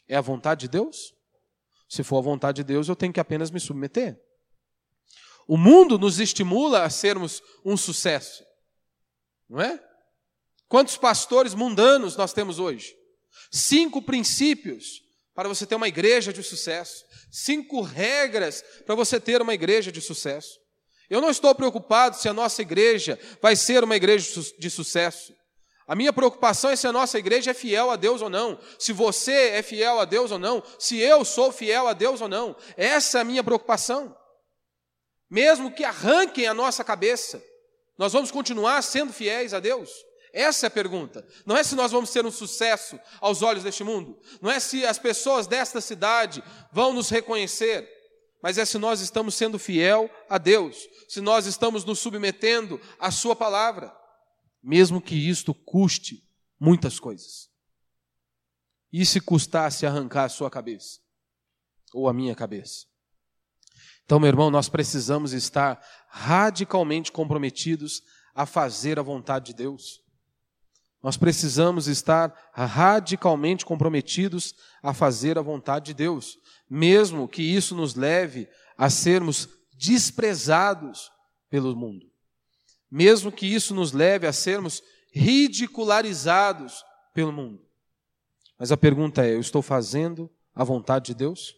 É 0.07 0.15
a 0.15 0.21
vontade 0.21 0.61
de 0.61 0.67
Deus? 0.67 1.13
Se 1.89 2.03
for 2.03 2.17
a 2.17 2.21
vontade 2.21 2.57
de 2.57 2.63
Deus, 2.63 2.87
eu 2.87 2.95
tenho 2.95 3.13
que 3.13 3.19
apenas 3.19 3.49
me 3.49 3.59
submeter. 3.59 4.19
O 5.47 5.57
mundo 5.57 5.97
nos 5.97 6.19
estimula 6.19 6.83
a 6.83 6.89
sermos 6.89 7.41
um 7.63 7.77
sucesso, 7.77 8.43
não 9.49 9.61
é? 9.61 9.81
Quantos 10.67 10.97
pastores 10.97 11.53
mundanos 11.53 12.17
nós 12.17 12.33
temos 12.33 12.59
hoje? 12.59 12.93
Cinco 13.49 14.01
princípios 14.01 15.01
para 15.33 15.47
você 15.47 15.65
ter 15.65 15.75
uma 15.75 15.87
igreja 15.87 16.33
de 16.33 16.43
sucesso. 16.43 17.05
Cinco 17.31 17.81
regras 17.81 18.63
para 18.85 18.95
você 18.95 19.19
ter 19.19 19.41
uma 19.41 19.53
igreja 19.53 19.91
de 19.91 20.01
sucesso. 20.01 20.59
Eu 21.09 21.21
não 21.21 21.29
estou 21.29 21.53
preocupado 21.55 22.17
se 22.17 22.27
a 22.27 22.33
nossa 22.33 22.61
igreja 22.61 23.19
vai 23.41 23.55
ser 23.55 23.83
uma 23.83 23.95
igreja 23.95 24.41
de 24.57 24.69
sucesso. 24.69 25.33
A 25.87 25.95
minha 25.95 26.11
preocupação 26.11 26.69
é 26.69 26.75
se 26.75 26.85
a 26.85 26.91
nossa 26.91 27.17
igreja 27.17 27.51
é 27.51 27.53
fiel 27.53 27.89
a 27.89 27.95
Deus 27.95 28.21
ou 28.21 28.29
não, 28.29 28.59
se 28.77 28.91
você 28.91 29.51
é 29.51 29.61
fiel 29.61 30.01
a 30.01 30.05
Deus 30.05 30.31
ou 30.31 30.37
não, 30.37 30.61
se 30.77 30.99
eu 30.99 31.23
sou 31.23 31.49
fiel 31.49 31.87
a 31.87 31.93
Deus 31.93 32.19
ou 32.19 32.27
não. 32.27 32.57
Essa 32.75 33.19
é 33.19 33.21
a 33.21 33.23
minha 33.23 33.41
preocupação. 33.41 34.13
Mesmo 35.29 35.71
que 35.71 35.85
arranquem 35.85 36.45
a 36.45 36.53
nossa 36.53 36.83
cabeça, 36.83 37.41
nós 37.97 38.11
vamos 38.11 38.31
continuar 38.31 38.81
sendo 38.81 39.13
fiéis 39.13 39.53
a 39.53 39.61
Deus. 39.61 39.89
Essa 40.33 40.65
é 40.65 40.67
a 40.67 40.71
pergunta. 40.71 41.25
Não 41.45 41.55
é 41.55 41.63
se 41.63 41.73
nós 41.73 41.91
vamos 41.91 42.09
ser 42.09 42.25
um 42.25 42.31
sucesso 42.31 42.99
aos 43.21 43.41
olhos 43.41 43.63
deste 43.63 43.83
mundo. 43.83 44.19
Não 44.41 44.51
é 44.51 44.59
se 44.59 44.85
as 44.85 44.99
pessoas 44.99 45.47
desta 45.47 45.79
cidade 45.79 46.43
vão 46.71 46.91
nos 46.91 47.09
reconhecer. 47.09 47.96
Mas 48.41 48.57
é 48.57 48.65
se 48.65 48.77
nós 48.77 49.01
estamos 49.01 49.35
sendo 49.35 49.57
fiel 49.57 50.09
a 50.29 50.37
Deus. 50.37 50.77
Se 51.07 51.21
nós 51.21 51.45
estamos 51.45 51.83
nos 51.83 51.99
submetendo 51.99 52.79
à 52.99 53.11
Sua 53.11 53.35
palavra. 53.35 53.95
Mesmo 54.61 55.01
que 55.01 55.15
isto 55.15 55.53
custe 55.53 56.23
muitas 56.59 56.99
coisas. 56.99 57.49
E 58.91 59.05
se 59.05 59.19
custasse 59.19 59.85
arrancar 59.85 60.25
a 60.25 60.29
sua 60.29 60.49
cabeça? 60.49 60.99
Ou 61.93 62.07
a 62.07 62.13
minha 62.13 62.35
cabeça? 62.35 62.85
Então, 64.05 64.19
meu 64.19 64.29
irmão, 64.29 64.49
nós 64.49 64.69
precisamos 64.69 65.33
estar 65.33 65.81
radicalmente 66.09 67.11
comprometidos 67.11 68.01
a 68.33 68.45
fazer 68.45 68.97
a 68.97 69.03
vontade 69.03 69.47
de 69.47 69.53
Deus. 69.53 70.01
Nós 71.01 71.15
precisamos 71.15 71.87
estar 71.87 72.33
radicalmente 72.53 73.65
comprometidos 73.65 74.53
a 74.81 74.93
fazer 74.93 75.37
a 75.37 75.41
vontade 75.41 75.87
de 75.87 75.93
Deus, 75.93 76.37
mesmo 76.69 77.27
que 77.27 77.43
isso 77.43 77.75
nos 77.75 77.95
leve 77.95 78.49
a 78.77 78.89
sermos 78.89 79.47
desprezados 79.73 81.11
pelo 81.49 81.75
mundo, 81.75 82.11
mesmo 82.89 83.31
que 83.31 83.45
isso 83.45 83.75
nos 83.75 83.91
leve 83.91 84.25
a 84.25 84.33
sermos 84.33 84.81
ridicularizados 85.13 86.83
pelo 87.13 87.31
mundo. 87.31 87.65
Mas 88.57 88.71
a 88.71 88.77
pergunta 88.77 89.25
é: 89.25 89.33
eu 89.33 89.39
estou 89.39 89.61
fazendo 89.61 90.29
a 90.53 90.63
vontade 90.63 91.07
de 91.07 91.13
Deus? 91.13 91.55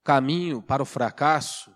O 0.00 0.02
caminho 0.02 0.62
para 0.62 0.82
o 0.82 0.86
fracasso 0.86 1.70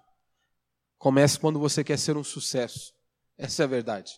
começa 0.97 1.39
quando 1.39 1.59
você 1.59 1.85
quer 1.85 1.99
ser 1.99 2.17
um 2.17 2.25
sucesso. 2.25 2.95
Essa 3.37 3.63
é 3.63 3.65
a 3.65 3.69
verdade. 3.69 4.13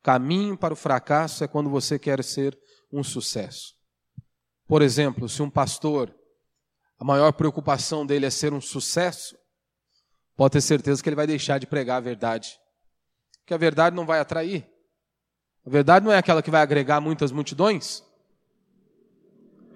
O 0.00 0.02
caminho 0.02 0.56
para 0.56 0.72
o 0.72 0.76
fracasso 0.76 1.42
é 1.42 1.48
quando 1.48 1.68
você 1.68 1.98
quer 1.98 2.22
ser 2.22 2.58
um 2.92 3.02
sucesso. 3.02 3.74
Por 4.66 4.82
exemplo, 4.82 5.28
se 5.28 5.42
um 5.42 5.50
pastor, 5.50 6.14
a 6.98 7.04
maior 7.04 7.32
preocupação 7.32 8.06
dele 8.06 8.26
é 8.26 8.30
ser 8.30 8.52
um 8.52 8.60
sucesso, 8.60 9.36
pode 10.36 10.52
ter 10.52 10.60
certeza 10.60 11.02
que 11.02 11.08
ele 11.08 11.16
vai 11.16 11.26
deixar 11.26 11.58
de 11.58 11.66
pregar 11.66 11.96
a 11.96 12.00
verdade. 12.00 12.58
Porque 13.40 13.54
a 13.54 13.58
verdade 13.58 13.96
não 13.96 14.06
vai 14.06 14.20
atrair. 14.20 14.70
A 15.66 15.70
verdade 15.70 16.04
não 16.04 16.12
é 16.12 16.18
aquela 16.18 16.42
que 16.42 16.50
vai 16.50 16.62
agregar 16.62 17.00
muitas 17.00 17.32
multidões. 17.32 18.04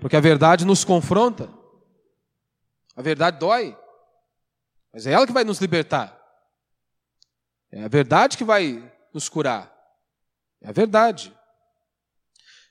Porque 0.01 0.17
a 0.17 0.21
verdade 0.21 0.65
nos 0.65 0.85
confronta. 0.85 1.51
A 2.95 3.03
verdade 3.03 3.39
dói. 3.39 3.77
Mas 4.93 5.07
é 5.07 5.13
ela 5.13 5.27
que 5.27 5.33
vai 5.33 5.45
nos 5.45 5.59
libertar. 5.59 6.22
É 7.73 7.83
a 7.85 7.89
verdade 7.89 8.37
que 8.37 8.45
vai 8.45 8.93
nos 9.15 9.31
curar. 9.31 9.73
É 10.61 10.69
a 10.69 10.73
verdade. 10.73 11.35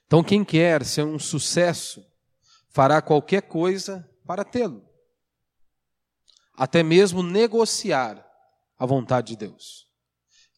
Então, 0.06 0.22
quem 0.22 0.44
quer 0.44 0.84
ser 0.84 1.02
um 1.02 1.18
sucesso, 1.18 2.06
fará 2.68 3.02
qualquer 3.02 3.42
coisa 3.42 4.08
para 4.24 4.44
tê-lo. 4.44 4.88
Até 6.54 6.82
mesmo 6.82 7.22
negociar 7.22 8.24
a 8.78 8.86
vontade 8.86 9.28
de 9.28 9.36
Deus. 9.36 9.88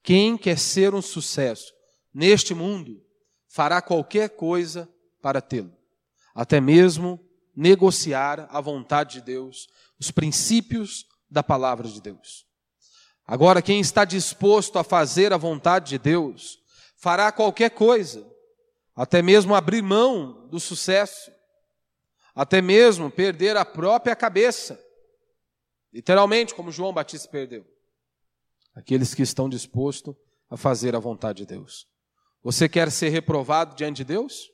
Quem 0.03 0.37
quer 0.37 0.59
ser 0.59 0.95
um 0.95 1.01
sucesso 1.01 1.73
neste 2.13 2.55
mundo, 2.55 3.03
fará 3.49 3.81
qualquer 3.81 4.31
coisa 4.31 4.89
para 5.23 5.41
tê-lo. 5.41 5.75
Até 6.35 6.61
mesmo 6.61 7.19
negociar 7.57 8.47
a 8.51 8.61
vontade 8.61 9.15
de 9.15 9.21
Deus, 9.23 9.69
os 9.99 10.11
princípios 10.11 11.07
da 11.31 11.43
palavra 11.43 11.89
de 11.89 12.01
Deus. 12.03 12.47
Agora, 13.27 13.63
quem 13.63 13.81
está 13.81 14.05
disposto 14.05 14.79
a 14.79 14.85
fazer 14.85 15.33
a 15.33 15.39
vontade 15.39 15.91
de 15.91 15.99
Deus, 15.99 16.59
fará 16.97 17.33
qualquer 17.33 17.71
coisa, 17.71 18.27
até 18.95 19.23
mesmo 19.23 19.55
abrir 19.55 19.83
mão 19.83 20.47
do 20.49 20.61
sucesso, 20.61 21.33
até 22.35 22.61
mesmo 22.61 23.11
perder 23.11 23.57
a 23.57 23.65
própria 23.65 24.15
cabeça, 24.15 24.79
literalmente, 25.93 26.55
como 26.55 26.73
João 26.73 26.93
Batista 26.93 27.29
perdeu. 27.29 27.65
Aqueles 28.75 29.15
que 29.15 29.23
estão 29.23 29.49
dispostos 29.49 30.15
a 30.51 30.57
fazer 30.57 30.95
a 30.97 30.99
vontade 30.99 31.39
de 31.39 31.47
Deus. 31.47 31.87
Você 32.43 32.69
quer 32.69 32.91
ser 32.91 33.09
reprovado 33.09 33.75
diante 33.75 33.99
de 33.99 34.05
Deus? 34.05 34.51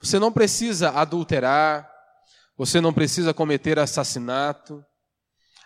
Você 0.00 0.18
não 0.18 0.32
precisa 0.32 0.90
adulterar, 0.90 1.88
você 2.56 2.80
não 2.80 2.92
precisa 2.92 3.32
cometer 3.32 3.78
assassinato. 3.78 4.84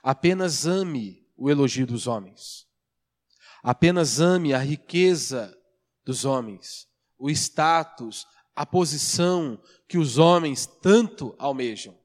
Apenas 0.02 0.66
ame 0.66 1.27
o 1.38 1.48
elogio 1.48 1.86
dos 1.86 2.06
homens. 2.06 2.66
Apenas 3.62 4.20
ame 4.20 4.52
a 4.52 4.58
riqueza 4.58 5.56
dos 6.04 6.24
homens, 6.24 6.88
o 7.16 7.30
status, 7.30 8.26
a 8.54 8.66
posição 8.66 9.60
que 9.86 9.96
os 9.96 10.18
homens 10.18 10.66
tanto 10.66 11.34
almejam. 11.38 11.96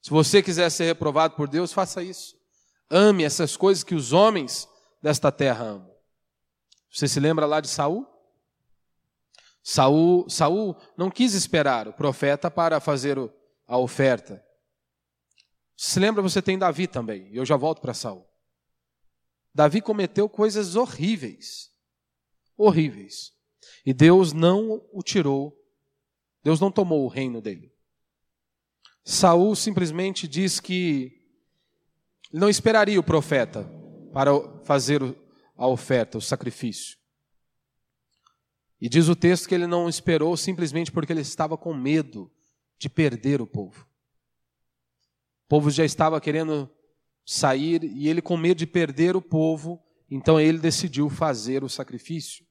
Se 0.00 0.10
você 0.10 0.42
quiser 0.42 0.70
ser 0.70 0.84
reprovado 0.84 1.34
por 1.34 1.48
Deus, 1.48 1.72
faça 1.72 2.02
isso. 2.02 2.36
Ame 2.88 3.24
essas 3.24 3.56
coisas 3.56 3.82
que 3.82 3.94
os 3.94 4.12
homens 4.12 4.68
desta 5.02 5.32
terra 5.32 5.64
amam. 5.64 5.92
Você 6.92 7.08
se 7.08 7.18
lembra 7.18 7.46
lá 7.46 7.60
de 7.60 7.68
Saul? 7.68 8.06
Saul, 9.62 10.28
Saul 10.28 10.76
não 10.96 11.10
quis 11.10 11.34
esperar 11.34 11.88
o 11.88 11.92
profeta 11.92 12.50
para 12.50 12.78
fazer 12.78 13.18
a 13.66 13.78
oferta. 13.78 14.44
Se 15.76 15.98
lembra, 15.98 16.22
você 16.22 16.40
tem 16.42 16.58
Davi 16.58 16.86
também. 16.86 17.30
Eu 17.32 17.44
já 17.44 17.56
volto 17.56 17.80
para 17.80 17.94
Saul. 17.94 18.28
Davi 19.54 19.80
cometeu 19.80 20.28
coisas 20.28 20.74
horríveis. 20.74 21.70
Horríveis. 22.56 23.32
E 23.86 23.92
Deus 23.92 24.32
não 24.32 24.84
o 24.92 25.02
tirou. 25.02 25.56
Deus 26.42 26.58
não 26.60 26.72
tomou 26.72 27.04
o 27.04 27.08
reino 27.08 27.40
dele. 27.40 27.72
Saul 29.04 29.54
simplesmente 29.54 30.26
diz 30.26 30.58
que 30.58 31.22
não 32.32 32.48
esperaria 32.48 32.98
o 32.98 33.04
profeta 33.04 33.64
para 34.12 34.30
fazer 34.64 35.00
a 35.56 35.68
oferta, 35.68 36.18
o 36.18 36.22
sacrifício. 36.22 36.98
E 38.80 38.88
diz 38.88 39.08
o 39.08 39.14
texto 39.14 39.48
que 39.48 39.54
ele 39.54 39.66
não 39.66 39.88
esperou 39.88 40.36
simplesmente 40.36 40.90
porque 40.90 41.12
ele 41.12 41.20
estava 41.20 41.56
com 41.56 41.72
medo 41.72 42.30
de 42.78 42.88
perder 42.88 43.40
o 43.40 43.46
povo. 43.46 43.86
O 45.44 45.48
povo 45.48 45.70
já 45.70 45.84
estava 45.84 46.20
querendo 46.20 46.70
sair 47.24 47.82
e 47.84 48.08
ele, 48.08 48.20
com 48.20 48.36
medo 48.36 48.58
de 48.58 48.66
perder 48.66 49.16
o 49.16 49.22
povo, 49.22 49.82
então 50.10 50.38
ele 50.38 50.58
decidiu 50.58 51.08
fazer 51.08 51.64
o 51.64 51.68
sacrifício. 51.68 52.46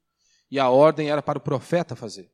E 0.50 0.60
a 0.60 0.70
ordem 0.70 1.10
era 1.10 1.22
para 1.22 1.38
o 1.38 1.42
profeta 1.42 1.96
fazer. 1.96 2.32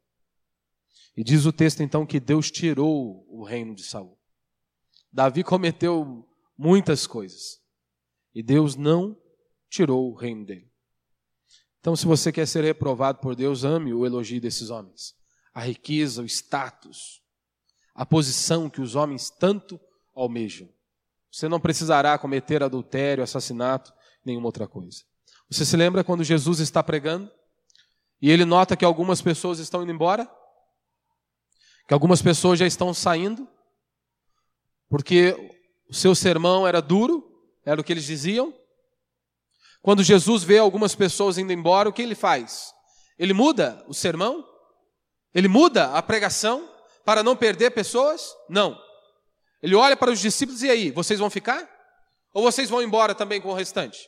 E 1.16 1.24
diz 1.24 1.46
o 1.46 1.52
texto 1.52 1.82
então 1.82 2.06
que 2.06 2.20
Deus 2.20 2.50
tirou 2.50 3.26
o 3.30 3.44
reino 3.44 3.76
de 3.76 3.84
Saul. 3.84 4.18
Davi 5.12 5.44
cometeu 5.44 6.28
muitas 6.58 7.08
coisas 7.08 7.60
e 8.34 8.44
Deus 8.44 8.76
não 8.76 9.20
tirou 9.70 10.12
o 10.12 10.16
reino 10.16 10.46
dele. 10.46 10.70
Então, 11.80 11.96
se 11.96 12.06
você 12.06 12.32
quer 12.32 12.46
ser 12.46 12.64
reprovado 12.64 13.20
por 13.20 13.36
Deus, 13.36 13.64
ame 13.64 13.94
o 13.94 14.06
elogio 14.06 14.42
desses 14.42 14.70
homens. 14.70 15.16
A 15.54 15.62
riqueza, 15.62 16.22
o 16.22 16.26
status, 16.26 17.22
a 17.96 18.06
posição 18.06 18.70
que 18.70 18.82
os 18.82 18.96
homens 18.96 19.30
tanto 19.30 19.80
almejam. 20.14 20.70
Você 21.32 21.48
não 21.48 21.60
precisará 21.60 22.18
cometer 22.18 22.64
adultério, 22.64 23.24
assassinato, 23.24 23.94
nenhuma 24.26 24.48
outra 24.48 24.68
coisa. 24.68 25.04
Você 25.50 25.66
se 25.66 25.78
lembra 25.78 26.04
quando 26.04 26.24
Jesus 26.24 26.60
está 26.60 26.84
pregando 26.84 27.32
e 28.22 28.30
ele 28.30 28.46
nota 28.46 28.76
que 28.76 28.86
algumas 28.86 29.22
pessoas 29.22 29.60
estão 29.60 29.84
indo 29.84 29.92
embora? 29.92 30.30
que 31.90 31.94
algumas 31.96 32.22
pessoas 32.22 32.60
já 32.60 32.68
estão 32.68 32.94
saindo, 32.94 33.48
porque 34.88 35.36
o 35.90 35.94
seu 35.94 36.14
sermão 36.14 36.68
era 36.68 36.84
duro, 36.84 37.28
era 37.66 37.82
o 37.82 37.84
que 37.84 37.92
eles 37.92 38.04
diziam. 38.04 38.54
Quando 39.82 40.04
Jesus 40.04 40.44
vê 40.44 40.60
algumas 40.60 40.94
pessoas 40.94 41.40
indo 41.40 41.52
embora, 41.52 41.90
o 41.90 41.94
que 41.94 42.04
ele 42.04 42.14
faz? 42.14 42.72
Ele 43.18 43.34
muda 43.34 43.84
o 43.88 43.94
sermão? 43.96 44.48
Ele 45.34 45.48
muda 45.48 45.92
a 45.94 46.02
pregação 46.04 46.70
para 47.04 47.24
não 47.24 47.36
perder 47.36 47.72
pessoas? 47.72 48.36
Não. 48.48 48.80
Ele 49.62 49.76
olha 49.76 49.98
para 49.98 50.12
os 50.12 50.20
discípulos 50.20 50.64
e 50.64 50.70
aí, 50.70 50.92
vocês 50.92 51.20
vão 51.20 51.30
ficar? 51.30 51.68
Ou 52.34 52.44
vocês 52.44 52.70
vão 52.70 52.82
embora 52.82 53.14
também 53.14 53.42
com 53.42 53.50
o 53.50 53.54
restante? 53.54 54.08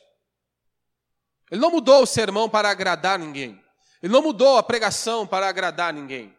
Ele 1.50 1.60
não 1.60 1.70
mudou 1.70 2.02
o 2.02 2.06
sermão 2.06 2.48
para 2.48 2.70
agradar 2.70 3.18
ninguém. 3.18 3.60
Ele 4.02 4.12
não 4.12 4.22
mudou 4.22 4.56
a 4.56 4.62
pregação 4.62 5.26
para 5.26 5.48
agradar 5.48 5.92
ninguém. 5.92 6.34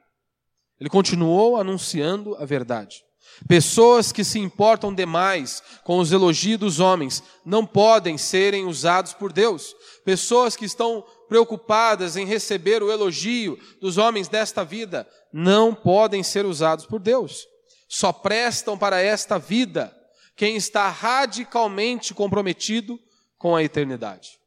Ele 0.79 0.89
continuou 0.89 1.55
anunciando 1.57 2.35
a 2.37 2.45
verdade. 2.45 3.03
Pessoas 3.47 4.11
que 4.11 4.23
se 4.23 4.39
importam 4.39 4.93
demais 4.93 5.61
com 5.83 5.97
os 5.99 6.11
elogios 6.11 6.59
dos 6.59 6.79
homens 6.79 7.23
não 7.45 7.65
podem 7.65 8.17
serem 8.17 8.65
usados 8.65 9.13
por 9.13 9.31
Deus. 9.31 9.75
Pessoas 10.03 10.55
que 10.55 10.65
estão 10.65 11.05
preocupadas 11.29 12.17
em 12.17 12.25
receber 12.25 12.83
o 12.83 12.91
elogio 12.91 13.57
dos 13.79 13.97
homens 13.97 14.27
desta 14.27 14.65
vida 14.65 15.07
não 15.31 15.73
podem 15.73 16.21
ser 16.21 16.45
usados 16.45 16.85
por 16.85 16.99
Deus. 16.99 17.47
Só 17.95 18.11
prestam 18.11 18.75
para 18.75 18.99
esta 18.99 19.37
vida 19.37 19.95
quem 20.35 20.55
está 20.55 20.89
radicalmente 20.89 22.11
comprometido 22.11 22.99
com 23.37 23.55
a 23.55 23.61
eternidade. 23.61 24.39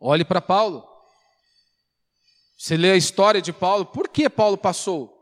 Olhe 0.00 0.24
para 0.24 0.40
Paulo. 0.40 0.84
Você 2.58 2.76
lê 2.76 2.90
a 2.90 2.96
história 2.96 3.40
de 3.40 3.52
Paulo, 3.52 3.86
por 3.86 4.08
que 4.08 4.28
Paulo 4.28 4.58
passou 4.58 5.14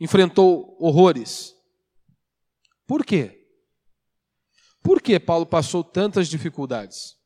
enfrentou 0.00 0.76
horrores. 0.80 1.54
Por 2.88 3.06
quê? 3.06 3.46
Por 4.82 5.00
que 5.00 5.20
Paulo 5.20 5.46
passou 5.46 5.84
tantas 5.84 6.26
dificuldades? 6.26 7.16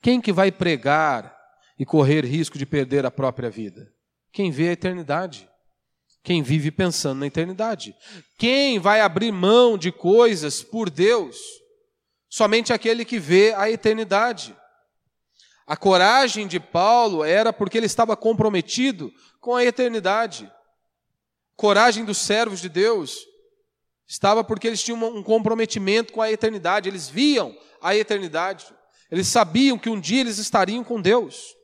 Quem 0.00 0.18
que 0.18 0.32
vai 0.32 0.50
pregar 0.50 1.36
e 1.78 1.84
correr 1.84 2.24
risco 2.24 2.56
de 2.56 2.64
perder 2.64 3.04
a 3.04 3.10
própria 3.10 3.50
vida? 3.50 3.92
Quem 4.32 4.50
vê 4.50 4.70
a 4.70 4.72
eternidade. 4.72 5.46
Quem 6.26 6.42
vive 6.42 6.72
pensando 6.72 7.20
na 7.20 7.28
eternidade. 7.28 7.94
Quem 8.36 8.80
vai 8.80 9.00
abrir 9.00 9.30
mão 9.30 9.78
de 9.78 9.92
coisas 9.92 10.60
por 10.60 10.90
Deus? 10.90 11.36
Somente 12.28 12.72
aquele 12.72 13.04
que 13.04 13.16
vê 13.16 13.54
a 13.54 13.70
eternidade. 13.70 14.52
A 15.68 15.76
coragem 15.76 16.48
de 16.48 16.58
Paulo 16.58 17.22
era 17.22 17.52
porque 17.52 17.78
ele 17.78 17.86
estava 17.86 18.16
comprometido 18.16 19.12
com 19.40 19.54
a 19.54 19.64
eternidade. 19.64 20.52
Coragem 21.54 22.04
dos 22.04 22.18
servos 22.18 22.60
de 22.60 22.68
Deus 22.68 23.20
estava 24.04 24.42
porque 24.42 24.66
eles 24.66 24.82
tinham 24.82 25.00
um 25.04 25.22
comprometimento 25.22 26.12
com 26.12 26.20
a 26.20 26.32
eternidade, 26.32 26.88
eles 26.88 27.08
viam 27.08 27.56
a 27.80 27.94
eternidade, 27.94 28.66
eles 29.12 29.28
sabiam 29.28 29.78
que 29.78 29.88
um 29.88 30.00
dia 30.00 30.22
eles 30.22 30.38
estariam 30.38 30.82
com 30.82 31.00
Deus. 31.00 31.54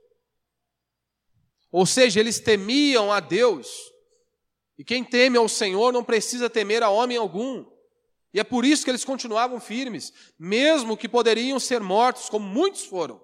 Ou 1.72 1.84
seja, 1.84 2.20
eles 2.20 2.38
temiam 2.38 3.10
a 3.10 3.18
Deus. 3.18 3.91
E 4.79 4.85
quem 4.85 5.05
teme 5.05 5.37
ao 5.37 5.49
Senhor 5.49 5.93
não 5.93 6.03
precisa 6.03 6.49
temer 6.49 6.83
a 6.83 6.89
homem 6.89 7.16
algum. 7.16 7.64
E 8.33 8.41
é 8.41 8.45
por 8.45 8.64
isso 8.64 8.85
que 8.85 8.91
eles 8.91 9.05
continuavam 9.05 9.61
firmes, 9.61 10.12
mesmo 10.39 10.97
que 10.97 11.09
poderiam 11.09 11.61
ser 11.61 11.81
mortos, 11.81 12.29
como 12.29 12.47
muitos 12.47 12.85
foram. 12.85 13.20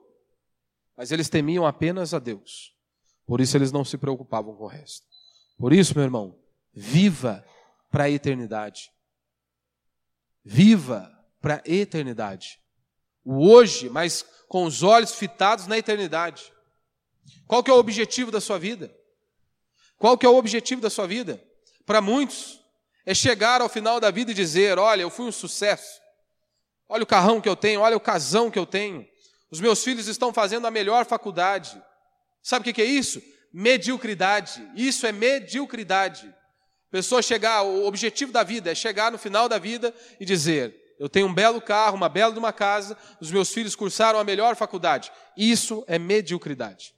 Mas 0.97 1.11
eles 1.11 1.29
temiam 1.29 1.67
apenas 1.67 2.13
a 2.13 2.19
Deus. 2.19 2.75
Por 3.27 3.41
isso 3.41 3.57
eles 3.57 3.73
não 3.73 3.85
se 3.85 3.97
preocupavam 3.97 4.55
com 4.55 4.65
o 4.65 4.69
resto. 4.69 5.07
Por 5.59 5.73
isso, 5.73 5.95
meu 5.95 6.05
irmão, 6.05 6.39
viva 6.73 7.45
para 7.91 8.05
a 8.05 8.11
eternidade. 8.11 8.91
Viva 10.45 11.11
para 11.41 11.57
a 11.57 11.71
eternidade. 11.71 12.61
O 13.25 13.49
hoje, 13.49 13.89
mas 13.89 14.25
com 14.49 14.65
os 14.65 14.83
olhos 14.83 15.15
fitados 15.15 15.67
na 15.67 15.79
eternidade. 15.79 16.53
Qual 17.47 17.63
que 17.63 17.71
é 17.71 17.75
o 17.75 17.79
objetivo 17.79 18.31
da 18.31 18.41
sua 18.41 18.59
vida? 18.59 18.95
Qual 19.99 20.17
que 20.17 20.25
é 20.25 20.29
o 20.29 20.37
objetivo 20.37 20.81
da 20.81 20.89
sua 20.89 21.07
vida? 21.07 21.43
Para 21.85 22.01
muitos, 22.01 22.61
é 23.05 23.13
chegar 23.13 23.61
ao 23.61 23.69
final 23.69 23.99
da 23.99 24.11
vida 24.11 24.31
e 24.31 24.35
dizer: 24.35 24.79
Olha, 24.79 25.03
eu 25.03 25.11
fui 25.11 25.27
um 25.27 25.33
sucesso. 25.33 26.01
Olha 26.89 27.03
o 27.03 27.07
carrão 27.07 27.41
que 27.41 27.49
eu 27.49 27.57
tenho, 27.57 27.81
olha 27.81 27.97
o 27.97 28.01
casão 28.01 28.51
que 28.51 28.59
eu 28.59 28.65
tenho. 28.65 29.07
Os 29.51 29.61
meus 29.61 29.83
filhos 29.83 30.07
estão 30.07 30.33
fazendo 30.33 30.67
a 30.67 30.71
melhor 30.71 31.05
faculdade. 31.05 31.83
Sabe 32.43 32.71
o 32.71 32.75
que 32.75 32.81
é 32.81 32.85
isso? 32.85 33.21
Mediocridade. 33.53 34.63
Isso 34.75 35.07
é 35.07 35.13
mediocridade. 35.13 36.33
Pessoa 36.91 37.21
chegar, 37.21 37.63
o 37.63 37.87
objetivo 37.87 38.33
da 38.33 38.43
vida 38.43 38.71
é 38.71 38.75
chegar 38.75 39.13
no 39.13 39.19
final 39.19 39.49
da 39.49 39.59
vida 39.59 39.95
e 40.21 40.25
dizer: 40.25 40.95
Eu 40.99 41.09
tenho 41.09 41.27
um 41.27 41.35
belo 41.35 41.61
carro, 41.61 41.97
uma 41.97 42.09
bela 42.09 42.33
de 42.33 42.39
uma 42.39 42.53
casa, 42.53 42.97
os 43.21 43.31
meus 43.31 43.53
filhos 43.53 43.75
cursaram 43.75 44.19
a 44.19 44.25
melhor 44.25 44.55
faculdade. 44.55 45.11
Isso 45.37 45.85
é 45.87 45.99
mediocridade. 45.99 46.95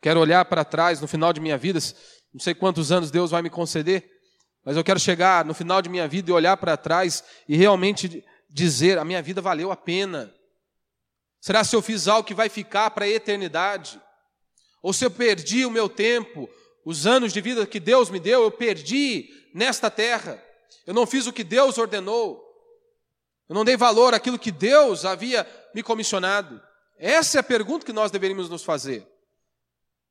Quero 0.00 0.20
olhar 0.20 0.44
para 0.44 0.64
trás 0.64 1.00
no 1.00 1.08
final 1.08 1.32
de 1.32 1.40
minha 1.40 1.58
vida, 1.58 1.80
não 2.32 2.40
sei 2.40 2.54
quantos 2.54 2.92
anos 2.92 3.10
Deus 3.10 3.30
vai 3.30 3.42
me 3.42 3.50
conceder, 3.50 4.08
mas 4.64 4.76
eu 4.76 4.84
quero 4.84 5.00
chegar 5.00 5.44
no 5.44 5.54
final 5.54 5.80
de 5.80 5.88
minha 5.88 6.06
vida 6.06 6.30
e 6.30 6.32
olhar 6.32 6.56
para 6.56 6.76
trás 6.76 7.24
e 7.48 7.56
realmente 7.56 8.24
dizer: 8.48 8.98
a 8.98 9.04
minha 9.04 9.22
vida 9.22 9.40
valeu 9.40 9.72
a 9.72 9.76
pena. 9.76 10.32
Será 11.40 11.64
se 11.64 11.74
eu 11.74 11.82
fiz 11.82 12.08
algo 12.08 12.26
que 12.26 12.34
vai 12.34 12.48
ficar 12.48 12.90
para 12.90 13.04
a 13.04 13.08
eternidade? 13.08 14.00
Ou 14.82 14.92
se 14.92 15.04
eu 15.04 15.10
perdi 15.10 15.64
o 15.64 15.70
meu 15.70 15.88
tempo, 15.88 16.48
os 16.84 17.06
anos 17.06 17.32
de 17.32 17.40
vida 17.40 17.66
que 17.66 17.80
Deus 17.80 18.10
me 18.10 18.20
deu, 18.20 18.42
eu 18.42 18.50
perdi 18.50 19.28
nesta 19.54 19.90
terra. 19.90 20.42
Eu 20.86 20.94
não 20.94 21.06
fiz 21.06 21.26
o 21.26 21.32
que 21.32 21.44
Deus 21.44 21.78
ordenou. 21.78 22.44
Eu 23.48 23.54
não 23.54 23.64
dei 23.64 23.76
valor 23.76 24.14
àquilo 24.14 24.38
que 24.38 24.50
Deus 24.50 25.04
havia 25.04 25.46
me 25.74 25.82
comissionado. 25.82 26.60
Essa 26.98 27.38
é 27.38 27.40
a 27.40 27.44
pergunta 27.44 27.86
que 27.86 27.92
nós 27.92 28.10
deveríamos 28.10 28.48
nos 28.48 28.62
fazer. 28.62 29.06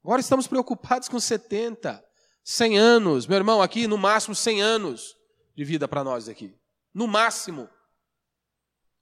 Agora 0.03 0.21
estamos 0.21 0.47
preocupados 0.47 1.09
com 1.09 1.19
70, 1.19 2.03
100 2.43 2.77
anos. 2.77 3.27
Meu 3.27 3.37
irmão, 3.37 3.61
aqui 3.61 3.87
no 3.87 3.97
máximo 3.97 4.33
100 4.33 4.61
anos 4.61 5.15
de 5.55 5.63
vida 5.63 5.87
para 5.87 6.03
nós 6.03 6.29
aqui. 6.29 6.55
No 6.93 7.07
máximo. 7.07 7.69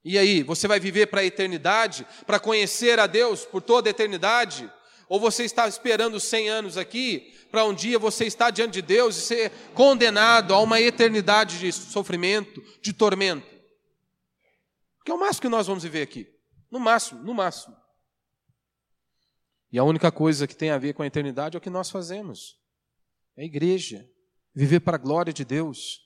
E 0.04 0.18
aí, 0.18 0.44
você 0.44 0.68
vai 0.68 0.80
viver 0.80 1.08
para 1.08 1.22
a 1.22 1.26
eternidade, 1.26 2.06
para 2.26 2.40
conhecer 2.40 3.00
a 3.00 3.08
Deus 3.08 3.46
por 3.46 3.62
toda 3.62 3.90
a 3.90 3.92
eternidade? 3.92 4.72
Ou 5.08 5.20
você 5.20 5.44
está 5.44 5.68
esperando 5.68 6.20
100 6.20 6.50
anos 6.50 6.78
aqui, 6.78 7.34
para 7.52 7.64
um 7.66 7.74
dia 7.74 8.00
você 8.00 8.26
estar 8.26 8.50
diante 8.50 8.74
de 8.74 8.82
Deus 8.82 9.18
e 9.18 9.22
ser 9.22 9.52
condenado 9.74 10.54
a 10.54 10.60
uma 10.60 10.82
eternidade 10.82 11.60
de 11.60 11.72
sofrimento, 11.72 12.64
de 12.82 12.94
tormento? 12.94 13.48
Que 15.04 15.12
é 15.12 15.14
o 15.14 15.20
máximo 15.20 15.42
que 15.42 15.50
nós 15.50 15.68
vamos 15.68 15.84
viver 15.84 16.02
aqui. 16.02 16.28
No 16.72 16.80
máximo, 16.80 17.24
no 17.24 17.34
máximo. 17.34 17.76
E 19.72 19.80
a 19.80 19.84
única 19.84 20.12
coisa 20.12 20.48
que 20.48 20.56
tem 20.56 20.70
a 20.70 20.78
ver 20.78 20.94
com 20.94 21.04
a 21.04 21.08
eternidade 21.08 21.56
é 21.56 21.60
o 21.60 21.62
que 21.62 21.70
nós 21.70 21.90
fazemos. 21.90 22.58
É 23.38 23.44
a 23.44 23.46
igreja. 23.46 24.08
Viver 24.54 24.80
para 24.80 24.96
a 24.96 25.00
glória 25.00 25.34
de 25.34 25.44
Deus. 25.44 26.00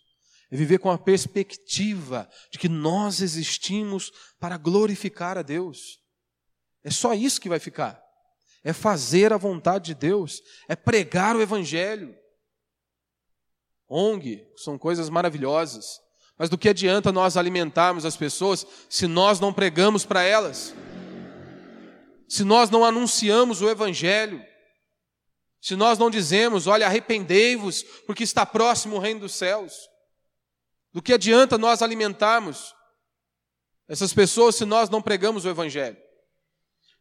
É 0.51 0.57
viver 0.57 0.79
com 0.79 0.89
a 0.89 0.97
perspectiva 0.97 2.27
de 2.51 2.57
que 2.57 2.67
nós 2.67 3.21
existimos 3.21 4.11
para 4.39 4.57
glorificar 4.57 5.37
a 5.37 5.41
Deus. 5.41 5.99
É 6.83 6.89
só 6.89 7.13
isso 7.13 7.39
que 7.39 7.49
vai 7.49 7.59
ficar. 7.59 8.01
É 8.63 8.73
fazer 8.73 9.31
a 9.31 9.37
vontade 9.37 9.85
de 9.87 9.95
Deus. 9.95 10.41
É 10.67 10.75
pregar 10.75 11.35
o 11.35 11.41
Evangelho. 11.41 12.15
ONG 13.87 14.47
são 14.57 14.77
coisas 14.77 15.09
maravilhosas. 15.09 15.99
Mas 16.37 16.49
do 16.49 16.57
que 16.57 16.69
adianta 16.69 17.11
nós 17.11 17.35
alimentarmos 17.35 18.05
as 18.05 18.15
pessoas 18.15 18.65
se 18.89 19.07
nós 19.07 19.39
não 19.39 19.53
pregamos 19.53 20.05
para 20.05 20.23
elas? 20.23 20.73
Se 22.29 22.43
nós 22.43 22.69
não 22.69 22.85
anunciamos 22.85 23.59
o 23.59 23.67
Evangelho? 23.67 24.45
Se 25.59 25.75
nós 25.75 25.97
não 25.97 26.11
dizemos, 26.11 26.67
olha, 26.67 26.85
arrependei-vos, 26.85 27.81
porque 28.05 28.23
está 28.23 28.45
próximo 28.45 28.95
o 28.95 28.99
reino 28.99 29.21
dos 29.21 29.33
céus? 29.33 29.89
Do 30.93 31.01
que 31.01 31.11
adianta 31.11 31.57
nós 31.57 31.81
alimentarmos 31.81 32.73
essas 33.87 34.13
pessoas 34.13 34.55
se 34.55 34.63
nós 34.63 34.89
não 34.89 35.01
pregamos 35.01 35.43
o 35.43 35.49
Evangelho? 35.49 35.97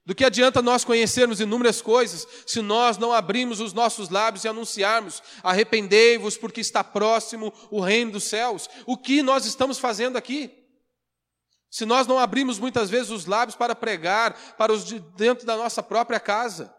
Do 0.05 0.15
que 0.15 0.25
adianta 0.25 0.63
nós 0.63 0.87
conhecermos 0.87 1.39
inúmeras 1.39 1.83
coisas 1.83 2.27
se 2.47 2.63
nós 2.63 2.97
não 2.97 3.13
abrimos 3.13 3.61
os 3.61 3.75
nossos 3.75 4.09
lábios 4.09 4.45
e 4.45 4.49
anunciarmos: 4.49 5.23
arrependei-vos, 5.43 6.39
porque 6.39 6.63
está 6.63 6.83
próximo 6.83 7.53
o 7.71 7.79
reino 7.79 8.13
dos 8.13 8.25
céus? 8.25 8.71
O 8.87 8.97
que 8.97 9.23
nós 9.23 9.45
estamos 9.45 9.79
fazendo 9.79 10.17
aqui? 10.17 10.58
Se 11.71 11.85
nós 11.85 12.07
não 12.07 12.19
abrimos 12.19 12.59
muitas 12.59 12.89
vezes 12.89 13.11
os 13.11 13.27
lábios 13.27 13.57
para 13.57 13.75
pregar 13.75 14.35
para 14.57 14.73
os 14.73 14.85
de 14.85 14.99
dentro 14.99 15.47
da 15.47 15.57
nossa 15.57 15.83
própria 15.83 16.19
casa, 16.19 16.75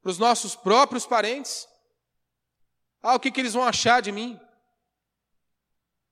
para 0.00 0.10
os 0.10 0.18
nossos 0.18 0.54
próprios 0.54 1.06
parentes, 1.06 1.68
ah, 3.02 3.14
o 3.14 3.20
que, 3.20 3.30
que 3.30 3.40
eles 3.40 3.54
vão 3.54 3.64
achar 3.64 4.00
de 4.00 4.12
mim? 4.12 4.38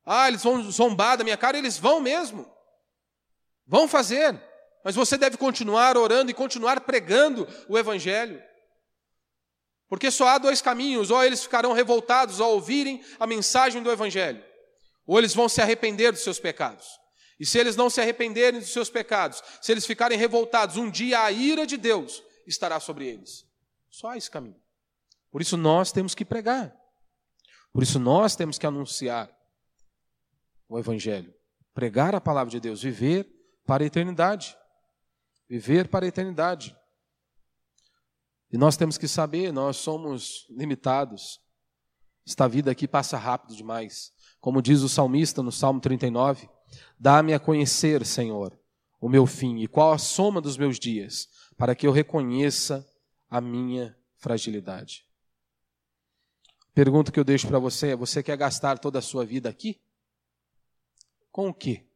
Ah, 0.05 0.29
eles 0.29 0.43
vão 0.43 0.71
zombar 0.71 1.17
da 1.17 1.25
minha 1.25 1.37
cara, 1.37 1.59
eles 1.59 1.79
vão 1.79 2.01
mesmo. 2.01 2.51
Vão 3.67 3.89
fazer. 3.89 4.41
Mas 4.85 4.95
você 4.95 5.19
deve 5.19 5.37
continuar 5.37 5.97
orando 5.97 6.31
e 6.31 6.35
continuar 6.35 6.81
pregando 6.81 7.47
o 7.69 7.77
Evangelho. 7.77 8.41
Porque 9.89 10.11
só 10.11 10.29
há 10.29 10.39
dois 10.39 10.61
caminhos: 10.61 11.11
ou 11.11 11.23
eles 11.25 11.43
ficarão 11.43 11.73
revoltados 11.73 12.41
ao 12.41 12.53
ouvirem 12.53 13.05
a 13.19 13.27
mensagem 13.27 13.83
do 13.83 13.91
Evangelho, 13.91 14.45
ou 15.05 15.19
eles 15.19 15.35
vão 15.35 15.49
se 15.49 15.61
arrepender 15.61 16.13
dos 16.13 16.23
seus 16.23 16.39
pecados. 16.39 16.87
E 17.39 17.45
se 17.45 17.59
eles 17.59 17.77
não 17.77 17.91
se 17.91 18.01
arrependerem 18.01 18.61
dos 18.61 18.73
seus 18.73 18.89
pecados, 18.89 19.43
se 19.61 19.71
eles 19.71 19.85
ficarem 19.85 20.19
revoltados, 20.19 20.77
um 20.77 20.91
dia 20.91 21.23
a 21.23 21.31
ira 21.31 21.67
de 21.67 21.77
Deus 21.77 22.23
estará 22.47 22.81
sobre 22.81 23.07
eles. 23.07 23.47
Só 23.91 24.15
esse 24.15 24.31
caminho. 24.31 24.61
Por 25.31 25.43
isso 25.43 25.57
nós 25.57 25.93
temos 25.93 26.15
que 26.15 26.25
pregar. 26.25 26.75
Por 27.73 27.83
isso 27.83 27.99
nós 27.99 28.35
temos 28.35 28.59
que 28.59 28.67
anunciar 28.67 29.31
o 30.69 30.79
Evangelho. 30.79 31.35
Pregar 31.75 32.15
a 32.15 32.21
palavra 32.21 32.51
de 32.51 32.59
Deus, 32.61 32.83
viver 32.83 33.29
para 33.67 33.85
a 33.85 33.87
eternidade. 33.87 34.57
Viver 35.49 35.89
para 35.89 36.07
a 36.07 36.09
eternidade. 36.09 36.75
E 38.51 38.57
nós 38.57 38.77
temos 38.77 38.97
que 38.97 39.07
saber, 39.07 39.53
nós 39.53 39.77
somos 39.77 40.47
limitados. 40.49 41.41
Esta 42.27 42.49
vida 42.49 42.71
aqui 42.71 42.89
passa 42.89 43.19
rápido 43.19 43.55
demais. 43.55 44.13
Como 44.41 44.63
diz 44.63 44.81
o 44.81 44.89
salmista 44.89 45.43
no 45.43 45.53
Salmo 45.53 45.81
39, 45.81 46.49
dá-me 46.99 47.35
a 47.35 47.41
conhecer, 47.41 48.05
Senhor, 48.05 48.59
o 49.01 49.09
meu 49.09 49.27
fim 49.27 49.59
e 49.59 49.69
qual 49.69 49.93
a 49.93 49.99
soma 49.99 50.41
dos 50.41 50.57
meus 50.57 50.79
dias, 50.79 51.29
para 51.57 51.75
que 51.75 51.87
eu 51.87 51.93
reconheça 51.93 52.87
a 53.29 53.41
minha 53.41 53.97
fragilidade. 54.17 55.07
Pergunta 56.75 57.11
que 57.11 57.19
eu 57.19 57.25
deixo 57.25 57.47
para 57.47 57.59
você 57.59 57.89
é: 57.89 57.97
você 57.97 58.23
quer 58.23 58.37
gastar 58.37 58.79
toda 58.79 58.99
a 58.99 59.03
sua 59.03 59.25
vida 59.25 59.49
aqui? 59.49 59.81
Com 61.33 61.49
o 61.49 61.55
quê? 61.55 61.87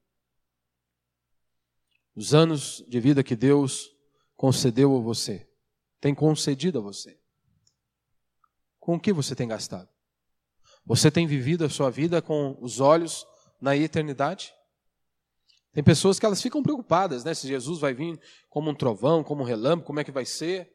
Os 2.14 2.34
anos 2.34 2.84
de 2.88 3.00
vida 3.00 3.22
que 3.22 3.36
Deus 3.36 3.90
concedeu 4.36 4.96
a 4.96 5.00
você, 5.00 5.48
tem 6.00 6.14
concedido 6.14 6.78
a 6.78 6.82
você. 6.82 7.18
Com 8.78 8.96
o 8.96 9.00
que 9.00 9.12
você 9.12 9.34
tem 9.34 9.46
gastado? 9.46 9.88
Você 10.84 11.10
tem 11.10 11.26
vivido 11.26 11.64
a 11.64 11.68
sua 11.68 11.90
vida 11.90 12.22
com 12.22 12.56
os 12.60 12.80
olhos 12.80 13.26
na 13.60 13.76
eternidade? 13.76 14.52
Tem 15.72 15.84
pessoas 15.84 16.18
que 16.18 16.26
elas 16.26 16.42
ficam 16.42 16.62
preocupadas, 16.62 17.24
né? 17.24 17.32
Se 17.32 17.46
Jesus 17.46 17.78
vai 17.78 17.94
vir 17.94 18.20
como 18.48 18.70
um 18.70 18.74
trovão, 18.74 19.22
como 19.22 19.42
um 19.42 19.46
relâmpago, 19.46 19.86
como 19.86 20.00
é 20.00 20.04
que 20.04 20.10
vai 20.10 20.24
ser? 20.24 20.72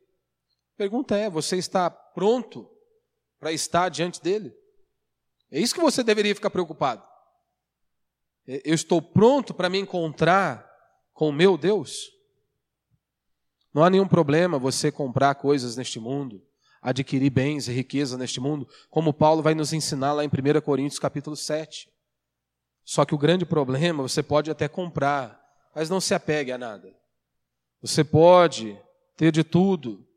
A 0.74 0.78
pergunta 0.78 1.18
é: 1.18 1.30
você 1.30 1.58
está 1.58 1.90
pronto 1.90 2.70
para 3.40 3.52
estar 3.52 3.90
diante 3.90 4.22
dele? 4.22 4.54
É 5.52 5.60
isso 5.60 5.76
que 5.76 5.82
você 5.82 6.04
deveria 6.04 6.34
ficar 6.34 6.50
preocupado. 6.50 7.06
Eu 8.48 8.74
estou 8.74 9.02
pronto 9.02 9.54
para 9.54 9.70
me 9.70 9.80
encontrar 9.80 10.70
com 11.14 11.30
o 11.30 11.34
meu 11.34 11.58
Deus? 11.58 12.12
Não 13.74 13.84
há 13.84 13.90
nenhum 13.90 14.08
problema 14.08 14.60
você 14.60 14.92
comprar 14.92 15.36
coisas 15.36 15.76
neste 15.76 16.00
mundo, 16.00 16.42
adquirir 16.82 17.30
bens 17.30 17.68
e 17.68 17.74
riqueza 17.74 18.18
neste 18.18 18.40
mundo, 18.40 18.68
como 18.90 19.14
Paulo 19.14 19.42
vai 19.42 19.54
nos 19.56 19.74
ensinar 19.74 20.14
lá 20.14 20.24
em 20.24 20.28
1 20.28 20.62
Coríntios 20.62 21.00
capítulo 21.00 21.36
7. 21.36 21.90
Só 22.86 23.04
que 23.04 23.16
o 23.16 23.18
grande 23.18 23.46
problema, 23.46 24.04
você 24.04 24.22
pode 24.22 24.52
até 24.52 24.68
comprar, 24.68 25.44
mas 25.74 25.90
não 25.90 26.00
se 26.00 26.14
apegue 26.14 26.52
a 26.52 26.58
nada. 26.58 26.96
Você 27.82 28.04
pode 28.04 28.80
ter 29.18 29.32
de 29.32 29.44
tudo, 29.44 30.08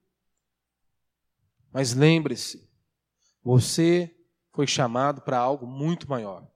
mas 1.72 1.94
lembre-se, 1.94 2.68
você 3.42 4.14
foi 4.52 4.66
chamado 4.66 5.22
para 5.22 5.38
algo 5.38 5.66
muito 5.66 6.08
maior 6.08 6.46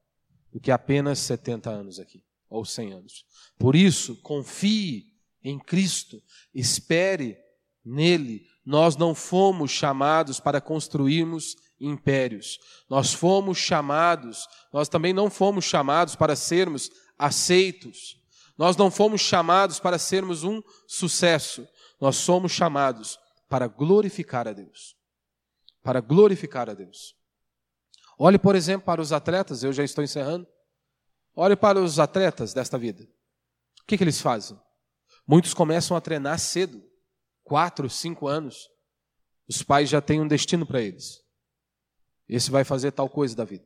do 0.52 0.60
que 0.60 0.70
apenas 0.70 1.18
70 1.20 1.70
anos 1.70 1.98
aqui, 1.98 2.22
ou 2.48 2.64
100 2.64 2.92
anos. 2.92 3.24
Por 3.58 3.74
isso, 3.74 4.16
confie 4.16 5.06
em 5.42 5.58
Cristo, 5.58 6.22
espere 6.54 7.38
nele. 7.84 8.46
Nós 8.64 8.96
não 8.96 9.14
fomos 9.14 9.70
chamados 9.70 10.38
para 10.38 10.60
construirmos 10.60 11.56
impérios. 11.82 12.58
Nós 12.88 13.12
fomos 13.12 13.58
chamados, 13.58 14.46
nós 14.72 14.88
também 14.88 15.12
não 15.12 15.28
fomos 15.28 15.64
chamados 15.64 16.14
para 16.14 16.36
sermos 16.36 16.90
aceitos. 17.18 18.20
Nós 18.56 18.76
não 18.76 18.90
fomos 18.90 19.20
chamados 19.20 19.80
para 19.80 19.98
sermos 19.98 20.44
um 20.44 20.62
sucesso. 20.86 21.66
Nós 22.00 22.16
somos 22.16 22.52
chamados 22.52 23.18
para 23.48 23.66
glorificar 23.66 24.46
a 24.46 24.52
Deus. 24.52 24.96
Para 25.82 26.00
glorificar 26.00 26.70
a 26.70 26.74
Deus. 26.74 27.14
Olhe, 28.18 28.38
por 28.38 28.54
exemplo, 28.54 28.84
para 28.86 29.00
os 29.00 29.12
atletas, 29.12 29.64
eu 29.64 29.72
já 29.72 29.82
estou 29.82 30.04
encerrando. 30.04 30.46
Olhe 31.34 31.56
para 31.56 31.80
os 31.80 31.98
atletas 31.98 32.52
desta 32.52 32.78
vida. 32.78 33.02
O 33.82 33.86
que, 33.86 33.96
que 33.96 34.04
eles 34.04 34.20
fazem? 34.20 34.58
Muitos 35.26 35.54
começam 35.54 35.96
a 35.96 36.00
treinar 36.00 36.38
cedo, 36.38 36.82
quatro, 37.42 37.88
cinco 37.88 38.28
anos. 38.28 38.68
Os 39.48 39.62
pais 39.62 39.88
já 39.88 40.00
têm 40.00 40.20
um 40.20 40.28
destino 40.28 40.66
para 40.66 40.80
eles. 40.80 41.21
Esse 42.34 42.50
vai 42.50 42.64
fazer 42.64 42.92
tal 42.92 43.08
coisa 43.08 43.36
da 43.36 43.44
vida. 43.44 43.64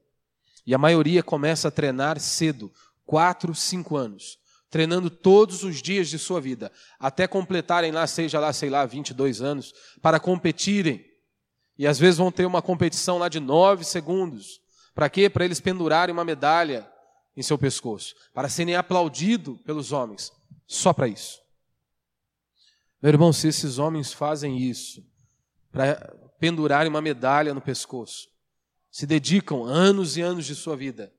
E 0.67 0.75
a 0.75 0.79
maioria 0.79 1.23
começa 1.23 1.69
a 1.69 1.71
treinar 1.71 2.19
cedo, 2.19 2.73
quatro, 3.05 3.55
cinco 3.55 3.97
anos, 3.97 4.39
treinando 4.69 5.09
todos 5.09 5.63
os 5.63 5.81
dias 5.81 6.09
de 6.09 6.19
sua 6.19 6.41
vida, 6.41 6.73
até 6.99 7.27
completarem 7.29 7.93
lá, 7.93 8.07
seja 8.07 8.41
lá, 8.41 8.53
sei 8.53 8.69
lá, 8.69 8.85
22 8.85 9.41
anos, 9.41 9.73
para 10.03 10.19
competirem 10.19 11.05
e 11.79 11.87
às 11.87 11.99
vezes 11.99 12.19
vão 12.19 12.33
ter 12.33 12.47
uma 12.47 12.63
competição 12.63 13.19
lá 13.19 13.29
de 13.29 13.39
nove 13.39 13.85
segundos. 13.85 14.61
Para 14.95 15.11
quê? 15.11 15.29
Para 15.29 15.45
eles 15.45 15.61
pendurarem 15.61 16.13
uma 16.13 16.25
medalha 16.25 16.91
em 17.37 17.43
seu 17.43 17.59
pescoço. 17.59 18.15
Para 18.33 18.49
serem 18.49 18.77
aplaudidos 18.77 19.61
pelos 19.61 19.93
homens. 19.93 20.33
Só 20.67 20.93
para 20.93 21.07
isso. 21.07 21.41
Meu 23.03 23.11
irmão, 23.11 23.33
se 23.33 23.47
esses 23.47 23.79
homens 23.79 24.13
fazem 24.13 24.59
isso, 24.59 25.05
para 25.71 26.15
pendurarem 26.41 26.89
uma 26.89 27.03
medalha 27.03 27.53
no 27.53 27.61
pescoço, 27.61 28.29
se 28.97 29.07
dedicam 29.07 29.63
anos 29.63 30.17
e 30.17 30.23
anos 30.23 30.47
de 30.47 30.55
sua 30.55 30.75
vida 30.75 31.13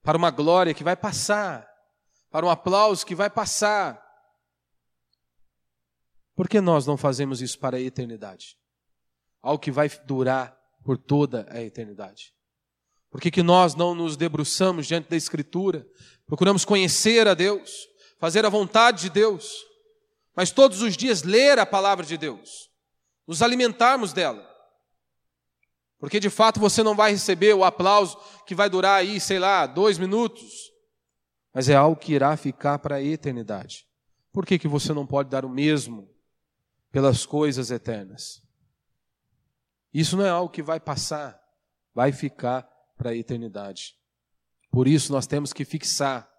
para 0.00 0.16
uma 0.16 0.30
glória 0.30 0.72
que 0.72 0.84
vai 0.84 0.94
passar, 0.94 1.68
para 2.30 2.46
um 2.46 2.48
aplauso 2.48 3.04
que 3.04 3.16
vai 3.16 3.28
passar, 3.28 4.00
Por 6.36 6.48
que 6.48 6.60
nós 6.60 6.86
não 6.86 6.96
fazemos 6.96 7.42
isso 7.42 7.58
para 7.58 7.78
a 7.78 7.80
eternidade? 7.80 8.56
Algo 9.42 9.58
que 9.58 9.72
vai 9.72 9.88
durar 10.04 10.56
por 10.84 10.96
toda 10.96 11.48
a 11.50 11.60
eternidade. 11.60 12.32
Por 13.10 13.20
que, 13.20 13.30
que 13.30 13.42
nós 13.42 13.74
não 13.74 13.92
nos 13.92 14.16
debruçamos 14.16 14.86
diante 14.86 15.08
da 15.08 15.16
Escritura? 15.16 15.84
Procuramos 16.26 16.64
conhecer 16.64 17.26
a 17.26 17.34
Deus, 17.34 17.88
fazer 18.20 18.44
a 18.46 18.50
vontade 18.50 19.02
de 19.02 19.10
Deus, 19.10 19.64
mas 20.32 20.52
todos 20.52 20.80
os 20.80 20.96
dias 20.96 21.24
ler 21.24 21.58
a 21.58 21.66
palavra 21.66 22.06
de 22.06 22.16
Deus, 22.16 22.70
nos 23.26 23.42
alimentarmos 23.42 24.12
dela. 24.12 24.55
Porque 25.98 26.20
de 26.20 26.30
fato 26.30 26.60
você 26.60 26.82
não 26.82 26.94
vai 26.94 27.12
receber 27.12 27.54
o 27.54 27.64
aplauso 27.64 28.18
que 28.46 28.54
vai 28.54 28.68
durar 28.68 29.00
aí, 29.00 29.20
sei 29.20 29.38
lá, 29.38 29.66
dois 29.66 29.98
minutos, 29.98 30.70
mas 31.56 31.70
é 31.70 31.74
algo 31.74 31.98
que 31.98 32.12
irá 32.12 32.36
ficar 32.36 32.78
para 32.78 32.96
a 32.96 33.02
eternidade. 33.02 33.86
Por 34.30 34.44
que, 34.44 34.58
que 34.58 34.68
você 34.68 34.92
não 34.92 35.06
pode 35.06 35.30
dar 35.30 35.42
o 35.42 35.48
mesmo 35.48 36.06
pelas 36.92 37.24
coisas 37.24 37.70
eternas? 37.70 38.42
Isso 39.90 40.18
não 40.18 40.26
é 40.26 40.28
algo 40.28 40.52
que 40.52 40.62
vai 40.62 40.78
passar, 40.78 41.40
vai 41.94 42.12
ficar 42.12 42.68
para 42.98 43.08
a 43.08 43.16
eternidade. 43.16 43.94
Por 44.70 44.86
isso 44.86 45.10
nós 45.10 45.26
temos 45.26 45.54
que 45.54 45.64
fixar 45.64 46.30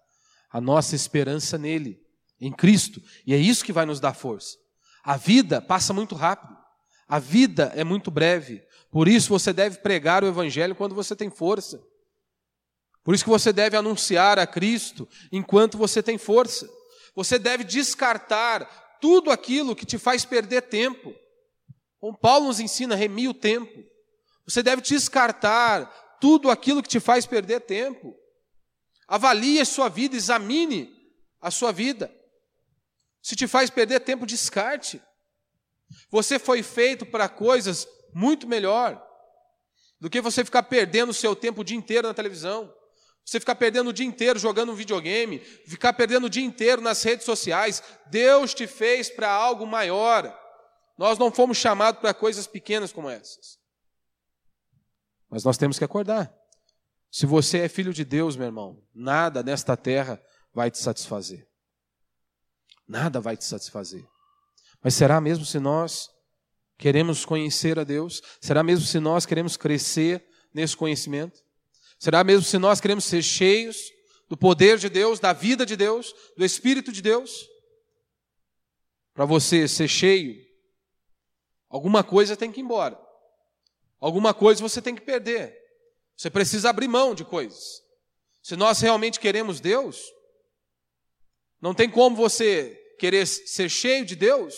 a 0.48 0.60
nossa 0.60 0.94
esperança 0.94 1.58
nele, 1.58 2.00
em 2.40 2.52
Cristo, 2.52 3.02
e 3.26 3.34
é 3.34 3.36
isso 3.36 3.64
que 3.64 3.72
vai 3.72 3.84
nos 3.84 3.98
dar 3.98 4.14
força. 4.14 4.56
A 5.02 5.16
vida 5.16 5.60
passa 5.60 5.92
muito 5.92 6.14
rápido, 6.14 6.56
a 7.08 7.18
vida 7.18 7.72
é 7.74 7.82
muito 7.82 8.08
breve, 8.08 8.62
por 8.90 9.08
isso 9.08 9.28
você 9.28 9.52
deve 9.52 9.78
pregar 9.78 10.24
o 10.24 10.26
Evangelho 10.26 10.74
quando 10.74 10.94
você 10.94 11.14
tem 11.14 11.30
força. 11.30 11.82
Por 13.04 13.14
isso 13.14 13.24
que 13.24 13.30
você 13.30 13.52
deve 13.52 13.76
anunciar 13.76 14.38
a 14.38 14.46
Cristo 14.46 15.08
enquanto 15.30 15.78
você 15.78 16.02
tem 16.02 16.18
força. 16.18 16.68
Você 17.14 17.38
deve 17.38 17.64
descartar 17.64 18.98
tudo 19.00 19.30
aquilo 19.30 19.76
que 19.76 19.86
te 19.86 19.98
faz 19.98 20.24
perder 20.24 20.62
tempo. 20.62 21.14
Como 21.98 22.16
Paulo 22.16 22.46
nos 22.46 22.60
ensina, 22.60 22.94
remir 22.94 23.28
o 23.28 23.34
tempo. 23.34 23.84
Você 24.46 24.62
deve 24.62 24.82
descartar 24.82 25.86
tudo 26.20 26.50
aquilo 26.50 26.82
que 26.82 26.88
te 26.88 27.00
faz 27.00 27.26
perder 27.26 27.60
tempo. 27.60 28.14
Avalie 29.06 29.60
a 29.60 29.64
sua 29.64 29.88
vida, 29.88 30.16
examine 30.16 30.94
a 31.40 31.50
sua 31.50 31.72
vida. 31.72 32.14
Se 33.22 33.36
te 33.36 33.46
faz 33.46 33.70
perder 33.70 34.00
tempo, 34.00 34.26
descarte. 34.26 35.00
Você 36.10 36.38
foi 36.38 36.62
feito 36.62 37.06
para 37.06 37.28
coisas 37.28 37.86
muito 38.14 38.46
melhor 38.46 39.04
do 40.00 40.08
que 40.08 40.20
você 40.20 40.44
ficar 40.44 40.62
perdendo 40.62 41.10
o 41.10 41.14
seu 41.14 41.34
tempo 41.34 41.60
o 41.60 41.64
dia 41.64 41.76
inteiro 41.76 42.08
na 42.08 42.14
televisão. 42.14 42.72
Você 43.24 43.38
ficar 43.38 43.56
perdendo 43.56 43.90
o 43.90 43.92
dia 43.92 44.06
inteiro 44.06 44.38
jogando 44.38 44.72
um 44.72 44.74
videogame, 44.74 45.38
ficar 45.38 45.92
perdendo 45.92 46.26
o 46.26 46.30
dia 46.30 46.42
inteiro 46.42 46.80
nas 46.80 47.02
redes 47.02 47.26
sociais. 47.26 47.82
Deus 48.06 48.54
te 48.54 48.66
fez 48.66 49.10
para 49.10 49.30
algo 49.30 49.66
maior. 49.66 50.34
Nós 50.96 51.18
não 51.18 51.30
fomos 51.30 51.58
chamados 51.58 52.00
para 52.00 52.14
coisas 52.14 52.46
pequenas 52.46 52.90
como 52.90 53.10
essas. 53.10 53.58
Mas 55.28 55.44
nós 55.44 55.58
temos 55.58 55.78
que 55.78 55.84
acordar. 55.84 56.34
Se 57.10 57.26
você 57.26 57.58
é 57.58 57.68
filho 57.68 57.92
de 57.92 58.04
Deus, 58.04 58.36
meu 58.36 58.46
irmão, 58.46 58.82
nada 58.94 59.42
nesta 59.42 59.76
terra 59.76 60.22
vai 60.54 60.70
te 60.70 60.78
satisfazer. 60.78 61.46
Nada 62.86 63.20
vai 63.20 63.36
te 63.36 63.44
satisfazer. 63.44 64.06
Mas 64.82 64.94
será 64.94 65.20
mesmo 65.20 65.44
se 65.44 65.58
nós 65.58 66.08
queremos 66.78 67.24
conhecer 67.24 67.78
a 67.78 67.84
Deus? 67.84 68.22
Será 68.40 68.62
mesmo 68.62 68.86
se 68.86 69.00
nós 69.00 69.26
queremos 69.26 69.56
crescer 69.56 70.24
nesse 70.54 70.76
conhecimento? 70.76 71.44
Será 71.98 72.22
mesmo 72.22 72.44
se 72.44 72.56
nós 72.56 72.80
queremos 72.80 73.04
ser 73.04 73.22
cheios 73.22 73.92
do 74.28 74.36
poder 74.36 74.78
de 74.78 74.88
Deus, 74.88 75.18
da 75.18 75.32
vida 75.32 75.66
de 75.66 75.74
Deus, 75.76 76.14
do 76.36 76.44
Espírito 76.44 76.92
de 76.92 77.02
Deus? 77.02 77.48
Para 79.12 79.24
você 79.24 79.66
ser 79.66 79.88
cheio, 79.88 80.36
alguma 81.68 82.04
coisa 82.04 82.36
tem 82.36 82.52
que 82.52 82.60
ir 82.60 82.62
embora. 82.62 82.98
Alguma 83.98 84.32
coisa 84.32 84.62
você 84.62 84.80
tem 84.80 84.94
que 84.94 85.00
perder. 85.00 85.58
Você 86.16 86.30
precisa 86.30 86.70
abrir 86.70 86.86
mão 86.86 87.14
de 87.14 87.24
coisas. 87.24 87.82
Se 88.40 88.54
nós 88.54 88.80
realmente 88.80 89.18
queremos 89.18 89.58
Deus, 89.58 90.00
não 91.60 91.74
tem 91.74 91.90
como 91.90 92.14
você 92.14 92.74
querer 93.00 93.26
ser 93.26 93.68
cheio 93.68 94.04
de 94.04 94.14
Deus 94.14 94.54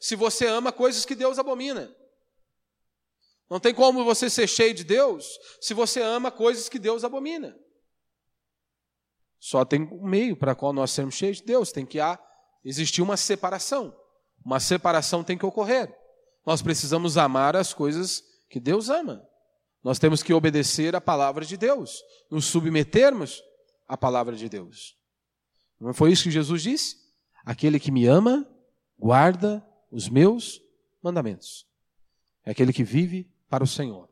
se 0.00 0.16
você 0.16 0.46
ama 0.46 0.72
coisas 0.72 1.04
que 1.04 1.14
Deus 1.14 1.38
abomina. 1.38 1.94
Não 3.48 3.58
tem 3.58 3.74
como 3.74 4.04
você 4.04 4.30
ser 4.30 4.46
cheio 4.46 4.72
de 4.72 4.84
Deus 4.84 5.38
se 5.60 5.74
você 5.74 6.00
ama 6.00 6.30
coisas 6.30 6.68
que 6.68 6.78
Deus 6.78 7.02
abomina. 7.02 7.58
Só 9.40 9.64
tem 9.64 9.82
um 9.82 10.06
meio 10.06 10.36
para 10.36 10.54
qual 10.54 10.72
nós 10.72 10.90
sermos 10.90 11.14
cheios 11.14 11.38
de 11.38 11.44
Deus, 11.44 11.72
tem 11.72 11.84
que 11.84 11.98
existir 12.64 13.02
uma 13.02 13.16
separação. 13.16 13.96
Uma 14.44 14.60
separação 14.60 15.24
tem 15.24 15.36
que 15.36 15.46
ocorrer. 15.46 15.92
Nós 16.46 16.62
precisamos 16.62 17.16
amar 17.16 17.56
as 17.56 17.74
coisas 17.74 18.22
que 18.48 18.60
Deus 18.60 18.88
ama. 18.88 19.26
Nós 19.82 19.98
temos 19.98 20.22
que 20.22 20.32
obedecer 20.32 20.94
a 20.94 21.00
palavra 21.00 21.44
de 21.44 21.56
Deus, 21.56 22.02
nos 22.30 22.44
submetermos 22.44 23.42
à 23.88 23.96
palavra 23.96 24.36
de 24.36 24.48
Deus. 24.48 24.96
Não 25.80 25.94
foi 25.94 26.12
isso 26.12 26.24
que 26.24 26.30
Jesus 26.30 26.62
disse? 26.62 26.96
Aquele 27.44 27.80
que 27.80 27.90
me 27.90 28.06
ama, 28.06 28.46
guarda 28.98 29.66
os 29.90 30.08
meus 30.08 30.62
mandamentos. 31.02 31.66
É 32.44 32.50
aquele 32.50 32.72
que 32.72 32.84
vive 32.84 33.30
para 33.48 33.64
o 33.64 33.66
Senhor. 33.66 34.09